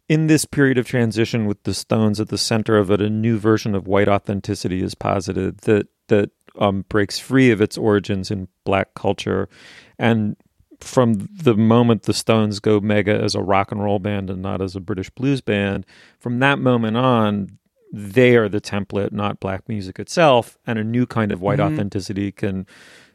in 0.07 0.27
this 0.27 0.45
period 0.45 0.77
of 0.77 0.87
transition 0.87 1.45
with 1.45 1.63
the 1.63 1.73
Stones 1.73 2.19
at 2.19 2.29
the 2.29 2.37
center 2.37 2.77
of 2.77 2.91
it, 2.91 3.01
a 3.01 3.09
new 3.09 3.37
version 3.37 3.75
of 3.75 3.87
white 3.87 4.07
authenticity 4.07 4.81
is 4.81 4.95
posited 4.95 5.59
that 5.59 5.87
that 6.07 6.31
um, 6.59 6.85
breaks 6.89 7.19
free 7.19 7.51
of 7.51 7.61
its 7.61 7.77
origins 7.77 8.31
in 8.31 8.47
black 8.63 8.93
culture. 8.93 9.49
And 9.97 10.35
from 10.79 11.27
the 11.31 11.55
moment 11.55 12.03
the 12.03 12.13
Stones 12.13 12.59
go 12.59 12.79
mega 12.79 13.13
as 13.13 13.35
a 13.35 13.41
rock 13.41 13.71
and 13.71 13.83
roll 13.83 13.99
band 13.99 14.29
and 14.29 14.41
not 14.41 14.61
as 14.61 14.75
a 14.75 14.79
British 14.81 15.09
blues 15.09 15.41
band, 15.41 15.85
from 16.19 16.39
that 16.39 16.59
moment 16.59 16.97
on, 16.97 17.57
they 17.91 18.35
are 18.35 18.49
the 18.49 18.61
template, 18.61 19.11
not 19.11 19.39
black 19.39 19.67
music 19.69 19.99
itself. 19.99 20.57
And 20.67 20.77
a 20.77 20.83
new 20.83 21.05
kind 21.05 21.31
of 21.31 21.41
white 21.41 21.59
mm-hmm. 21.59 21.73
authenticity 21.73 22.31
can 22.31 22.65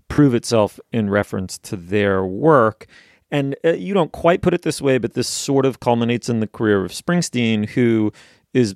prove 0.08 0.34
itself 0.34 0.80
in 0.92 1.10
reference 1.10 1.58
to 1.58 1.76
their 1.76 2.24
work. 2.24 2.86
And 3.30 3.54
uh, 3.64 3.72
you 3.72 3.94
don't 3.94 4.12
quite 4.12 4.42
put 4.42 4.54
it 4.54 4.62
this 4.62 4.82
way, 4.82 4.98
but 4.98 5.14
this 5.14 5.28
sort 5.28 5.64
of 5.64 5.80
culminates 5.80 6.28
in 6.28 6.40
the 6.40 6.46
career 6.46 6.84
of 6.84 6.92
Springsteen, 6.92 7.68
who 7.68 8.12
is 8.52 8.74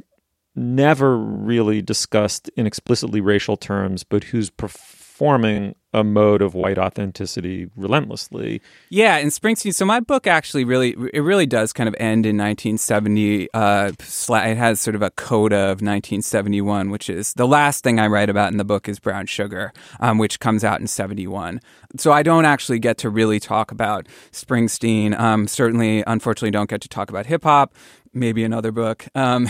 never 0.56 1.16
really 1.16 1.82
discussed 1.82 2.48
in 2.56 2.66
explicitly 2.66 3.20
racial 3.20 3.56
terms, 3.56 4.04
but 4.04 4.24
who's 4.24 4.50
performing 4.50 5.74
a 5.94 6.02
mode 6.02 6.42
of 6.42 6.54
white 6.54 6.76
authenticity 6.76 7.70
relentlessly. 7.76 8.60
Yeah, 8.90 9.16
and 9.16 9.30
Springsteen. 9.30 9.72
So 9.72 9.86
my 9.86 10.00
book 10.00 10.26
actually 10.26 10.64
really 10.64 10.96
it 11.14 11.20
really 11.20 11.46
does 11.46 11.72
kind 11.72 11.88
of 11.88 11.94
end 12.00 12.26
in 12.26 12.36
1970. 12.36 13.48
Uh, 13.54 13.92
it 13.96 14.56
has 14.56 14.80
sort 14.80 14.96
of 14.96 15.02
a 15.02 15.10
coda 15.10 15.56
of 15.56 15.80
1971, 15.80 16.90
which 16.90 17.08
is 17.08 17.32
the 17.34 17.46
last 17.46 17.84
thing 17.84 18.00
I 18.00 18.08
write 18.08 18.28
about 18.28 18.50
in 18.50 18.58
the 18.58 18.64
book 18.64 18.88
is 18.88 18.98
Brown 18.98 19.26
Sugar, 19.26 19.72
um, 20.00 20.18
which 20.18 20.40
comes 20.40 20.64
out 20.64 20.80
in 20.80 20.88
71. 20.88 21.60
So 21.96 22.10
I 22.10 22.24
don't 22.24 22.44
actually 22.44 22.80
get 22.80 22.98
to 22.98 23.08
really 23.08 23.38
talk 23.38 23.70
about 23.70 24.08
Springsteen. 24.32 25.18
Um, 25.18 25.46
certainly, 25.46 26.02
unfortunately, 26.08 26.50
don't 26.50 26.68
get 26.68 26.80
to 26.80 26.88
talk 26.88 27.08
about 27.08 27.26
hip 27.26 27.44
hop 27.44 27.72
maybe 28.14 28.44
another 28.44 28.72
book. 28.72 29.06
Um, 29.14 29.48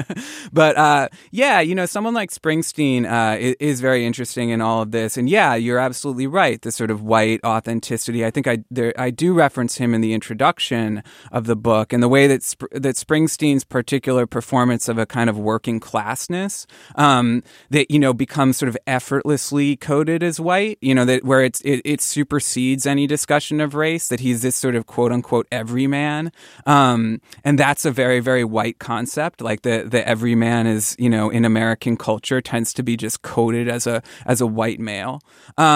but 0.52 0.76
uh, 0.76 1.08
yeah, 1.30 1.60
you 1.60 1.74
know, 1.74 1.86
someone 1.86 2.14
like 2.14 2.30
Springsteen 2.30 3.06
uh, 3.06 3.38
is, 3.38 3.56
is, 3.60 3.80
very 3.80 4.04
interesting 4.04 4.50
in 4.50 4.60
all 4.60 4.82
of 4.82 4.90
this. 4.90 5.16
And 5.16 5.28
yeah, 5.28 5.54
you're 5.54 5.78
absolutely 5.80 6.26
right. 6.26 6.60
The 6.60 6.72
sort 6.72 6.90
of 6.90 7.02
white 7.02 7.40
authenticity. 7.44 8.24
I 8.24 8.30
think 8.30 8.46
I 8.46 8.64
there, 8.70 8.92
I 8.98 9.10
do 9.10 9.34
reference 9.34 9.76
him 9.76 9.94
in 9.94 10.00
the 10.00 10.12
introduction 10.12 11.02
of 11.32 11.46
the 11.46 11.56
book, 11.56 11.92
and 11.92 12.02
the 12.02 12.08
way 12.08 12.26
that 12.26 12.42
Sp- 12.44 12.70
that 12.72 12.96
Springsteen's 12.96 13.64
particular 13.64 14.26
performance 14.26 14.88
of 14.88 14.98
a 14.98 15.06
kind 15.06 15.30
of 15.30 15.38
working 15.38 15.80
classness 15.80 16.66
um, 16.96 17.42
that 17.70 17.90
you 17.90 17.98
know 17.98 18.12
becomes 18.12 18.58
sort 18.58 18.68
of 18.68 18.76
effortlessly 18.86 19.76
coded 19.76 20.22
as 20.22 20.38
white. 20.38 20.78
You 20.80 20.94
know 20.94 21.04
that 21.04 21.24
where 21.24 21.42
it's 21.42 21.60
it, 21.62 21.82
it 21.84 22.00
supersedes 22.00 22.86
any 22.86 23.06
discussion 23.06 23.60
of 23.60 23.74
race. 23.74 24.08
That 24.08 24.20
he's 24.20 24.42
this 24.42 24.56
sort 24.56 24.74
of 24.74 24.86
quote 24.86 25.12
unquote 25.12 25.46
everyman, 25.50 26.32
um, 26.66 27.20
and 27.44 27.58
that's 27.58 27.84
a 27.84 27.90
very 27.90 28.20
very 28.20 28.44
white 28.44 28.78
concept. 28.78 29.40
Like 29.40 29.62
the 29.62 29.86
the 29.88 30.06
everyman 30.06 30.66
is 30.66 30.96
you 30.98 31.10
know 31.10 31.30
in 31.30 31.44
American 31.44 31.96
culture 31.96 32.40
tends 32.40 32.72
to 32.74 32.82
be 32.82 32.96
just 32.96 33.22
coded 33.22 33.68
as 33.68 33.86
a 33.86 34.02
as 34.26 34.40
a 34.40 34.46
white 34.46 34.80
male. 34.80 35.20
Um, 35.56 35.69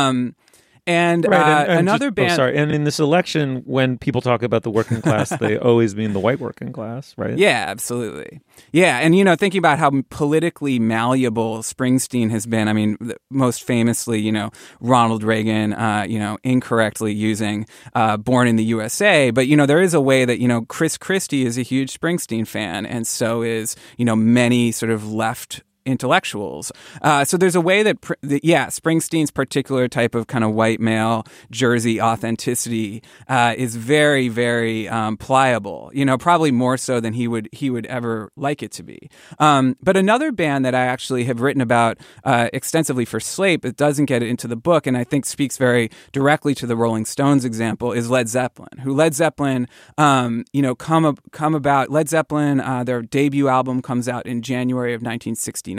and, 0.86 1.24
Right, 1.26 1.40
uh, 1.40 1.60
and- 1.62 1.70
and 1.70 1.78
another 1.80 2.10
just- 2.10 2.18
oh, 2.18 2.24
band. 2.26 2.32
sorry, 2.32 2.56
and 2.58 2.70
in 2.70 2.84
this 2.84 3.00
election, 3.00 3.62
when 3.64 3.96
people 3.96 4.20
talk 4.20 4.42
about 4.42 4.64
the 4.64 4.70
working 4.70 5.00
class, 5.00 5.30
they 5.38 5.56
always 5.70 5.96
mean 5.96 6.12
the 6.12 6.20
white 6.20 6.40
working 6.40 6.72
class, 6.72 7.14
right? 7.16 7.38
Yeah, 7.38 7.64
absolutely. 7.68 8.40
Yeah, 8.70 8.98
and 8.98 9.16
you 9.16 9.24
know, 9.24 9.34
thinking 9.34 9.60
about 9.60 9.78
how 9.78 9.90
politically 10.10 10.78
malleable 10.78 11.60
Springsteen 11.60 12.30
has 12.32 12.44
been. 12.44 12.68
I 12.68 12.74
mean, 12.74 12.98
most 13.30 13.62
famously, 13.62 14.20
you 14.20 14.30
know, 14.30 14.50
Ronald 14.78 15.22
Reagan, 15.24 15.72
uh, 15.72 16.04
you 16.06 16.18
know, 16.18 16.36
incorrectly 16.44 17.14
using 17.14 17.66
uh, 17.94 18.18
"Born 18.18 18.46
in 18.46 18.56
the 18.56 18.64
USA," 18.64 19.30
but 19.30 19.46
you 19.46 19.56
know, 19.56 19.64
there 19.64 19.80
is 19.80 19.94
a 19.94 20.02
way 20.02 20.26
that 20.26 20.38
you 20.38 20.48
know 20.48 20.66
Chris 20.66 20.98
Christie 20.98 21.46
is 21.46 21.56
a 21.56 21.62
huge 21.62 21.98
Springsteen 21.98 22.46
fan, 22.46 22.84
and 22.84 23.06
so 23.06 23.40
is 23.40 23.74
you 23.96 24.04
know 24.04 24.16
many 24.16 24.70
sort 24.70 24.92
of 24.92 25.10
left 25.10 25.62
intellectuals. 25.86 26.72
Uh, 27.02 27.24
so 27.24 27.36
there's 27.36 27.54
a 27.54 27.60
way 27.60 27.82
that, 27.82 27.98
that, 28.22 28.44
yeah, 28.44 28.66
Springsteen's 28.66 29.30
particular 29.30 29.88
type 29.88 30.14
of 30.14 30.26
kind 30.26 30.44
of 30.44 30.52
white 30.52 30.80
male 30.80 31.24
Jersey 31.50 32.00
authenticity 32.00 33.02
uh, 33.28 33.54
is 33.56 33.76
very, 33.76 34.28
very 34.28 34.88
um, 34.88 35.16
pliable. 35.16 35.90
You 35.92 36.04
know, 36.04 36.18
probably 36.18 36.50
more 36.50 36.76
so 36.76 37.00
than 37.00 37.12
he 37.12 37.28
would 37.28 37.48
he 37.52 37.70
would 37.70 37.86
ever 37.86 38.30
like 38.36 38.62
it 38.62 38.72
to 38.72 38.82
be. 38.82 39.10
Um, 39.38 39.76
but 39.82 39.96
another 39.96 40.32
band 40.32 40.64
that 40.64 40.74
I 40.74 40.86
actually 40.86 41.24
have 41.24 41.40
written 41.40 41.60
about 41.60 41.98
uh, 42.24 42.48
extensively 42.52 43.04
for 43.04 43.20
Slate, 43.20 43.60
but 43.62 43.76
doesn't 43.76 44.06
get 44.06 44.22
it 44.22 44.28
into 44.28 44.48
the 44.48 44.56
book, 44.56 44.86
and 44.86 44.96
I 44.96 45.04
think 45.04 45.26
speaks 45.26 45.56
very 45.56 45.90
directly 46.12 46.54
to 46.56 46.66
the 46.66 46.76
Rolling 46.76 47.04
Stones 47.04 47.44
example, 47.44 47.92
is 47.92 48.10
Led 48.10 48.28
Zeppelin. 48.28 48.78
Who 48.82 48.94
Led 48.94 49.14
Zeppelin, 49.14 49.68
um, 49.98 50.44
you 50.52 50.62
know, 50.62 50.74
come 50.74 51.16
come 51.32 51.54
about. 51.54 51.90
Led 51.90 52.08
Zeppelin, 52.08 52.60
uh, 52.60 52.84
their 52.84 53.02
debut 53.02 53.48
album 53.48 53.82
comes 53.82 54.08
out 54.08 54.26
in 54.26 54.42
January 54.42 54.94
of 54.94 55.00
1969. 55.00 55.73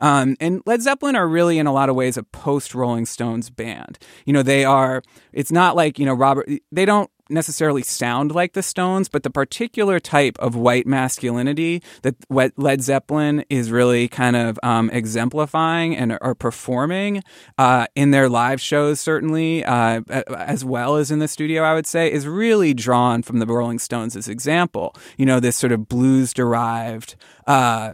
Um, 0.00 0.36
and 0.40 0.62
Led 0.66 0.82
Zeppelin 0.82 1.16
are 1.16 1.28
really, 1.28 1.58
in 1.58 1.66
a 1.66 1.72
lot 1.72 1.88
of 1.88 1.96
ways, 1.96 2.16
a 2.16 2.22
post 2.22 2.74
Rolling 2.74 3.06
Stones 3.06 3.50
band. 3.50 3.98
You 4.24 4.32
know, 4.32 4.42
they 4.42 4.64
are, 4.64 5.02
it's 5.32 5.52
not 5.52 5.76
like, 5.76 5.98
you 5.98 6.06
know, 6.06 6.14
Robert, 6.14 6.48
they 6.72 6.84
don't 6.84 7.10
necessarily 7.30 7.82
sound 7.82 8.32
like 8.32 8.52
the 8.52 8.62
Stones, 8.62 9.08
but 9.08 9.22
the 9.22 9.30
particular 9.30 9.98
type 9.98 10.36
of 10.38 10.54
white 10.54 10.86
masculinity 10.86 11.82
that 12.02 12.16
Led 12.30 12.82
Zeppelin 12.82 13.44
is 13.48 13.70
really 13.70 14.08
kind 14.08 14.36
of 14.36 14.58
um, 14.62 14.90
exemplifying 14.90 15.96
and 15.96 16.18
are 16.20 16.34
performing 16.34 17.22
uh, 17.56 17.86
in 17.94 18.10
their 18.10 18.28
live 18.28 18.60
shows, 18.60 19.00
certainly, 19.00 19.64
uh, 19.64 20.02
as 20.36 20.64
well 20.64 20.96
as 20.96 21.10
in 21.10 21.18
the 21.18 21.28
studio, 21.28 21.62
I 21.62 21.74
would 21.74 21.86
say, 21.86 22.12
is 22.12 22.26
really 22.26 22.74
drawn 22.74 23.22
from 23.22 23.38
the 23.38 23.46
Rolling 23.46 23.78
Stones 23.78 24.14
example. 24.28 24.94
You 25.16 25.26
know, 25.26 25.40
this 25.40 25.56
sort 25.56 25.72
of 25.72 25.88
blues 25.88 26.32
derived. 26.32 27.16
Uh, 27.46 27.92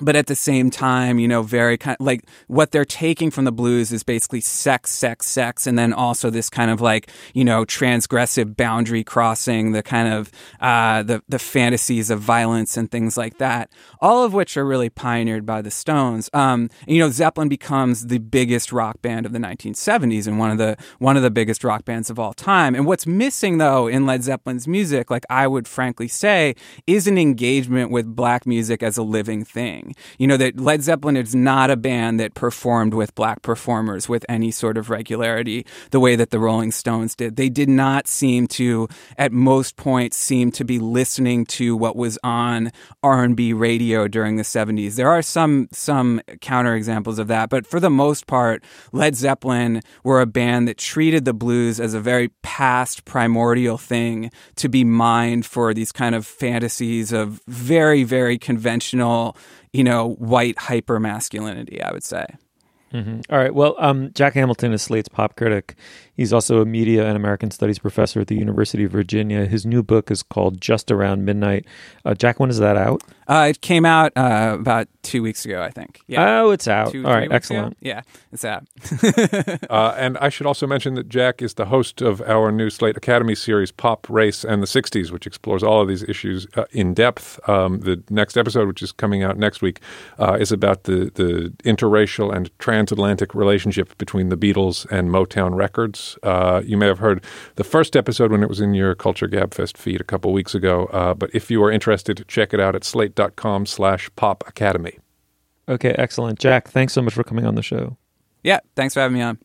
but 0.00 0.16
at 0.16 0.26
the 0.26 0.34
same 0.34 0.70
time, 0.70 1.18
you 1.18 1.28
know, 1.28 1.42
very 1.42 1.78
kind 1.78 1.96
like 2.00 2.24
what 2.48 2.70
they're 2.70 2.84
taking 2.84 3.30
from 3.30 3.44
the 3.44 3.52
blues 3.52 3.92
is 3.92 4.02
basically 4.02 4.40
sex, 4.40 4.90
sex, 4.90 5.26
sex, 5.26 5.66
and 5.66 5.78
then 5.78 5.92
also 5.92 6.30
this 6.30 6.50
kind 6.50 6.70
of 6.70 6.80
like 6.80 7.10
you 7.34 7.44
know 7.44 7.64
transgressive 7.64 8.56
boundary 8.56 9.04
crossing, 9.04 9.72
the 9.72 9.82
kind 9.82 10.12
of 10.12 10.30
uh, 10.60 11.02
the 11.02 11.22
the 11.28 11.38
fantasies 11.38 12.10
of 12.10 12.20
violence 12.20 12.76
and 12.76 12.90
things 12.90 13.16
like 13.16 13.38
that. 13.38 13.70
All 14.00 14.24
of 14.24 14.34
which 14.34 14.56
are 14.56 14.64
really 14.64 14.90
pioneered 14.90 15.46
by 15.46 15.62
the 15.62 15.70
Stones. 15.70 16.28
Um, 16.32 16.68
you 16.86 16.98
know, 16.98 17.10
Zeppelin 17.10 17.48
becomes 17.48 18.06
the 18.08 18.18
biggest 18.18 18.72
rock 18.72 19.00
band 19.02 19.26
of 19.26 19.32
the 19.32 19.38
1970s 19.38 20.26
and 20.26 20.38
one 20.38 20.50
of 20.50 20.58
the 20.58 20.76
one 20.98 21.16
of 21.16 21.22
the 21.22 21.30
biggest 21.30 21.64
rock 21.64 21.84
bands 21.84 22.10
of 22.10 22.18
all 22.18 22.34
time. 22.34 22.74
And 22.74 22.86
what's 22.86 23.06
missing 23.06 23.58
though 23.58 23.86
in 23.86 24.06
Led 24.06 24.22
Zeppelin's 24.22 24.66
music, 24.66 25.10
like 25.10 25.24
I 25.30 25.46
would 25.46 25.68
frankly 25.68 26.08
say, 26.08 26.54
is 26.86 27.06
an 27.06 27.18
engagement 27.18 27.90
with 27.90 28.14
black 28.14 28.46
music 28.46 28.82
as 28.82 28.96
a 28.96 29.02
living 29.02 29.44
thing. 29.44 29.85
You 30.18 30.26
know, 30.26 30.36
that 30.36 30.58
Led 30.58 30.82
Zeppelin 30.82 31.16
is 31.16 31.34
not 31.34 31.70
a 31.70 31.76
band 31.76 32.20
that 32.20 32.34
performed 32.34 32.94
with 32.94 33.14
black 33.14 33.42
performers 33.42 34.08
with 34.08 34.24
any 34.28 34.50
sort 34.50 34.76
of 34.76 34.90
regularity 34.90 35.66
the 35.90 36.00
way 36.00 36.16
that 36.16 36.30
the 36.30 36.38
Rolling 36.38 36.72
Stones 36.72 37.14
did. 37.14 37.36
They 37.36 37.48
did 37.48 37.68
not 37.68 38.08
seem 38.08 38.46
to, 38.48 38.88
at 39.18 39.32
most 39.32 39.76
points, 39.76 40.16
seem 40.16 40.50
to 40.52 40.64
be 40.64 40.78
listening 40.78 41.46
to 41.46 41.76
what 41.76 41.96
was 41.96 42.18
on 42.22 42.72
R&B 43.02 43.52
radio 43.52 44.08
during 44.08 44.36
the 44.36 44.42
70s. 44.42 44.96
There 44.96 45.10
are 45.10 45.22
some 45.22 45.68
some 45.72 46.20
counterexamples 46.40 47.18
of 47.18 47.28
that, 47.28 47.50
but 47.50 47.66
for 47.66 47.80
the 47.80 47.90
most 47.90 48.26
part, 48.26 48.64
Led 48.92 49.14
Zeppelin 49.16 49.82
were 50.04 50.20
a 50.20 50.26
band 50.26 50.68
that 50.68 50.78
treated 50.78 51.24
the 51.24 51.34
blues 51.34 51.80
as 51.80 51.94
a 51.94 52.00
very 52.00 52.28
past 52.42 53.04
primordial 53.04 53.78
thing 53.78 54.30
to 54.56 54.68
be 54.68 54.84
mined 54.84 55.46
for 55.46 55.74
these 55.74 55.92
kind 55.92 56.14
of 56.14 56.26
fantasies 56.26 57.12
of 57.12 57.40
very 57.46 58.04
very 58.04 58.38
conventional 58.38 59.36
you 59.76 59.84
know, 59.84 60.14
white 60.14 60.58
hyper 60.58 60.98
masculinity, 60.98 61.82
I 61.82 61.92
would 61.92 62.04
say. 62.04 62.24
Mhm. 62.92 63.24
All 63.30 63.38
right. 63.38 63.54
Well, 63.54 63.74
um, 63.78 64.10
Jack 64.14 64.34
Hamilton 64.34 64.72
is 64.72 64.80
Slate's 64.82 65.08
pop 65.08 65.36
critic. 65.36 65.74
He's 66.16 66.32
also 66.32 66.60
a 66.60 66.64
media 66.64 67.06
and 67.06 67.16
American 67.16 67.50
studies 67.50 67.78
professor 67.78 68.20
at 68.20 68.28
the 68.28 68.36
University 68.36 68.84
of 68.84 68.92
Virginia. 68.92 69.44
His 69.46 69.66
new 69.66 69.82
book 69.82 70.10
is 70.10 70.22
called 70.22 70.60
Just 70.60 70.90
Around 70.90 71.24
Midnight. 71.24 71.66
Uh, 72.04 72.14
Jack, 72.14 72.40
when 72.40 72.50
is 72.50 72.58
that 72.58 72.76
out? 72.76 73.02
Uh, 73.28 73.48
it 73.50 73.60
came 73.60 73.84
out 73.84 74.12
uh, 74.16 74.56
about 74.58 74.86
two 75.02 75.20
weeks 75.20 75.44
ago, 75.44 75.60
I 75.60 75.70
think. 75.70 76.00
Yeah. 76.06 76.42
Oh, 76.42 76.50
it's 76.52 76.68
out. 76.68 76.92
Two, 76.92 77.04
All 77.04 77.12
three 77.12 77.22
right. 77.22 77.30
weeks 77.32 77.50
ago? 77.50 77.58
Excellent. 77.58 77.76
Yeah, 77.80 78.02
it's 78.32 78.44
out. 78.44 78.64
Uh, 79.68 79.94
and 79.96 80.16
I 80.18 80.28
should 80.28 80.46
also 80.46 80.66
mention 80.66 80.94
that 80.94 81.08
Jack 81.08 81.42
is 81.42 81.54
the 81.54 81.66
host 81.66 82.00
of 82.00 82.20
our 82.22 82.52
new 82.52 82.70
Slate 82.70 82.96
Academy 82.96 83.34
series, 83.34 83.72
Pop, 83.72 84.06
Race, 84.08 84.44
and 84.44 84.62
the 84.62 84.66
60s, 84.66 85.10
which 85.10 85.26
explores 85.26 85.62
all 85.62 85.80
of 85.80 85.88
these 85.88 86.02
issues 86.04 86.46
uh, 86.56 86.64
in 86.70 86.94
depth. 86.94 87.40
Um, 87.48 87.80
the 87.80 88.02
next 88.10 88.36
episode, 88.36 88.68
which 88.68 88.82
is 88.82 88.92
coming 88.92 89.22
out 89.22 89.36
next 89.36 89.62
week, 89.62 89.80
uh, 90.18 90.36
is 90.38 90.52
about 90.52 90.84
the, 90.84 91.10
the 91.14 91.52
interracial 91.64 92.34
and 92.34 92.50
transatlantic 92.58 93.34
relationship 93.34 93.96
between 93.98 94.28
the 94.28 94.36
Beatles 94.36 94.86
and 94.90 95.10
Motown 95.10 95.54
Records. 95.56 96.05
Uh, 96.22 96.62
you 96.64 96.76
may 96.76 96.86
have 96.86 96.98
heard 96.98 97.24
the 97.56 97.64
first 97.64 97.96
episode 97.96 98.30
when 98.30 98.42
it 98.42 98.48
was 98.48 98.60
in 98.60 98.74
your 98.74 98.94
Culture 98.94 99.28
Gabfest 99.28 99.76
feed 99.76 100.00
a 100.00 100.04
couple 100.04 100.32
weeks 100.32 100.54
ago. 100.54 100.86
Uh, 100.86 101.14
but 101.14 101.30
if 101.34 101.50
you 101.50 101.62
are 101.62 101.70
interested, 101.70 102.24
check 102.28 102.54
it 102.54 102.60
out 102.60 102.74
at 102.74 102.84
slate.com 102.84 103.66
slash 103.66 104.10
pop 104.16 104.44
academy. 104.46 104.98
Okay. 105.68 105.94
Excellent. 105.98 106.38
Jack, 106.38 106.68
thanks 106.68 106.92
so 106.92 107.02
much 107.02 107.14
for 107.14 107.24
coming 107.24 107.44
on 107.46 107.54
the 107.54 107.62
show. 107.62 107.96
Yeah, 108.42 108.60
thanks 108.76 108.94
for 108.94 109.00
having 109.00 109.16
me 109.16 109.22
on. 109.22 109.38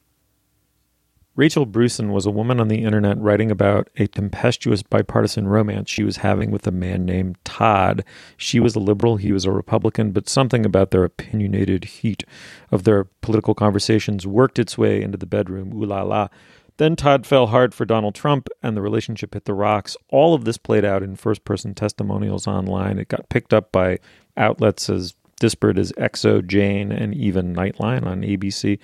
Rachel 1.36 1.66
Brewson 1.66 2.12
was 2.12 2.26
a 2.26 2.32
woman 2.32 2.60
on 2.60 2.68
the 2.68 2.84
internet 2.84 3.18
writing 3.18 3.52
about 3.52 3.90
a 3.96 4.08
tempestuous 4.08 4.84
bipartisan 4.84 5.48
romance 5.48 5.90
she 5.90 6.04
was 6.04 6.18
having 6.18 6.52
with 6.52 6.68
a 6.68 6.72
man 6.72 7.06
named 7.06 7.38
Todd. 7.46 8.04
She 8.36 8.60
was 8.60 8.76
a 8.76 8.82
liberal, 8.82 9.16
he 9.16 9.32
was 9.32 9.46
a 9.46 9.52
Republican, 9.52 10.12
but 10.12 10.28
something 10.28 10.66
about 10.66 10.92
their 10.92 11.06
opinionated 11.06 11.86
heat 11.86 12.26
of 12.70 12.84
their 12.84 13.06
political 13.22 13.56
conversations 13.56 14.28
worked 14.28 14.60
its 14.60 14.78
way 14.78 15.02
into 15.02 15.18
the 15.18 15.26
bedroom. 15.26 15.74
Ooh 15.74 15.86
la 15.86 16.02
la. 16.02 16.28
Then 16.76 16.98
Todd 16.98 17.26
fell 17.26 17.48
hard 17.48 17.74
for 17.74 17.86
Donald 17.86 18.16
Trump 18.16 18.50
and 18.62 18.76
the 18.76 18.82
relationship 18.82 19.34
hit 19.34 19.46
the 19.46 19.54
rocks. 19.54 19.96
All 20.10 20.34
of 20.34 20.44
this 20.44 20.58
played 20.58 20.84
out 20.84 21.02
in 21.02 21.16
first 21.16 21.46
person 21.46 21.74
testimonials 21.74 22.46
online. 22.46 23.00
It 23.00 23.08
got 23.08 23.30
picked 23.30 23.54
up 23.54 23.72
by 23.72 24.00
outlets 24.36 24.90
as 24.90 25.16
disparate 25.42 25.80
as 25.80 25.92
XOJane, 25.94 26.96
and 26.96 27.16
even 27.16 27.54
Nightline 27.54 28.06
on 28.06 28.22
ABC. 28.22 28.78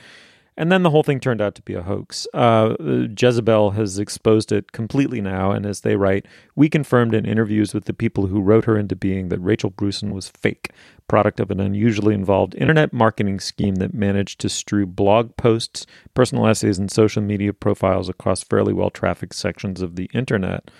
And 0.57 0.71
then 0.71 0.81
the 0.81 0.89
whole 0.89 1.03
thing 1.03 1.19
turned 1.19 1.39
out 1.39 1.53
to 1.55 1.61
be 1.61 1.75
a 1.75 1.83
hoax. 1.83 2.27
Uh, 2.33 2.75
Jezebel 3.15 3.71
has 3.71 3.99
exposed 3.99 4.51
it 4.51 4.71
completely 4.71 5.21
now. 5.21 5.51
And 5.51 5.67
as 5.67 5.81
they 5.81 5.95
write, 5.95 6.25
we 6.55 6.67
confirmed 6.67 7.13
in 7.13 7.25
interviews 7.25 7.75
with 7.75 7.85
the 7.85 7.93
people 7.93 8.25
who 8.25 8.41
wrote 8.41 8.65
her 8.65 8.75
into 8.75 8.95
being 8.95 9.29
that 9.29 9.39
Rachel 9.39 9.69
Brewson 9.69 10.13
was 10.13 10.29
fake, 10.29 10.71
product 11.07 11.39
of 11.39 11.51
an 11.51 11.59
unusually 11.59 12.15
involved 12.15 12.55
internet 12.55 12.91
marketing 12.91 13.39
scheme 13.39 13.75
that 13.75 13.93
managed 13.93 14.39
to 14.41 14.49
strew 14.49 14.87
blog 14.87 15.37
posts, 15.37 15.85
personal 16.15 16.47
essays, 16.47 16.79
and 16.79 16.89
social 16.89 17.21
media 17.21 17.53
profiles 17.53 18.09
across 18.09 18.41
fairly 18.41 18.73
well 18.73 18.89
trafficked 18.89 19.35
sections 19.35 19.83
of 19.83 19.95
the 19.95 20.09
internet. 20.11 20.71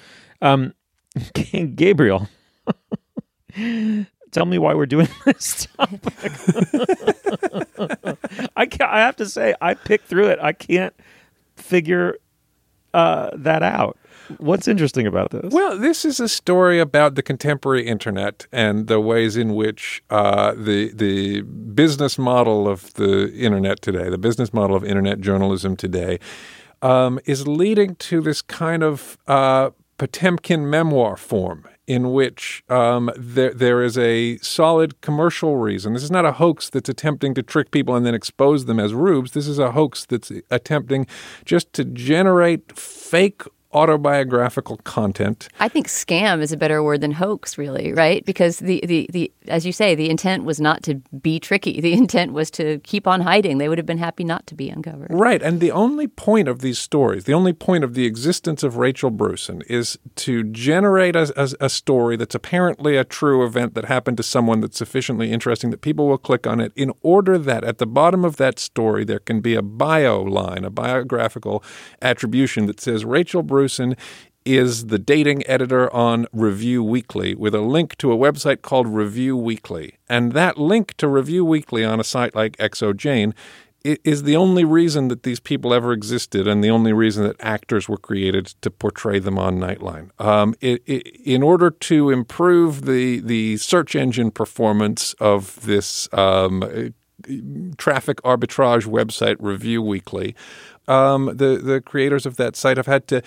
Um, 0.41 0.73
Gabriel. 1.75 2.27
Tell 4.31 4.45
me 4.45 4.57
why 4.57 4.73
we're 4.73 4.85
doing 4.85 5.07
this 5.25 5.67
topic. 5.77 6.13
I 8.55 8.65
can't, 8.65 8.91
I 8.91 8.99
have 8.99 9.15
to 9.17 9.25
say 9.27 9.55
I 9.61 9.73
picked 9.73 10.07
through 10.07 10.27
it. 10.27 10.39
I 10.41 10.53
can't 10.53 10.93
figure 11.55 12.17
uh, 12.93 13.29
that 13.35 13.63
out? 13.63 13.97
What's 14.39 14.67
interesting 14.67 15.07
about 15.07 15.31
this? 15.31 15.53
Well, 15.53 15.77
this 15.77 16.03
is 16.03 16.19
a 16.19 16.27
story 16.27 16.79
about 16.79 17.15
the 17.15 17.23
contemporary 17.23 17.85
internet 17.85 18.47
and 18.51 18.87
the 18.87 18.99
ways 18.99 19.37
in 19.37 19.55
which 19.55 20.03
uh, 20.09 20.53
the 20.53 20.91
the 20.93 21.41
business 21.41 22.17
model 22.17 22.67
of 22.67 22.93
the 22.95 23.31
internet 23.33 23.81
today, 23.81 24.09
the 24.09 24.17
business 24.17 24.53
model 24.53 24.75
of 24.75 24.83
internet 24.83 25.21
journalism 25.21 25.75
today, 25.75 26.19
um, 26.81 27.19
is 27.25 27.47
leading 27.47 27.95
to 27.95 28.19
this 28.19 28.41
kind 28.41 28.83
of 28.83 29.17
uh, 29.27 29.69
Potemkin 29.97 30.69
memoir 30.69 31.15
form 31.15 31.65
in 31.87 32.11
which 32.11 32.63
um, 32.69 33.09
there 33.15 33.53
there 33.53 33.81
is 33.81 33.97
a 33.97 34.37
solid 34.39 34.99
commercial 35.01 35.55
reason. 35.55 35.93
This 35.93 36.03
is 36.03 36.11
not 36.11 36.25
a 36.25 36.33
hoax 36.33 36.69
that's 36.69 36.89
attempting 36.89 37.33
to 37.35 37.41
trick 37.41 37.71
people 37.71 37.95
and 37.95 38.05
then 38.05 38.13
expose 38.13 38.65
them 38.65 38.79
as 38.79 38.93
rubes. 38.93 39.31
This 39.31 39.47
is 39.47 39.57
a 39.57 39.71
hoax 39.71 40.05
that's 40.05 40.31
attempting 40.51 41.07
just 41.45 41.71
to 41.73 41.85
generate 41.85 42.77
fake 42.77 43.43
autobiographical 43.73 44.77
content. 44.77 45.49
I 45.59 45.67
think 45.67 45.87
scam 45.87 46.41
is 46.41 46.51
a 46.51 46.57
better 46.57 46.81
word 46.81 47.01
than 47.01 47.11
hoax, 47.11 47.57
really, 47.57 47.91
right? 47.91 48.25
Because 48.25 48.59
the, 48.59 48.81
the, 48.85 49.09
the 49.11 49.31
as 49.47 49.65
you 49.65 49.71
say, 49.71 49.93
the 49.93 50.09
intent 50.09 50.45
was 50.45 50.61
not 50.61 50.83
to 50.83 50.95
be 51.21 51.39
tricky. 51.39 51.81
The 51.81 51.93
intent 52.01 52.33
was 52.33 52.49
to 52.51 52.79
keep 52.79 53.07
on 53.07 53.21
hiding. 53.21 53.57
They 53.57 53.67
would 53.67 53.77
have 53.77 53.85
been 53.85 53.97
happy 53.97 54.23
not 54.23 54.47
to 54.47 54.55
be 54.55 54.69
uncovered. 54.69 55.09
Right. 55.11 55.41
And 55.41 55.59
the 55.59 55.71
only 55.71 56.07
point 56.07 56.47
of 56.47 56.59
these 56.59 56.79
stories, 56.79 57.25
the 57.25 57.33
only 57.33 57.53
point 57.53 57.83
of 57.83 57.93
the 57.93 58.05
existence 58.05 58.63
of 58.63 58.77
Rachel 58.77 59.09
Brewson 59.09 59.61
is 59.67 59.99
to 60.15 60.43
generate 60.43 61.15
a, 61.15 61.33
a, 61.35 61.65
a 61.65 61.69
story 61.69 62.15
that's 62.15 62.35
apparently 62.35 62.95
a 62.95 63.03
true 63.03 63.45
event 63.45 63.73
that 63.75 63.85
happened 63.85 64.17
to 64.17 64.23
someone 64.23 64.61
that's 64.61 64.77
sufficiently 64.77 65.31
interesting 65.31 65.71
that 65.71 65.81
people 65.81 66.07
will 66.07 66.17
click 66.17 66.47
on 66.47 66.61
it 66.61 66.71
in 66.75 66.93
order 67.01 67.37
that 67.37 67.63
at 67.63 67.79
the 67.79 67.85
bottom 67.85 68.23
of 68.23 68.37
that 68.37 68.59
story 68.59 69.03
there 69.03 69.19
can 69.19 69.41
be 69.41 69.55
a 69.55 69.61
bio 69.61 70.21
line, 70.21 70.63
a 70.63 70.69
biographical 70.69 71.63
attribution 72.01 72.65
that 72.67 72.79
says 72.79 73.03
Rachel 73.03 73.43
Brewson 73.43 73.56
is 74.47 74.85
the 74.85 74.97
dating 74.97 75.45
editor 75.45 75.93
on 75.93 76.25
Review 76.31 76.81
Weekly 76.81 77.35
with 77.35 77.53
a 77.53 77.61
link 77.61 77.97
to 77.97 78.13
a 78.13 78.17
website 78.17 78.61
called 78.61 78.87
Review 78.87 79.35
Weekly. 79.35 79.97
And 80.07 80.31
that 80.31 80.57
link 80.57 80.95
to 80.97 81.07
Review 81.07 81.43
Weekly 81.43 81.83
on 81.83 81.99
a 81.99 82.03
site 82.03 82.33
like 82.33 82.55
XOJane 82.57 83.33
is 83.83 84.23
the 84.23 84.35
only 84.35 84.65
reason 84.65 85.07
that 85.07 85.23
these 85.23 85.39
people 85.39 85.73
ever 85.73 85.93
existed 85.93 86.47
and 86.47 86.63
the 86.63 86.69
only 86.69 86.93
reason 86.93 87.23
that 87.23 87.35
actors 87.39 87.87
were 87.87 87.97
created 87.97 88.47
to 88.61 88.71
portray 88.71 89.19
them 89.19 89.37
on 89.37 89.59
Nightline. 89.59 90.09
Um, 90.19 90.55
it, 90.61 90.81
it, 90.85 91.07
in 91.25 91.43
order 91.43 91.69
to 91.69 92.09
improve 92.09 92.85
the, 92.85 93.19
the 93.19 93.57
search 93.57 93.95
engine 93.95 94.31
performance 94.31 95.13
of 95.19 95.61
this 95.65 96.09
um, 96.13 96.93
traffic 97.77 98.21
arbitrage 98.23 98.85
website, 98.85 99.37
Review 99.39 99.81
Weekly, 99.81 100.35
um, 100.87 101.25
the 101.25 101.59
the 101.61 101.81
creators 101.81 102.25
of 102.25 102.37
that 102.37 102.55
site 102.55 102.77
have 102.77 102.85
had 102.85 103.07
to 103.07 103.21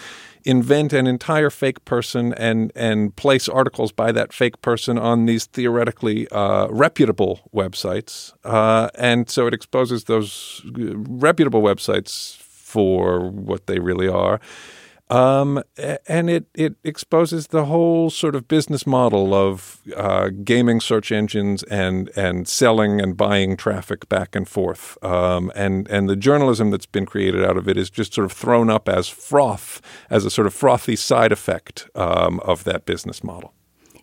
invent 0.44 0.92
an 0.92 1.06
entire 1.06 1.50
fake 1.50 1.84
person 1.84 2.32
and 2.34 2.72
and 2.74 3.14
place 3.16 3.48
articles 3.48 3.92
by 3.92 4.12
that 4.12 4.32
fake 4.32 4.60
person 4.62 4.98
on 4.98 5.26
these 5.26 5.46
theoretically 5.46 6.26
uh, 6.28 6.68
reputable 6.68 7.40
websites, 7.54 8.32
uh, 8.44 8.88
and 8.94 9.28
so 9.28 9.46
it 9.46 9.54
exposes 9.54 10.04
those 10.04 10.62
reputable 10.74 11.62
websites 11.62 12.36
for 12.36 13.30
what 13.30 13.66
they 13.66 13.78
really 13.78 14.08
are. 14.08 14.40
Um, 15.10 15.62
and 16.06 16.30
it, 16.30 16.46
it 16.54 16.76
exposes 16.84 17.48
the 17.48 17.64
whole 17.64 18.10
sort 18.10 18.36
of 18.36 18.46
business 18.46 18.86
model 18.86 19.34
of 19.34 19.80
uh, 19.96 20.30
gaming 20.44 20.80
search 20.80 21.10
engines 21.10 21.64
and 21.64 22.10
and 22.16 22.46
selling 22.46 23.00
and 23.00 23.16
buying 23.16 23.56
traffic 23.56 24.08
back 24.08 24.36
and 24.36 24.48
forth. 24.48 24.96
Um, 25.02 25.50
and 25.56 25.88
and 25.88 26.08
the 26.08 26.14
journalism 26.16 26.70
that's 26.70 26.86
been 26.86 27.06
created 27.06 27.44
out 27.44 27.56
of 27.56 27.68
it 27.68 27.76
is 27.76 27.90
just 27.90 28.14
sort 28.14 28.24
of 28.24 28.32
thrown 28.32 28.70
up 28.70 28.88
as 28.88 29.08
froth, 29.08 29.80
as 30.10 30.24
a 30.24 30.30
sort 30.30 30.46
of 30.46 30.54
frothy 30.54 30.94
side 30.94 31.32
effect 31.32 31.88
um, 31.96 32.38
of 32.44 32.62
that 32.64 32.86
business 32.86 33.24
model. 33.24 33.52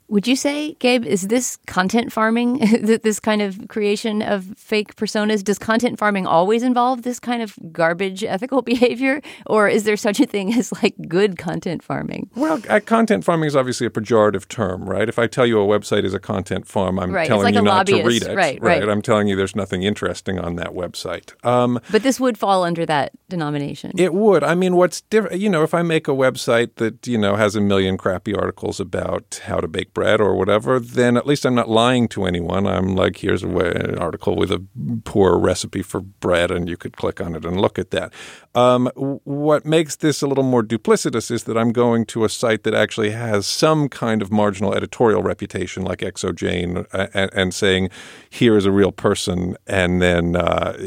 Would 0.09 0.25
you 0.25 0.37
say, 0.37 0.73
Gabe, 0.75 1.05
is 1.05 1.27
this 1.27 1.57
content 1.67 2.13
farming, 2.13 2.59
this 3.03 3.19
kind 3.19 3.41
of 3.41 3.67
creation 3.67 4.21
of 4.21 4.45
fake 4.57 4.95
personas? 4.95 5.43
Does 5.43 5.59
content 5.59 5.99
farming 5.99 6.25
always 6.25 6.63
involve 6.63 7.01
this 7.01 7.19
kind 7.19 7.41
of 7.41 7.55
garbage 7.73 8.23
ethical 8.23 8.61
behavior? 8.73 9.21
Or 9.45 9.67
is 9.67 9.83
there 9.83 9.97
such 9.97 10.19
a 10.21 10.25
thing 10.25 10.53
as 10.53 10.71
like 10.81 10.95
good 11.07 11.37
content 11.37 11.83
farming? 11.83 12.29
Well, 12.35 12.61
uh, 12.69 12.79
content 12.79 13.25
farming 13.25 13.47
is 13.47 13.55
obviously 13.55 13.85
a 13.85 13.89
pejorative 13.89 14.47
term, 14.47 14.89
right? 14.89 15.09
If 15.09 15.19
I 15.19 15.27
tell 15.27 15.45
you 15.45 15.59
a 15.59 15.65
website 15.65 16.05
is 16.05 16.13
a 16.13 16.19
content 16.19 16.67
farm, 16.67 16.99
I'm 16.99 17.11
right. 17.11 17.27
telling 17.27 17.43
like 17.43 17.55
you 17.55 17.61
not 17.61 17.89
lobbyist. 17.89 18.01
to 18.01 18.07
read 18.07 18.23
it. 18.23 18.35
Right, 18.35 18.61
right, 18.61 18.79
right. 18.79 18.89
I'm 18.89 19.01
telling 19.01 19.27
you 19.27 19.35
there's 19.35 19.55
nothing 19.55 19.83
interesting 19.83 20.39
on 20.39 20.55
that 20.55 20.69
website. 20.69 21.33
Um, 21.45 21.81
but 21.91 22.03
this 22.03 22.17
would 22.19 22.37
fall 22.37 22.63
under 22.63 22.85
that 22.85 23.11
denomination. 23.27 23.91
It 23.97 24.13
would. 24.13 24.43
I 24.43 24.55
mean, 24.55 24.77
what's 24.77 25.01
different, 25.01 25.41
you 25.41 25.49
know, 25.49 25.63
if 25.63 25.73
I 25.73 25.81
make 25.81 26.07
a 26.07 26.11
website 26.11 26.75
that, 26.75 27.05
you 27.07 27.17
know, 27.17 27.35
has 27.35 27.57
a 27.57 27.61
million 27.61 27.97
crappy 27.97 28.33
articles 28.33 28.79
about 28.79 29.41
how 29.45 29.59
to 29.59 29.67
bake 29.67 29.93
bread 29.97 30.21
or 30.21 30.35
whatever, 30.35 30.79
then 30.79 31.17
at 31.17 31.25
least 31.25 31.43
I'm 31.43 31.55
not 31.55 31.67
lying 31.67 32.07
to 32.09 32.25
anyone. 32.25 32.67
I'm 32.67 32.95
like, 32.95 33.17
here's 33.17 33.41
a 33.41 33.47
way, 33.47 33.71
an 33.73 33.97
article 33.97 34.35
with 34.35 34.51
a 34.51 34.61
poor 35.05 35.39
recipe 35.39 35.81
for 35.81 36.01
bread, 36.01 36.51
and 36.51 36.69
you 36.69 36.77
could 36.77 36.95
click 36.95 37.19
on 37.19 37.33
it 37.33 37.43
and 37.43 37.59
look 37.59 37.79
at 37.79 37.89
that. 37.89 38.13
Um, 38.53 38.91
what 39.23 39.65
makes 39.65 39.95
this 39.95 40.21
a 40.21 40.27
little 40.27 40.43
more 40.43 40.61
duplicitous 40.61 41.31
is 41.31 41.45
that 41.45 41.57
I'm 41.57 41.71
going 41.71 42.05
to 42.13 42.25
a 42.25 42.29
site 42.29 42.61
that 42.61 42.75
actually 42.75 43.09
has 43.09 43.47
some 43.47 43.89
kind 43.89 44.21
of 44.21 44.31
marginal 44.31 44.75
editorial 44.75 45.23
reputation, 45.23 45.81
like 45.81 46.01
XOJane, 46.01 46.85
and, 46.93 47.31
and 47.33 47.53
saying, 47.55 47.89
here 48.29 48.55
is 48.55 48.67
a 48.67 48.71
real 48.71 48.91
person, 48.91 49.57
and 49.65 49.99
then. 49.99 50.35
Uh, 50.35 50.77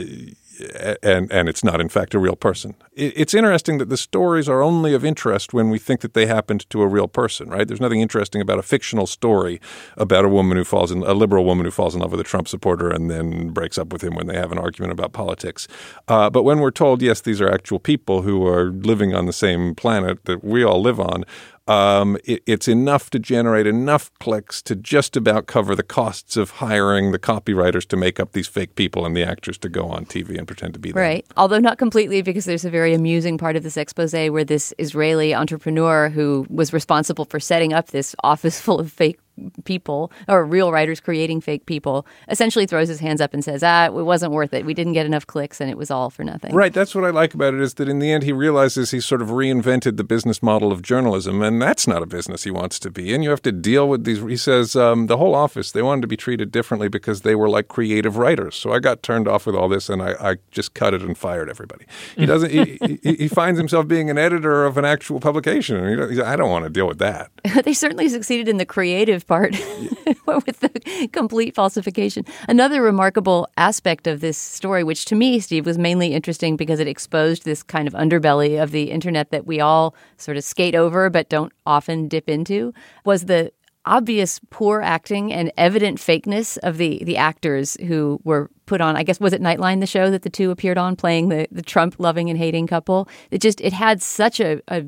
and 1.03 1.31
and 1.31 1.49
it's 1.49 1.65
not 1.65 1.81
in 1.81 1.89
fact 1.89 2.15
a 2.15 2.19
real 2.19 2.37
person. 2.37 2.75
It's 2.93 3.35
interesting 3.35 3.79
that 3.79 3.89
the 3.89 3.97
stories 3.97 4.49
are 4.49 4.63
only 4.63 4.95
of 4.95 5.05
interest 5.05 5.55
when 5.55 5.71
we 5.71 5.79
think 5.79 6.01
that 6.01 6.15
they 6.15 6.27
happened 6.27 6.69
to 6.71 6.83
a 6.83 6.87
real 6.87 7.09
person, 7.09 7.49
right? 7.49 7.67
There's 7.67 7.81
nothing 7.81 8.01
interesting 8.01 8.43
about 8.43 8.59
a 8.59 8.63
fictional 8.63 9.07
story 9.07 9.61
about 9.97 10.25
a 10.25 10.29
woman 10.29 10.57
who 10.57 10.65
falls 10.65 10.91
in 10.91 11.03
a 11.03 11.15
liberal 11.15 11.45
woman 11.45 11.65
who 11.65 11.71
falls 11.71 11.95
in 11.95 12.01
love 12.01 12.11
with 12.11 12.21
a 12.21 12.25
Trump 12.25 12.49
supporter 12.49 12.91
and 12.91 13.11
then 13.11 13.51
breaks 13.51 13.79
up 13.79 13.93
with 13.93 14.03
him 14.03 14.15
when 14.15 14.27
they 14.27 14.37
have 14.37 14.53
an 14.53 14.59
argument 14.59 14.93
about 14.93 15.13
politics. 15.13 15.67
Uh, 16.09 16.29
but 16.29 16.43
when 16.43 16.61
we're 16.61 16.71
told, 16.71 17.03
yes, 17.03 17.21
these 17.23 17.41
are 17.41 17.51
actual 17.51 17.79
people 17.79 18.23
who 18.23 18.47
are 18.47 18.71
living 18.71 19.15
on 19.15 19.27
the 19.27 19.33
same 19.33 19.75
planet 19.75 20.25
that 20.25 20.45
we 20.45 20.63
all 20.63 20.81
live 20.81 21.01
on, 21.01 21.25
um, 21.71 22.17
it, 22.25 22.43
it's 22.47 22.67
enough 22.67 23.11
to 23.11 23.21
generate 23.21 23.65
enough 23.65 24.11
clicks 24.19 24.61
to 24.63 24.75
just 24.75 25.17
about 25.17 25.47
cover 25.47 25.77
the 25.77 25.85
costs 25.85 26.37
of 26.37 26.51
hiring 26.51 27.13
the 27.13 27.19
copywriters 27.19 27.87
to 27.87 27.97
make 27.97 28.19
up 28.19 28.33
these 28.33 28.49
fake 28.49 28.75
people 28.75 29.07
and 29.07 29.17
the 29.17 29.23
actors 29.23 29.57
to 29.59 29.69
go 29.69 29.87
on 29.87 30.05
TV 30.05 30.37
and 30.37 30.49
pretend 30.49 30.75
to 30.75 30.81
be 30.81 30.91
them. 30.91 31.01
Right. 31.01 31.25
Although 31.37 31.61
not 31.61 31.79
completely, 31.79 32.23
because 32.23 32.45
there's 32.45 32.65
a 32.65 32.71
very 32.71 32.93
amusing 32.93 33.39
part 33.39 33.55
of 33.55 33.63
this 33.63 33.77
expose 33.77 34.11
where 34.11 34.43
this 34.43 34.75
Israeli 34.79 35.33
entrepreneur 35.33 36.09
who 36.09 36.45
was 36.51 36.73
responsible 36.73 37.25
for 37.27 37.39
setting 37.39 37.73
up 37.73 37.89
this 37.89 38.17
office 38.25 38.61
full 38.67 38.81
of 38.81 38.91
fake 38.91 39.21
people 39.65 40.13
or 40.29 40.45
real 40.45 40.73
writers 40.73 41.01
creating 41.01 41.41
fake 41.41 41.67
people 41.67 42.07
essentially 42.29 42.67
throws 42.67 42.89
his 42.89 43.01
hands 43.01 43.21
up 43.21 43.35
and 43.35 43.45
says 43.45 43.63
ah 43.63 43.87
it 43.87 43.93
wasn't 43.93 44.33
worth 44.33 44.55
it. 44.55 44.65
We 44.65 44.75
didn't 44.75 44.93
get 44.95 45.07
enough 45.07 45.27
clicks 45.27 45.61
and 45.61 45.71
it 45.71 45.77
was 45.77 45.91
all 45.91 46.11
for 46.11 46.25
nothing. 46.25 46.55
Right. 46.55 46.73
That's 46.73 46.95
what 46.95 47.05
i 47.05 47.11
like 47.11 47.35
about 47.35 47.55
it 47.55 47.61
is 47.61 47.75
that 47.75 47.89
in 47.89 47.99
the 47.99 48.11
end 48.13 48.23
he 48.23 48.33
realizes 48.33 48.91
he 48.91 49.01
sort 49.01 49.23
of 49.23 49.29
reinvented 49.29 49.97
the 49.97 50.05
business 50.05 50.43
model 50.43 50.73
of 50.73 50.83
journalism 50.83 51.43
and 51.43 51.61
that's 51.61 51.87
not 51.87 52.03
a 52.03 52.07
business 52.07 52.45
he 52.45 52.51
wants 52.51 52.79
to 52.81 52.91
be 52.91 53.13
in. 53.13 53.23
You 53.23 53.31
have 53.31 53.43
to 53.43 53.53
deal 53.53 53.89
with 53.89 54.05
these 54.05 54.21
he 54.21 54.37
says 54.37 54.77
um, 54.77 55.07
the 55.07 55.17
whole 55.17 55.35
office 55.35 55.73
they 55.73 55.83
wanted 55.83 56.03
to 56.03 56.09
be 56.09 56.17
treated 56.17 56.51
differently 56.51 56.89
because 56.89 57.23
they 57.23 57.35
were 57.35 57.49
like 57.49 57.69
creative 57.69 58.17
writers. 58.17 58.57
So 58.57 58.73
i 58.73 58.79
got 58.79 59.03
turned 59.03 59.29
off 59.29 59.47
with 59.47 59.55
all 59.55 59.69
this 59.69 59.89
and 59.89 60.03
i, 60.03 60.15
I 60.21 60.37
just 60.51 60.75
cut 60.75 60.95
it 60.95 61.03
and 61.03 61.17
fired 61.17 61.49
everybody. 61.49 61.87
He 62.17 62.27
doesn't 62.27 62.51
he, 62.61 62.79
he, 63.03 63.15
he, 63.15 63.29
finds 63.29 63.59
himself 63.59 63.87
being 63.87 64.11
an 64.11 64.19
editor 64.19 64.65
of 64.65 64.77
an 64.77 64.85
actual 64.85 65.21
publication 65.21 65.77
and 65.77 66.23
i 66.23 66.37
don't 66.37 66.51
want 66.51 66.65
to 66.65 66.71
deal 66.71 66.87
with 66.87 66.99
that. 66.99 67.31
They 67.71 67.75
certainly 67.75 68.09
succeeded 68.09 68.49
in 68.49 68.57
the 68.57 68.65
creative 68.65 69.27
part 69.31 69.53
with 70.27 70.59
the 70.59 71.09
complete 71.13 71.55
falsification. 71.55 72.25
Another 72.49 72.83
remarkable 72.83 73.47
aspect 73.57 74.09
of 74.09 74.21
this 74.21 74.37
story, 74.37 74.83
which 74.83 75.05
to 75.05 75.15
me, 75.15 75.39
Steve, 75.39 75.65
was 75.67 75.79
mainly 75.79 76.13
interesting 76.13 76.57
because 76.57 76.81
it 76.81 76.89
exposed 76.89 77.45
this 77.45 77.63
kind 77.63 77.87
of 77.87 77.95
underbelly 77.95 78.61
of 78.61 78.73
the 78.73 78.91
internet 78.91 79.31
that 79.31 79.47
we 79.47 79.61
all 79.61 79.95
sort 80.17 80.37
of 80.37 80.43
skate 80.43 80.75
over 80.75 81.09
but 81.09 81.29
don't 81.29 81.53
often 81.65 82.09
dip 82.09 82.29
into, 82.29 82.75
was 83.05 83.27
the 83.27 83.53
obvious 83.87 84.41
poor 84.51 84.81
acting 84.81 85.33
and 85.33 85.53
evident 85.57 85.99
fakeness 85.99 86.59
of 86.65 86.77
the 86.77 87.03
the 87.05 87.17
actors 87.17 87.77
who 87.87 88.21
were 88.25 88.51
put 88.67 88.81
on. 88.81 88.97
I 88.97 89.05
guess 89.05 89.21
was 89.21 89.33
it 89.33 89.41
Nightline, 89.41 89.79
the 89.79 89.87
show 89.87 90.11
that 90.11 90.23
the 90.23 90.31
two 90.31 90.51
appeared 90.51 90.77
on, 90.77 90.97
playing 90.97 91.29
the 91.29 91.47
the 91.53 91.63
Trump 91.63 91.95
loving 91.99 92.29
and 92.29 92.39
hating 92.39 92.67
couple. 92.67 93.09
It 93.31 93.41
just 93.41 93.61
it 93.61 93.73
had 93.73 94.03
such 94.03 94.41
a, 94.41 94.61
a 94.69 94.85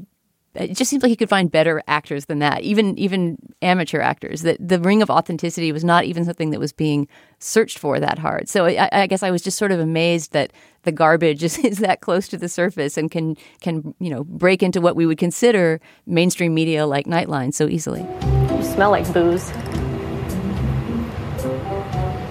it 0.54 0.76
just 0.76 0.90
seems 0.90 1.02
like 1.02 1.10
you 1.10 1.16
could 1.16 1.30
find 1.30 1.50
better 1.50 1.82
actors 1.88 2.26
than 2.26 2.38
that, 2.40 2.62
even 2.62 2.98
even 2.98 3.38
amateur 3.62 4.00
actors. 4.00 4.42
That 4.42 4.56
the 4.66 4.78
ring 4.78 5.00
of 5.00 5.08
authenticity 5.08 5.72
was 5.72 5.82
not 5.82 6.04
even 6.04 6.24
something 6.24 6.50
that 6.50 6.60
was 6.60 6.72
being 6.72 7.08
searched 7.38 7.78
for 7.78 7.98
that 7.98 8.18
hard. 8.18 8.48
So 8.50 8.66
I, 8.66 8.88
I 8.92 9.06
guess 9.06 9.22
I 9.22 9.30
was 9.30 9.40
just 9.40 9.56
sort 9.56 9.72
of 9.72 9.80
amazed 9.80 10.32
that 10.32 10.52
the 10.82 10.92
garbage 10.92 11.42
is, 11.48 11.58
is 11.58 11.78
that 11.78 12.02
close 12.02 12.28
to 12.28 12.36
the 12.36 12.48
surface 12.48 12.98
and 12.98 13.10
can 13.10 13.36
can 13.60 13.94
you 13.98 14.10
know 14.10 14.24
break 14.24 14.62
into 14.62 14.80
what 14.80 14.94
we 14.94 15.06
would 15.06 15.18
consider 15.18 15.80
mainstream 16.06 16.52
media 16.54 16.86
like 16.86 17.06
Nightline 17.06 17.54
so 17.54 17.66
easily. 17.66 18.02
You 18.02 18.62
smell 18.62 18.90
like 18.90 19.10
booze. 19.12 19.48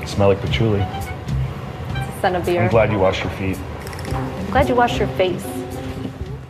You 0.01 0.07
Smell 0.07 0.29
like 0.29 0.41
patchouli. 0.41 0.81
It's 0.81 1.07
a 1.07 2.21
scent 2.21 2.35
of 2.35 2.45
beer. 2.45 2.61
I'm 2.63 2.69
glad 2.69 2.91
you 2.91 2.99
washed 2.99 3.23
your 3.23 3.33
feet. 3.33 3.57
I'm 4.13 4.51
glad 4.51 4.69
you 4.69 4.75
washed 4.75 4.99
your 4.99 5.07
face. 5.09 5.60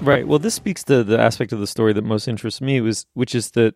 Right. 0.01 0.27
Well, 0.27 0.39
this 0.39 0.55
speaks 0.55 0.83
to 0.85 1.03
the 1.03 1.19
aspect 1.19 1.53
of 1.53 1.59
the 1.59 1.67
story 1.67 1.93
that 1.93 2.03
most 2.03 2.27
interests 2.27 2.59
me, 2.59 2.81
was 2.81 3.05
which 3.13 3.35
is 3.35 3.51
that 3.51 3.75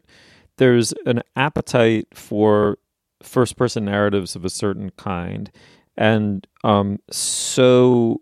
there's 0.58 0.94
an 1.06 1.22
appetite 1.36 2.08
for 2.14 2.80
first 3.22 3.58
person 3.58 3.86
narratives 3.86 4.36
of 4.36 4.44
a 4.44 4.50
certain 4.50 4.90
kind, 4.92 5.52
and 5.96 6.48
um, 6.64 7.00
so 7.12 8.22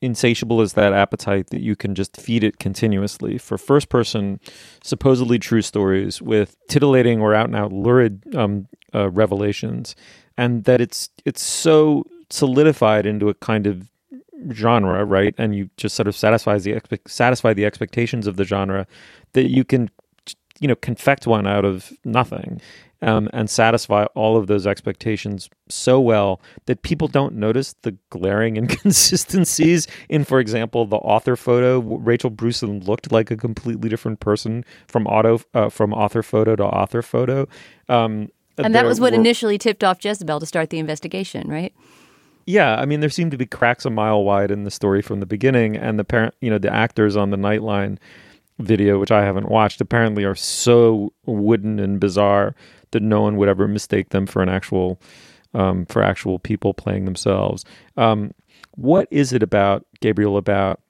insatiable 0.00 0.60
is 0.60 0.74
that 0.74 0.92
appetite 0.92 1.48
that 1.48 1.60
you 1.60 1.74
can 1.74 1.94
just 1.94 2.16
feed 2.16 2.44
it 2.44 2.58
continuously 2.58 3.36
for 3.36 3.58
first 3.58 3.88
person 3.88 4.38
supposedly 4.82 5.40
true 5.40 5.62
stories 5.62 6.22
with 6.22 6.56
titillating 6.68 7.20
or 7.20 7.34
out 7.34 7.46
and 7.46 7.56
out 7.56 7.72
lurid 7.72 8.22
um, 8.36 8.68
uh, 8.94 9.10
revelations 9.10 9.96
and 10.36 10.62
that 10.64 10.80
it's 10.80 11.10
it's 11.24 11.42
so 11.42 12.04
solidified 12.30 13.06
into 13.06 13.28
a 13.28 13.34
kind 13.34 13.66
of 13.66 13.90
genre 14.52 15.04
right 15.04 15.34
and 15.38 15.54
you 15.54 15.68
just 15.76 15.94
sort 15.96 16.06
of 16.06 16.14
satisfies 16.16 16.64
the 16.64 16.72
expe- 16.72 17.08
satisfy 17.08 17.52
the 17.52 17.64
expectations 17.64 18.26
of 18.26 18.36
the 18.36 18.44
genre 18.44 18.86
that 19.32 19.50
you 19.50 19.64
can 19.64 19.90
you 20.60 20.68
know 20.68 20.76
confect 20.76 21.26
one 21.26 21.46
out 21.46 21.64
of 21.64 21.92
nothing 22.04 22.60
um, 23.00 23.28
and 23.32 23.48
satisfy 23.48 24.04
all 24.16 24.36
of 24.36 24.48
those 24.48 24.66
expectations 24.66 25.48
so 25.68 26.00
well 26.00 26.40
that 26.66 26.82
people 26.82 27.06
don't 27.06 27.34
notice 27.34 27.74
the 27.82 27.96
glaring 28.10 28.56
inconsistencies 29.08 29.86
in, 30.08 30.24
for 30.24 30.40
example, 30.40 30.84
the 30.84 30.96
author 30.96 31.36
photo. 31.36 31.78
Rachel 31.80 32.30
Brewson 32.30 32.80
looked 32.80 33.12
like 33.12 33.30
a 33.30 33.36
completely 33.36 33.88
different 33.88 34.18
person 34.18 34.64
from 34.88 35.06
auto 35.06 35.40
uh, 35.54 35.68
from 35.68 35.92
author 35.94 36.24
photo 36.24 36.56
to 36.56 36.64
author 36.64 37.02
photo. 37.02 37.46
Um, 37.88 38.30
And 38.56 38.74
that 38.74 38.84
was 38.84 39.00
what 39.00 39.12
were- 39.12 39.18
initially 39.20 39.58
tipped 39.58 39.84
off 39.84 40.04
Jezebel 40.04 40.40
to 40.40 40.46
start 40.46 40.70
the 40.70 40.80
investigation, 40.80 41.48
right? 41.48 41.72
Yeah, 42.48 42.76
I 42.76 42.86
mean, 42.86 43.00
there 43.00 43.10
seemed 43.10 43.32
to 43.32 43.36
be 43.36 43.44
cracks 43.44 43.84
a 43.84 43.90
mile 43.90 44.24
wide 44.24 44.50
in 44.50 44.64
the 44.64 44.70
story 44.70 45.02
from 45.02 45.20
the 45.20 45.26
beginning, 45.26 45.76
and 45.76 45.98
the 45.98 46.04
parent, 46.04 46.34
you 46.40 46.48
know, 46.48 46.56
the 46.56 46.72
actors 46.72 47.14
on 47.14 47.28
the 47.28 47.36
Nightline 47.36 47.98
video, 48.58 48.98
which 48.98 49.10
I 49.10 49.22
haven't 49.22 49.50
watched, 49.50 49.82
apparently 49.82 50.24
are 50.24 50.34
so 50.34 51.12
wooden 51.26 51.78
and 51.78 52.00
bizarre 52.00 52.54
that 52.92 53.02
no 53.02 53.20
one 53.20 53.36
would 53.36 53.50
ever 53.50 53.68
mistake 53.68 54.08
them 54.08 54.26
for 54.26 54.42
an 54.42 54.48
actual, 54.48 54.98
um, 55.52 55.84
for 55.84 56.02
actual 56.02 56.38
people 56.38 56.72
playing 56.72 57.04
themselves. 57.04 57.66
Um, 57.98 58.32
what 58.76 59.08
is 59.10 59.34
it 59.34 59.42
about 59.42 59.84
Gabriel 60.00 60.38
about 60.38 60.80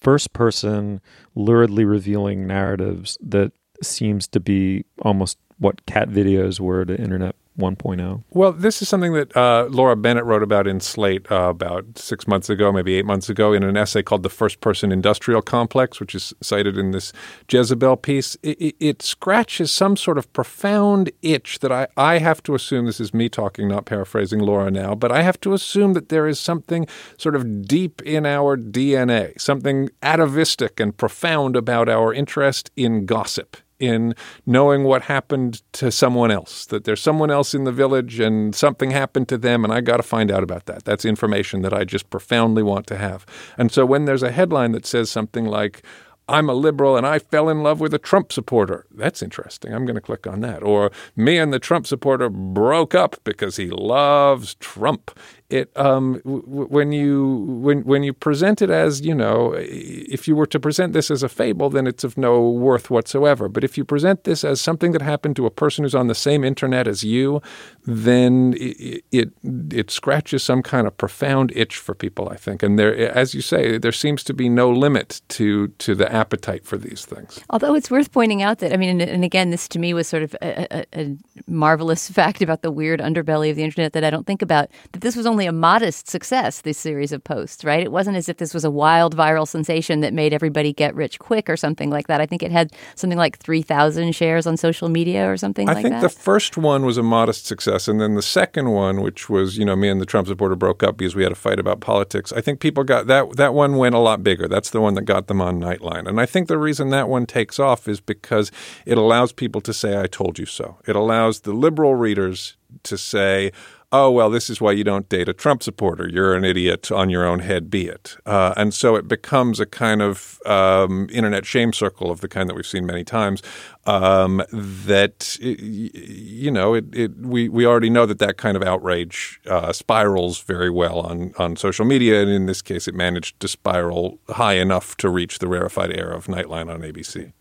first 0.00 0.32
person, 0.32 1.00
luridly 1.36 1.84
revealing 1.84 2.46
narratives 2.46 3.18
that 3.20 3.50
seems 3.82 4.28
to 4.28 4.38
be 4.38 4.84
almost 5.02 5.38
what 5.58 5.84
cat 5.86 6.08
videos 6.08 6.60
were 6.60 6.84
to 6.84 6.96
internet? 6.96 7.34
1.0? 7.58 8.22
Well, 8.30 8.52
this 8.52 8.82
is 8.82 8.88
something 8.88 9.12
that 9.14 9.36
uh, 9.36 9.66
Laura 9.70 9.96
Bennett 9.96 10.24
wrote 10.24 10.42
about 10.42 10.66
in 10.66 10.80
Slate 10.80 11.30
uh, 11.30 11.48
about 11.48 11.98
six 11.98 12.26
months 12.26 12.50
ago, 12.50 12.72
maybe 12.72 12.94
eight 12.94 13.06
months 13.06 13.28
ago, 13.28 13.52
in 13.52 13.62
an 13.62 13.76
essay 13.76 14.02
called 14.02 14.22
The 14.22 14.28
First 14.28 14.60
Person 14.60 14.92
Industrial 14.92 15.42
Complex, 15.42 16.00
which 16.00 16.14
is 16.14 16.34
cited 16.42 16.76
in 16.76 16.90
this 16.90 17.12
Jezebel 17.50 17.96
piece. 17.96 18.36
It, 18.42 18.60
it, 18.60 18.76
it 18.80 19.02
scratches 19.02 19.72
some 19.72 19.96
sort 19.96 20.18
of 20.18 20.32
profound 20.32 21.10
itch 21.22 21.60
that 21.60 21.72
I, 21.72 21.88
I 21.96 22.18
have 22.18 22.42
to 22.44 22.54
assume 22.54 22.86
this 22.86 23.00
is 23.00 23.14
me 23.14 23.28
talking, 23.28 23.68
not 23.68 23.86
paraphrasing 23.86 24.40
Laura 24.40 24.70
now, 24.70 24.94
but 24.94 25.10
I 25.10 25.22
have 25.22 25.40
to 25.40 25.52
assume 25.52 25.94
that 25.94 26.08
there 26.08 26.26
is 26.26 26.38
something 26.38 26.86
sort 27.18 27.34
of 27.34 27.66
deep 27.66 28.02
in 28.02 28.26
our 28.26 28.56
DNA, 28.56 29.40
something 29.40 29.90
atavistic 30.02 30.78
and 30.80 30.96
profound 30.96 31.56
about 31.56 31.88
our 31.88 32.12
interest 32.12 32.70
in 32.76 33.06
gossip 33.06 33.56
in 33.78 34.14
knowing 34.46 34.84
what 34.84 35.02
happened 35.02 35.62
to 35.72 35.90
someone 35.90 36.30
else, 36.30 36.66
that 36.66 36.84
there's 36.84 37.02
someone 37.02 37.30
else 37.30 37.54
in 37.54 37.64
the 37.64 37.72
village 37.72 38.20
and 38.20 38.54
something 38.54 38.90
happened 38.90 39.28
to 39.28 39.38
them, 39.38 39.64
and 39.64 39.72
I 39.72 39.80
got 39.80 39.98
to 39.98 40.02
find 40.02 40.30
out 40.30 40.42
about 40.42 40.66
that. 40.66 40.84
That's 40.84 41.04
information 41.04 41.62
that 41.62 41.72
I 41.72 41.84
just 41.84 42.10
profoundly 42.10 42.62
want 42.62 42.86
to 42.88 42.96
have. 42.96 43.26
And 43.58 43.70
so 43.70 43.84
when 43.84 44.04
there's 44.04 44.22
a 44.22 44.32
headline 44.32 44.72
that 44.72 44.86
says 44.86 45.10
something 45.10 45.44
like, 45.44 45.82
I'm 46.28 46.48
a 46.48 46.54
liberal 46.54 46.96
and 46.96 47.06
I 47.06 47.20
fell 47.20 47.48
in 47.48 47.62
love 47.62 47.78
with 47.78 47.94
a 47.94 47.98
Trump 47.98 48.32
supporter. 48.32 48.84
That's 48.90 49.22
interesting. 49.22 49.72
I'm 49.72 49.86
going 49.86 49.94
to 49.94 50.00
click 50.00 50.26
on 50.26 50.40
that. 50.40 50.62
Or 50.62 50.90
me 51.14 51.38
and 51.38 51.52
the 51.52 51.60
Trump 51.60 51.86
supporter 51.86 52.28
broke 52.28 52.96
up 52.96 53.16
because 53.22 53.56
he 53.56 53.68
loves 53.70 54.56
Trump. 54.56 55.16
It 55.48 55.70
um, 55.76 56.14
w- 56.24 56.42
when 56.46 56.90
you 56.90 57.46
when 57.62 57.82
when 57.82 58.02
you 58.02 58.12
present 58.12 58.60
it 58.62 58.70
as 58.70 59.00
you 59.02 59.14
know, 59.14 59.54
if 59.56 60.26
you 60.26 60.34
were 60.34 60.46
to 60.46 60.58
present 60.58 60.92
this 60.92 61.08
as 61.10 61.22
a 61.22 61.28
fable, 61.28 61.70
then 61.70 61.86
it's 61.86 62.02
of 62.02 62.18
no 62.18 62.50
worth 62.50 62.90
whatsoever. 62.90 63.48
But 63.48 63.62
if 63.62 63.78
you 63.78 63.84
present 63.84 64.24
this 64.24 64.42
as 64.42 64.60
something 64.60 64.92
that 64.92 65.02
happened 65.02 65.36
to 65.36 65.46
a 65.46 65.50
person 65.50 65.84
who's 65.84 65.94
on 65.94 66.08
the 66.08 66.14
same 66.14 66.42
internet 66.42 66.88
as 66.88 67.04
you, 67.04 67.40
then 67.84 68.54
it 68.58 69.04
it, 69.12 69.30
it 69.70 69.90
scratches 69.90 70.42
some 70.42 70.62
kind 70.62 70.86
of 70.86 70.96
profound 70.96 71.52
itch 71.54 71.76
for 71.76 71.94
people. 71.94 72.28
I 72.28 72.36
think, 72.36 72.62
and 72.64 72.76
there, 72.76 72.96
as 73.16 73.34
you 73.34 73.40
say, 73.40 73.78
there 73.78 73.92
seems 73.92 74.24
to 74.24 74.34
be 74.34 74.48
no 74.48 74.70
limit 74.70 75.20
to 75.28 75.68
to 75.68 75.94
the 75.94 76.12
appetite 76.12 76.64
for 76.64 76.76
these 76.76 77.04
things. 77.04 77.38
Although 77.50 77.74
it's 77.74 77.90
worth 77.90 78.10
pointing 78.10 78.42
out 78.42 78.58
that 78.58 78.72
I 78.72 78.76
mean, 78.76 79.00
and, 79.00 79.02
and 79.02 79.24
again, 79.24 79.50
this 79.50 79.68
to 79.68 79.78
me 79.78 79.94
was 79.94 80.08
sort 80.08 80.22
of 80.22 80.34
a, 80.42 80.66
a, 80.78 80.84
a 80.92 81.16
marvelous 81.46 82.10
fact 82.18 82.42
about 82.42 82.62
the 82.62 82.70
weird 82.70 83.00
underbelly 83.00 83.50
of 83.50 83.56
the 83.56 83.62
internet 83.62 83.92
that 83.92 84.02
I 84.02 84.10
don't 84.10 84.26
think 84.26 84.42
about. 84.42 84.70
That 84.92 85.02
this 85.02 85.14
was 85.14 85.26
only 85.26 85.35
a 85.44 85.52
modest 85.52 86.08
success. 86.08 86.62
This 86.62 86.78
series 86.78 87.12
of 87.12 87.22
posts, 87.22 87.64
right? 87.64 87.82
It 87.82 87.92
wasn't 87.92 88.16
as 88.16 88.30
if 88.30 88.38
this 88.38 88.54
was 88.54 88.64
a 88.64 88.70
wild 88.70 89.14
viral 89.14 89.46
sensation 89.46 90.00
that 90.00 90.14
made 90.14 90.32
everybody 90.32 90.72
get 90.72 90.94
rich 90.94 91.18
quick 91.18 91.50
or 91.50 91.56
something 91.56 91.90
like 91.90 92.06
that. 92.06 92.22
I 92.22 92.26
think 92.26 92.42
it 92.42 92.50
had 92.50 92.72
something 92.94 93.18
like 93.18 93.38
three 93.38 93.60
thousand 93.60 94.14
shares 94.14 94.46
on 94.46 94.56
social 94.56 94.88
media 94.88 95.30
or 95.30 95.36
something 95.36 95.68
I 95.68 95.74
like 95.74 95.82
think 95.82 96.00
the 96.00 96.08
first 96.08 96.56
one 96.56 96.86
was 96.86 96.96
a 96.96 97.02
modest 97.02 97.46
success, 97.46 97.88
and 97.88 98.00
then 98.00 98.14
the 98.14 98.22
second 98.22 98.70
one, 98.70 99.02
which 99.02 99.28
was 99.28 99.58
you 99.58 99.64
know 99.64 99.76
me 99.76 99.88
and 99.88 100.00
the 100.00 100.06
Trump 100.06 100.28
supporter 100.28 100.56
broke 100.56 100.82
up 100.82 100.96
because 100.96 101.14
we 101.14 101.24
had 101.24 101.32
a 101.32 101.36
fight 101.36 101.58
about 101.58 101.80
politics. 101.80 102.32
I 102.32 102.40
think 102.40 102.60
people 102.60 102.84
got 102.84 103.06
that 103.08 103.36
that 103.36 103.52
one 103.52 103.76
went 103.76 103.94
a 103.94 103.98
lot 103.98 104.22
bigger. 104.22 104.48
That's 104.48 104.70
the 104.70 104.80
one 104.80 104.94
that 104.94 105.02
got 105.02 105.26
them 105.26 105.40
on 105.42 105.60
Nightline, 105.60 106.08
and 106.08 106.20
I 106.20 106.26
think 106.26 106.48
the 106.48 106.58
reason 106.58 106.90
that 106.90 107.08
one 107.08 107.26
takes 107.26 107.58
off 107.58 107.88
is 107.88 108.00
because 108.00 108.52
it 108.86 108.96
allows 108.96 109.32
people 109.32 109.60
to 109.62 109.74
say 109.74 110.00
"I 110.00 110.06
told 110.06 110.38
you 110.38 110.46
so." 110.46 110.78
It 110.86 110.96
allows 110.96 111.40
the 111.40 111.52
liberal 111.52 111.94
readers 111.94 112.56
to 112.84 112.96
say. 112.96 113.52
Oh 113.92 114.10
well, 114.10 114.30
this 114.30 114.50
is 114.50 114.60
why 114.60 114.72
you 114.72 114.82
don't 114.82 115.08
date 115.08 115.28
a 115.28 115.32
Trump 115.32 115.62
supporter. 115.62 116.08
You're 116.08 116.34
an 116.34 116.44
idiot 116.44 116.90
on 116.90 117.08
your 117.08 117.24
own 117.24 117.38
head, 117.38 117.70
be 117.70 117.86
it. 117.86 118.16
Uh, 118.26 118.52
and 118.56 118.74
so 118.74 118.96
it 118.96 119.06
becomes 119.06 119.60
a 119.60 119.64
kind 119.66 120.02
of 120.02 120.40
um, 120.44 121.08
internet 121.12 121.46
shame 121.46 121.72
circle 121.72 122.10
of 122.10 122.20
the 122.20 122.26
kind 122.26 122.48
that 122.48 122.54
we've 122.54 122.66
seen 122.66 122.84
many 122.84 123.04
times. 123.04 123.42
Um, 123.84 124.42
that 124.50 125.38
y- 125.40 125.56
you 125.60 126.50
know, 126.50 126.74
it, 126.74 126.86
it 126.92 127.16
we 127.16 127.48
we 127.48 127.64
already 127.64 127.88
know 127.88 128.06
that 128.06 128.18
that 128.18 128.38
kind 128.38 128.56
of 128.56 128.62
outrage 128.64 129.40
uh, 129.46 129.72
spirals 129.72 130.40
very 130.40 130.68
well 130.70 130.98
on 130.98 131.32
on 131.38 131.54
social 131.54 131.84
media, 131.84 132.20
and 132.20 132.30
in 132.30 132.46
this 132.46 132.62
case, 132.62 132.88
it 132.88 132.94
managed 132.94 133.38
to 133.38 133.46
spiral 133.46 134.18
high 134.30 134.54
enough 134.54 134.96
to 134.96 135.08
reach 135.08 135.38
the 135.38 135.46
rarefied 135.46 135.96
air 135.96 136.10
of 136.10 136.26
Nightline 136.26 136.68
on 136.74 136.80
ABC. 136.80 137.32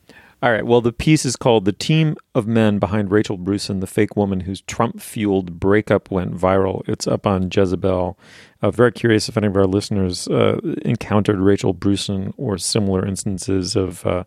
All 0.46 0.52
right. 0.52 0.64
Well, 0.64 0.82
the 0.82 0.93
piece 0.93 1.26
is 1.26 1.36
called 1.36 1.66
The 1.66 1.72
Team 1.72 2.18
of 2.36 2.46
Men 2.46 2.78
Behind 2.78 3.10
Rachel 3.10 3.36
Brewson, 3.36 3.80
the 3.80 3.88
fake 3.88 4.16
woman 4.16 4.41
whose 4.41 4.62
Trump 4.62 5.02
fueled 5.02 5.60
breakup 5.60 6.12
went 6.12 6.38
viral. 6.38 6.88
It's 6.88 7.08
up 7.08 7.26
on 7.26 7.50
Jezebel. 7.52 8.16
Uh, 8.62 8.70
very 8.70 8.91
curious 8.91 9.28
if 9.28 9.38
any 9.38 9.48
of 9.48 9.56
our 9.56 9.66
listeners 9.66 10.28
uh, 10.28 10.60
encountered 10.84 11.39
Rachel 11.39 11.74
Brewson 11.74 12.32
or 12.38 12.60
similar 12.60 13.04
instances 13.04 13.76
of 13.76 14.06
uh, 14.06 14.24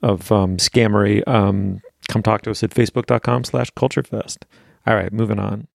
of 0.00 0.32
um, 0.32 0.56
scammery. 0.56 1.22
Um, 1.28 1.82
come 2.08 2.22
talk 2.22 2.40
to 2.42 2.50
us 2.50 2.62
at 2.62 2.70
facebook.com 2.70 3.44
slash 3.44 3.70
culturefest. 3.72 4.44
All 4.86 4.94
right, 4.94 5.12
moving 5.12 5.38
on. 5.38 5.68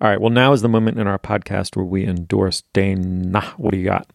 All 0.00 0.08
right. 0.08 0.18
Well, 0.18 0.30
now 0.30 0.54
is 0.54 0.62
the 0.62 0.70
moment 0.70 0.98
in 0.98 1.06
our 1.06 1.18
podcast 1.18 1.76
where 1.76 1.84
we 1.84 2.06
endorse 2.06 2.62
Dana. 2.72 3.42
What 3.58 3.72
do 3.72 3.76
you 3.76 3.84
got? 3.84 4.10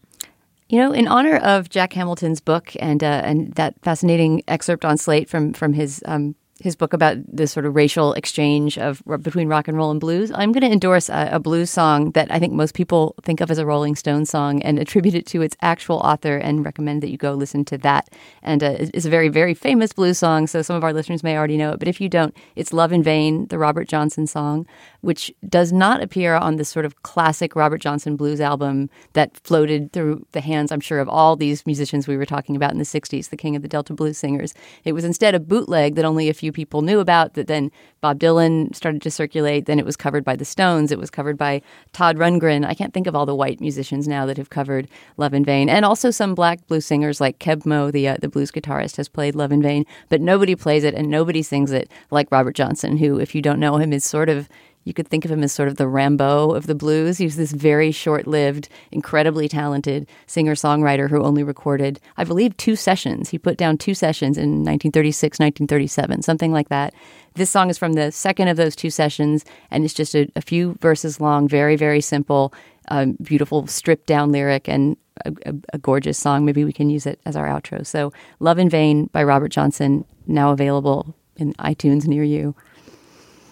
You 0.70 0.78
know, 0.78 0.92
in 0.92 1.08
honor 1.08 1.36
of 1.38 1.68
Jack 1.68 1.92
Hamilton's 1.94 2.40
book 2.40 2.76
and 2.78 3.02
uh, 3.02 3.22
and 3.24 3.52
that 3.54 3.74
fascinating 3.82 4.44
excerpt 4.46 4.84
on 4.84 4.96
Slate 4.96 5.28
from 5.28 5.52
from 5.52 5.72
his 5.72 6.00
um, 6.06 6.36
his 6.60 6.76
book 6.76 6.92
about 6.92 7.16
the 7.26 7.46
sort 7.46 7.66
of 7.66 7.74
racial 7.74 8.12
exchange 8.12 8.78
of 8.78 9.02
between 9.22 9.48
rock 9.48 9.66
and 9.66 9.76
roll 9.76 9.90
and 9.90 9.98
blues, 9.98 10.30
I'm 10.32 10.52
going 10.52 10.62
to 10.62 10.70
endorse 10.70 11.08
a, 11.08 11.30
a 11.32 11.40
blues 11.40 11.70
song 11.70 12.12
that 12.12 12.30
I 12.30 12.38
think 12.38 12.52
most 12.52 12.74
people 12.74 13.14
think 13.22 13.40
of 13.40 13.50
as 13.50 13.58
a 13.58 13.66
Rolling 13.66 13.96
Stone 13.96 14.26
song 14.26 14.62
and 14.62 14.78
attribute 14.78 15.14
it 15.14 15.26
to 15.28 15.42
its 15.42 15.56
actual 15.62 15.96
author 15.96 16.36
and 16.36 16.64
recommend 16.64 17.02
that 17.02 17.10
you 17.10 17.16
go 17.16 17.32
listen 17.32 17.64
to 17.64 17.78
that. 17.78 18.08
And 18.42 18.62
uh, 18.62 18.76
it's 18.78 19.06
a 19.06 19.10
very 19.10 19.28
very 19.28 19.54
famous 19.54 19.92
blues 19.92 20.18
song, 20.18 20.46
so 20.46 20.62
some 20.62 20.76
of 20.76 20.84
our 20.84 20.92
listeners 20.92 21.24
may 21.24 21.36
already 21.36 21.56
know 21.56 21.72
it. 21.72 21.78
But 21.78 21.88
if 21.88 22.00
you 22.00 22.08
don't, 22.08 22.36
it's 22.54 22.72
"Love 22.72 22.92
in 22.92 23.02
Vain," 23.02 23.46
the 23.46 23.58
Robert 23.58 23.88
Johnson 23.88 24.26
song, 24.26 24.66
which 25.00 25.32
does 25.48 25.72
not 25.72 26.02
appear 26.02 26.34
on 26.34 26.56
this 26.56 26.68
sort 26.68 26.84
of 26.84 27.02
classic 27.02 27.56
Robert 27.56 27.80
Johnson 27.80 28.16
blues 28.16 28.40
album 28.40 28.90
that 29.14 29.36
floated 29.38 29.92
through 29.92 30.26
the 30.32 30.40
hands, 30.40 30.70
I'm 30.70 30.80
sure, 30.80 30.98
of 30.98 31.08
all 31.08 31.36
these 31.36 31.66
musicians 31.66 32.06
we 32.06 32.16
were 32.16 32.26
talking 32.26 32.56
about 32.56 32.72
in 32.72 32.78
the 32.78 32.84
60s, 32.84 33.30
the 33.30 33.36
king 33.36 33.56
of 33.56 33.62
the 33.62 33.68
Delta 33.68 33.94
blues 33.94 34.18
singers. 34.18 34.54
It 34.84 34.92
was 34.92 35.04
instead 35.04 35.34
a 35.34 35.40
bootleg 35.40 35.94
that 35.94 36.04
only 36.04 36.28
a 36.28 36.34
few 36.34 36.52
people 36.52 36.82
knew 36.82 37.00
about, 37.00 37.34
that 37.34 37.46
then 37.46 37.70
Bob 38.00 38.18
Dylan 38.18 38.74
started 38.74 39.02
to 39.02 39.10
circulate. 39.10 39.66
Then 39.66 39.78
it 39.78 39.84
was 39.84 39.96
covered 39.96 40.24
by 40.24 40.36
the 40.36 40.44
Stones. 40.44 40.90
It 40.90 40.98
was 40.98 41.10
covered 41.10 41.36
by 41.36 41.62
Todd 41.92 42.16
Rundgren. 42.16 42.64
I 42.64 42.74
can't 42.74 42.94
think 42.94 43.06
of 43.06 43.14
all 43.14 43.26
the 43.26 43.34
white 43.34 43.60
musicians 43.60 44.08
now 44.08 44.26
that 44.26 44.38
have 44.38 44.50
covered 44.50 44.88
Love 45.16 45.34
in 45.34 45.44
Vain. 45.44 45.68
And 45.68 45.84
also 45.84 46.10
some 46.10 46.34
black 46.34 46.66
blues 46.66 46.86
singers 46.86 47.20
like 47.20 47.38
Keb 47.38 47.66
Mo, 47.66 47.90
the, 47.90 48.08
uh, 48.08 48.16
the 48.20 48.28
blues 48.28 48.50
guitarist, 48.50 48.96
has 48.96 49.08
played 49.08 49.34
Love 49.34 49.52
in 49.52 49.62
Vain. 49.62 49.84
But 50.08 50.20
nobody 50.20 50.54
plays 50.54 50.84
it 50.84 50.94
and 50.94 51.08
nobody 51.08 51.42
sings 51.42 51.72
it 51.72 51.90
like 52.10 52.30
Robert 52.30 52.54
Johnson, 52.54 52.96
who, 52.96 53.18
if 53.18 53.34
you 53.34 53.42
don't 53.42 53.60
know 53.60 53.76
him, 53.76 53.92
is 53.92 54.04
sort 54.04 54.28
of 54.28 54.48
You 54.84 54.94
could 54.94 55.08
think 55.08 55.24
of 55.24 55.30
him 55.30 55.42
as 55.42 55.52
sort 55.52 55.68
of 55.68 55.76
the 55.76 55.84
Rimbaud 55.84 56.56
of 56.56 56.66
the 56.66 56.74
blues. 56.74 57.18
He 57.18 57.24
was 57.24 57.36
this 57.36 57.52
very 57.52 57.90
short 57.90 58.26
lived, 58.26 58.68
incredibly 58.90 59.48
talented 59.48 60.08
singer 60.26 60.54
songwriter 60.54 61.10
who 61.10 61.22
only 61.22 61.42
recorded, 61.42 62.00
I 62.16 62.24
believe, 62.24 62.56
two 62.56 62.76
sessions. 62.76 63.28
He 63.28 63.38
put 63.38 63.58
down 63.58 63.76
two 63.76 63.94
sessions 63.94 64.38
in 64.38 64.64
1936, 64.64 65.38
1937, 65.38 66.22
something 66.22 66.52
like 66.52 66.70
that. 66.70 66.94
This 67.34 67.50
song 67.50 67.70
is 67.70 67.78
from 67.78 67.92
the 67.92 68.10
second 68.10 68.48
of 68.48 68.56
those 68.56 68.74
two 68.74 68.90
sessions, 68.90 69.44
and 69.70 69.84
it's 69.84 69.94
just 69.94 70.14
a, 70.14 70.28
a 70.34 70.40
few 70.40 70.76
verses 70.80 71.20
long, 71.20 71.46
very, 71.46 71.76
very 71.76 72.00
simple, 72.00 72.52
um, 72.88 73.16
beautiful, 73.22 73.66
stripped 73.66 74.06
down 74.06 74.32
lyric, 74.32 74.68
and 74.68 74.96
a, 75.26 75.32
a, 75.46 75.54
a 75.74 75.78
gorgeous 75.78 76.18
song. 76.18 76.44
Maybe 76.44 76.64
we 76.64 76.72
can 76.72 76.88
use 76.88 77.06
it 77.06 77.20
as 77.26 77.36
our 77.36 77.46
outro. 77.46 77.86
So, 77.86 78.12
Love 78.40 78.58
in 78.58 78.70
Vain 78.70 79.06
by 79.06 79.22
Robert 79.22 79.52
Johnson, 79.52 80.04
now 80.26 80.50
available 80.50 81.14
in 81.36 81.52
iTunes 81.54 82.06
near 82.06 82.24
you. 82.24 82.54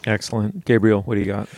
Excellent. 0.07 0.65
Gabriel, 0.65 1.03
what 1.03 1.15
do 1.15 1.21
you 1.21 1.27
got? 1.27 1.49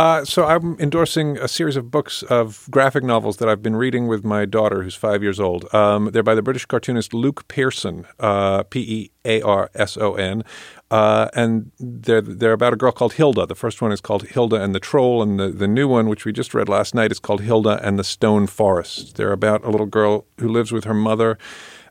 Uh, 0.00 0.24
so 0.24 0.46
I'm 0.46 0.78
endorsing 0.80 1.36
a 1.36 1.46
series 1.46 1.76
of 1.76 1.90
books 1.90 2.22
of 2.22 2.66
graphic 2.70 3.04
novels 3.04 3.36
that 3.36 3.50
I've 3.50 3.62
been 3.62 3.76
reading 3.76 4.08
with 4.08 4.24
my 4.24 4.46
daughter, 4.46 4.82
who's 4.82 4.94
five 4.94 5.22
years 5.22 5.38
old. 5.38 5.72
Um, 5.74 6.10
they're 6.12 6.22
by 6.22 6.34
the 6.34 6.40
British 6.40 6.64
cartoonist 6.64 7.12
Luke 7.12 7.46
Pearson, 7.48 8.06
uh, 8.18 8.62
P 8.62 8.80
E 8.80 9.10
A 9.26 9.42
R 9.42 9.70
S 9.74 9.98
O 9.98 10.14
N, 10.14 10.42
uh, 10.90 11.28
and 11.34 11.70
they're 11.78 12.22
they're 12.22 12.54
about 12.54 12.72
a 12.72 12.76
girl 12.76 12.92
called 12.92 13.14
Hilda. 13.14 13.44
The 13.44 13.54
first 13.54 13.82
one 13.82 13.92
is 13.92 14.00
called 14.00 14.22
Hilda 14.28 14.56
and 14.62 14.74
the 14.74 14.80
Troll, 14.80 15.22
and 15.22 15.38
the 15.38 15.48
the 15.50 15.68
new 15.68 15.86
one, 15.86 16.08
which 16.08 16.24
we 16.24 16.32
just 16.32 16.54
read 16.54 16.70
last 16.70 16.94
night, 16.94 17.12
is 17.12 17.18
called 17.18 17.42
Hilda 17.42 17.78
and 17.86 17.98
the 17.98 18.04
Stone 18.04 18.46
Forest. 18.46 19.16
They're 19.16 19.32
about 19.32 19.62
a 19.64 19.70
little 19.70 19.84
girl 19.84 20.24
who 20.38 20.48
lives 20.48 20.72
with 20.72 20.84
her 20.84 20.94
mother 20.94 21.36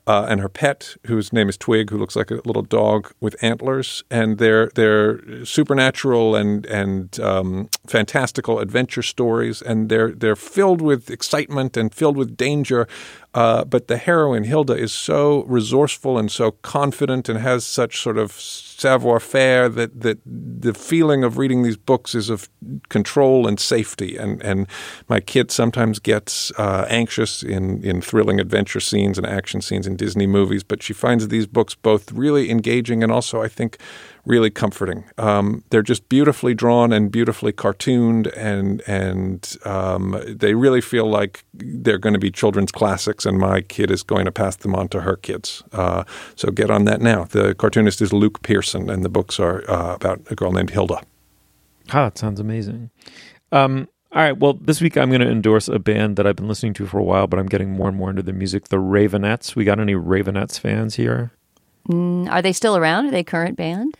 uh, 0.08 0.26
and 0.30 0.42
her 0.42 0.50
pet, 0.50 0.96
whose 1.06 1.32
name 1.32 1.50
is 1.50 1.58
Twig, 1.58 1.90
who 1.90 1.98
looks 1.98 2.16
like 2.16 2.32
a 2.32 2.42
little 2.46 2.62
dog 2.62 3.12
with 3.20 3.36
antlers, 3.42 4.04
and 4.10 4.38
they're 4.38 4.70
supernatural 5.46 6.36
and 6.36 6.66
and 6.66 7.20
um, 7.20 7.70
fantastical 7.88 8.60
adventure 8.60 9.04
stories, 9.04 9.62
and 9.62 9.90
they're 9.90 10.12
they're 10.12 10.36
filled 10.36 10.82
with 10.82 11.10
excitement 11.10 11.78
and 11.78 11.94
filled 11.94 12.18
with 12.18 12.38
danger. 12.38 12.88
Uh, 13.36 13.64
but 13.64 13.88
the 13.88 13.98
heroine 13.98 14.44
Hilda 14.44 14.74
is 14.74 14.92
so 14.92 15.44
resourceful 15.44 16.18
and 16.18 16.32
so 16.32 16.52
confident 16.52 17.30
and 17.30 17.38
has 17.40 17.64
such 17.64 18.02
sort 18.02 18.18
of 18.18 18.32
savoir 18.32 19.20
faire 19.20 19.70
that 19.70 20.02
that 20.02 20.18
the 20.26 20.74
feeling 20.74 21.24
of 21.24 21.38
reading 21.38 21.62
these 21.62 21.78
books 21.78 22.16
is 22.16 22.30
of 22.30 22.50
control 22.90 23.48
and 23.48 23.60
safety. 23.60 24.18
And 24.18 24.42
and 24.42 24.68
my 25.08 25.20
kid 25.20 25.52
sometimes 25.52 26.00
gets 26.00 26.52
uh, 26.58 26.88
anxious 26.90 27.44
in 27.44 27.84
in 27.84 28.02
thrilling 28.02 28.40
adventure 28.40 28.80
scenes 28.80 29.20
and 29.20 29.28
action 29.28 29.62
scenes 29.62 29.86
in 29.86 29.96
Disney 29.96 30.26
movies, 30.26 30.64
but 30.64 30.82
she 30.82 30.94
finds 30.94 31.28
these 31.28 31.46
books 31.46 31.76
both 31.76 32.12
really 32.12 32.50
engaging 32.50 33.04
and 33.04 33.12
also 33.12 33.44
I 33.44 33.48
think 33.48 33.78
really 34.30 34.52
comforting. 34.52 35.04
Um, 35.18 35.64
they're 35.72 35.82
just 35.82 36.08
beautifully 36.08 36.54
drawn 36.54 36.94
and 36.94 37.12
beautifully 37.12 37.52
cartooned, 37.52 38.28
and 38.28 38.82
and 38.88 39.58
um, 39.66 40.22
they 40.28 40.54
really 40.54 40.82
feel 40.82 41.10
like 41.10 41.44
they're 41.54 41.98
going 41.98 42.14
to 42.14 42.20
be 42.20 42.30
children's 42.30 42.72
classics. 42.72 43.26
And 43.26 43.40
my 43.40 43.62
kid 43.62 43.92
is 43.92 44.04
going 44.04 44.26
to 44.26 44.32
pass 44.32 44.56
them 44.56 44.76
on 44.76 44.88
to 44.90 45.02
her 45.02 45.18
kids. 45.18 45.64
Uh, 45.74 46.04
so 46.36 46.52
get 46.52 46.70
on 46.70 46.86
that 46.86 47.02
now. 47.02 47.26
The 47.26 47.56
cartoonist 47.56 48.02
is 48.02 48.14
Luke 48.14 48.42
Pearson, 48.44 48.90
and 48.90 49.04
the 49.04 49.10
books 49.10 49.40
are 49.40 49.70
uh, 49.70 49.96
about 49.96 50.22
a 50.30 50.36
girl 50.36 50.52
named 50.52 50.70
Hilda. 50.70 51.02
Ah, 51.92 52.06
it 52.06 52.18
sounds 52.20 52.40
amazing. 52.40 52.92
Um, 53.52 53.90
all 54.12 54.22
right. 54.22 54.38
Well, 54.38 54.54
this 54.54 54.80
week 54.80 54.96
I'm 54.96 55.10
going 55.10 55.22
to 55.22 55.30
endorse 55.30 55.68
a 55.68 55.80
band 55.80 56.18
that 56.18 56.28
I've 56.28 56.36
been 56.36 56.48
listening 56.48 56.74
to 56.76 56.86
for 56.86 57.00
a 57.00 57.04
while, 57.04 57.26
but 57.26 57.40
I'm 57.40 57.48
getting 57.48 57.72
more 57.72 57.88
and 57.88 57.98
more 57.98 58.12
into 58.12 58.22
the 58.22 58.34
music. 58.34 58.68
The 58.68 58.78
Raveonettes. 58.78 59.56
We 59.56 59.66
got 59.66 59.80
any 59.80 59.94
Raveonettes 59.94 60.60
fans 60.60 60.96
here? 60.96 61.32
Mm, 61.88 62.30
are 62.30 62.42
they 62.44 62.54
still 62.54 62.78
around? 62.78 63.08
Are 63.08 63.12
they 63.12 63.22
a 63.22 63.24
current 63.24 63.58
band? 63.58 63.98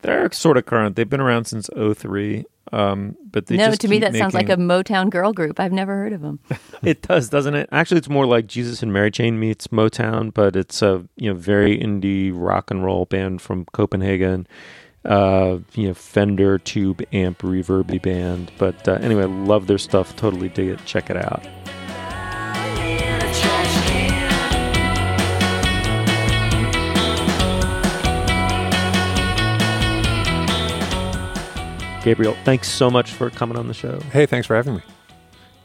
They're 0.00 0.30
sort 0.32 0.56
of 0.56 0.66
current. 0.66 0.96
They've 0.96 1.08
been 1.08 1.20
around 1.20 1.46
since 1.46 1.68
03. 1.76 2.44
Um, 2.72 3.16
but 3.30 3.46
they 3.46 3.56
no, 3.56 3.72
to 3.72 3.88
me 3.88 3.98
that 4.00 4.14
sounds 4.14 4.34
like 4.34 4.50
a 4.50 4.56
Motown 4.56 5.10
girl 5.10 5.32
group. 5.32 5.58
I've 5.58 5.72
never 5.72 5.94
heard 5.94 6.12
of 6.12 6.20
them. 6.20 6.38
it 6.82 7.02
does, 7.02 7.30
doesn't 7.30 7.54
it? 7.54 7.68
Actually, 7.72 7.98
it's 7.98 8.08
more 8.08 8.26
like 8.26 8.46
Jesus 8.46 8.82
and 8.82 8.92
Mary 8.92 9.10
Chain 9.10 9.40
meets 9.40 9.68
Motown, 9.68 10.32
but 10.34 10.54
it's 10.54 10.82
a 10.82 11.06
you 11.16 11.30
know 11.30 11.34
very 11.34 11.78
indie 11.78 12.30
rock 12.34 12.70
and 12.70 12.84
roll 12.84 13.06
band 13.06 13.40
from 13.40 13.64
Copenhagen. 13.72 14.46
Uh, 15.04 15.58
you 15.74 15.88
know, 15.88 15.94
Fender 15.94 16.58
tube 16.58 17.02
amp 17.12 17.38
reverby 17.38 18.02
band. 18.02 18.52
But 18.58 18.86
uh, 18.86 18.98
anyway, 19.00 19.24
love 19.24 19.66
their 19.66 19.78
stuff. 19.78 20.14
Totally 20.16 20.50
dig 20.50 20.68
it. 20.68 20.84
Check 20.84 21.08
it 21.08 21.16
out. 21.16 21.46
Gabriel, 32.08 32.34
thanks 32.42 32.70
so 32.70 32.90
much 32.90 33.12
for 33.12 33.28
coming 33.28 33.58
on 33.58 33.68
the 33.68 33.74
show. 33.74 34.00
Hey, 34.12 34.24
thanks 34.24 34.46
for 34.46 34.56
having 34.56 34.76
me. 34.76 34.80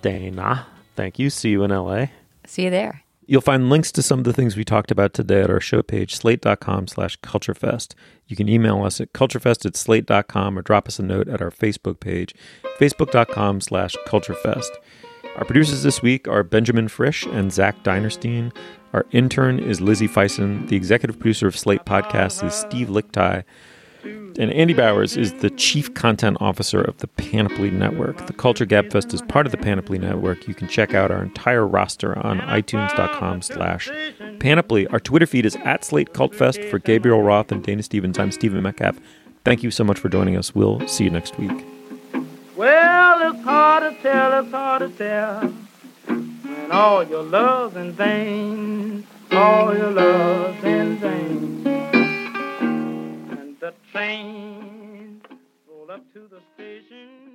Dana, 0.01 0.67
thank 0.93 1.17
you. 1.17 1.29
See 1.29 1.51
you 1.51 1.63
in 1.63 1.71
LA. 1.71 2.07
See 2.45 2.65
you 2.65 2.69
there. 2.69 3.01
You'll 3.25 3.39
find 3.39 3.69
links 3.69 3.93
to 3.93 4.01
some 4.01 4.19
of 4.19 4.25
the 4.25 4.33
things 4.33 4.57
we 4.57 4.65
talked 4.65 4.91
about 4.91 5.13
today 5.13 5.39
at 5.39 5.49
our 5.49 5.61
show 5.61 5.81
page, 5.81 6.13
slate.com 6.13 6.89
slash 6.89 7.17
culturefest. 7.21 7.93
You 8.27 8.35
can 8.35 8.49
email 8.49 8.83
us 8.83 8.99
at 8.99 9.13
culturefest 9.13 9.65
at 9.65 9.77
slate.com 9.77 10.59
or 10.59 10.61
drop 10.61 10.89
us 10.89 10.99
a 10.99 11.03
note 11.03 11.29
at 11.29 11.41
our 11.41 11.49
Facebook 11.49 12.01
page, 12.01 12.35
facebook.com 12.77 13.61
slash 13.61 13.95
culturefest. 14.05 14.67
Our 15.37 15.45
producers 15.45 15.83
this 15.83 16.01
week 16.01 16.27
are 16.27 16.43
Benjamin 16.43 16.89
Frisch 16.89 17.25
and 17.25 17.53
Zach 17.53 17.81
Dinerstein. 17.83 18.53
Our 18.91 19.05
intern 19.13 19.59
is 19.59 19.79
Lizzie 19.79 20.09
Feisen. 20.09 20.67
The 20.67 20.75
executive 20.75 21.17
producer 21.17 21.47
of 21.47 21.57
Slate 21.57 21.85
Podcasts 21.85 22.45
is 22.45 22.53
Steve 22.53 22.89
Lickteig. 22.89 23.45
And 24.03 24.51
Andy 24.51 24.73
Bowers 24.73 25.15
is 25.15 25.33
the 25.35 25.49
chief 25.51 25.93
content 25.93 26.37
officer 26.41 26.81
of 26.81 26.97
the 26.97 27.07
Panoply 27.07 27.71
Network. 27.71 28.25
The 28.27 28.33
Culture 28.33 28.65
Gabfest 28.65 29.13
is 29.13 29.21
part 29.21 29.45
of 29.45 29.51
the 29.51 29.57
Panoply 29.57 29.97
Network. 29.97 30.47
You 30.47 30.53
can 30.53 30.67
check 30.67 30.93
out 30.93 31.11
our 31.11 31.23
entire 31.23 31.65
roster 31.65 32.17
on 32.25 32.39
itunes.com 32.39 33.41
slash 33.41 33.89
panoply. 34.39 34.87
Our 34.87 34.99
Twitter 34.99 35.25
feed 35.25 35.45
is 35.45 35.55
at 35.57 35.85
Slate 35.85 36.13
Cult 36.13 36.35
Fest 36.35 36.61
for 36.65 36.79
Gabriel 36.79 37.21
Roth 37.21 37.51
and 37.51 37.63
Dana 37.63 37.83
Stevens. 37.83 38.19
I'm 38.19 38.31
Stephen 38.31 38.61
Metcalf. 38.61 38.99
Thank 39.45 39.63
you 39.63 39.71
so 39.71 39.83
much 39.83 39.99
for 39.99 40.09
joining 40.09 40.35
us. 40.35 40.53
We'll 40.53 40.85
see 40.87 41.05
you 41.05 41.09
next 41.09 41.37
week. 41.37 41.65
Well, 42.55 43.33
it's 43.33 43.43
hard 43.43 43.95
to 43.95 44.01
tell, 44.01 44.39
it's 44.41 44.51
hard 44.51 44.81
to 44.81 44.89
tell. 44.97 45.53
When 46.07 46.71
all 46.71 47.03
your 47.03 47.23
love's 47.23 47.75
in 47.75 47.93
vain, 47.93 49.07
all 49.31 49.75
your 49.75 49.91
love's 49.91 50.61
vain. 50.61 50.73
And 50.83 51.01
the 51.01 51.52
train 53.93 55.21
roll 55.69 55.91
up 55.91 56.01
to 56.13 56.27
the 56.27 56.41
station. 56.55 57.32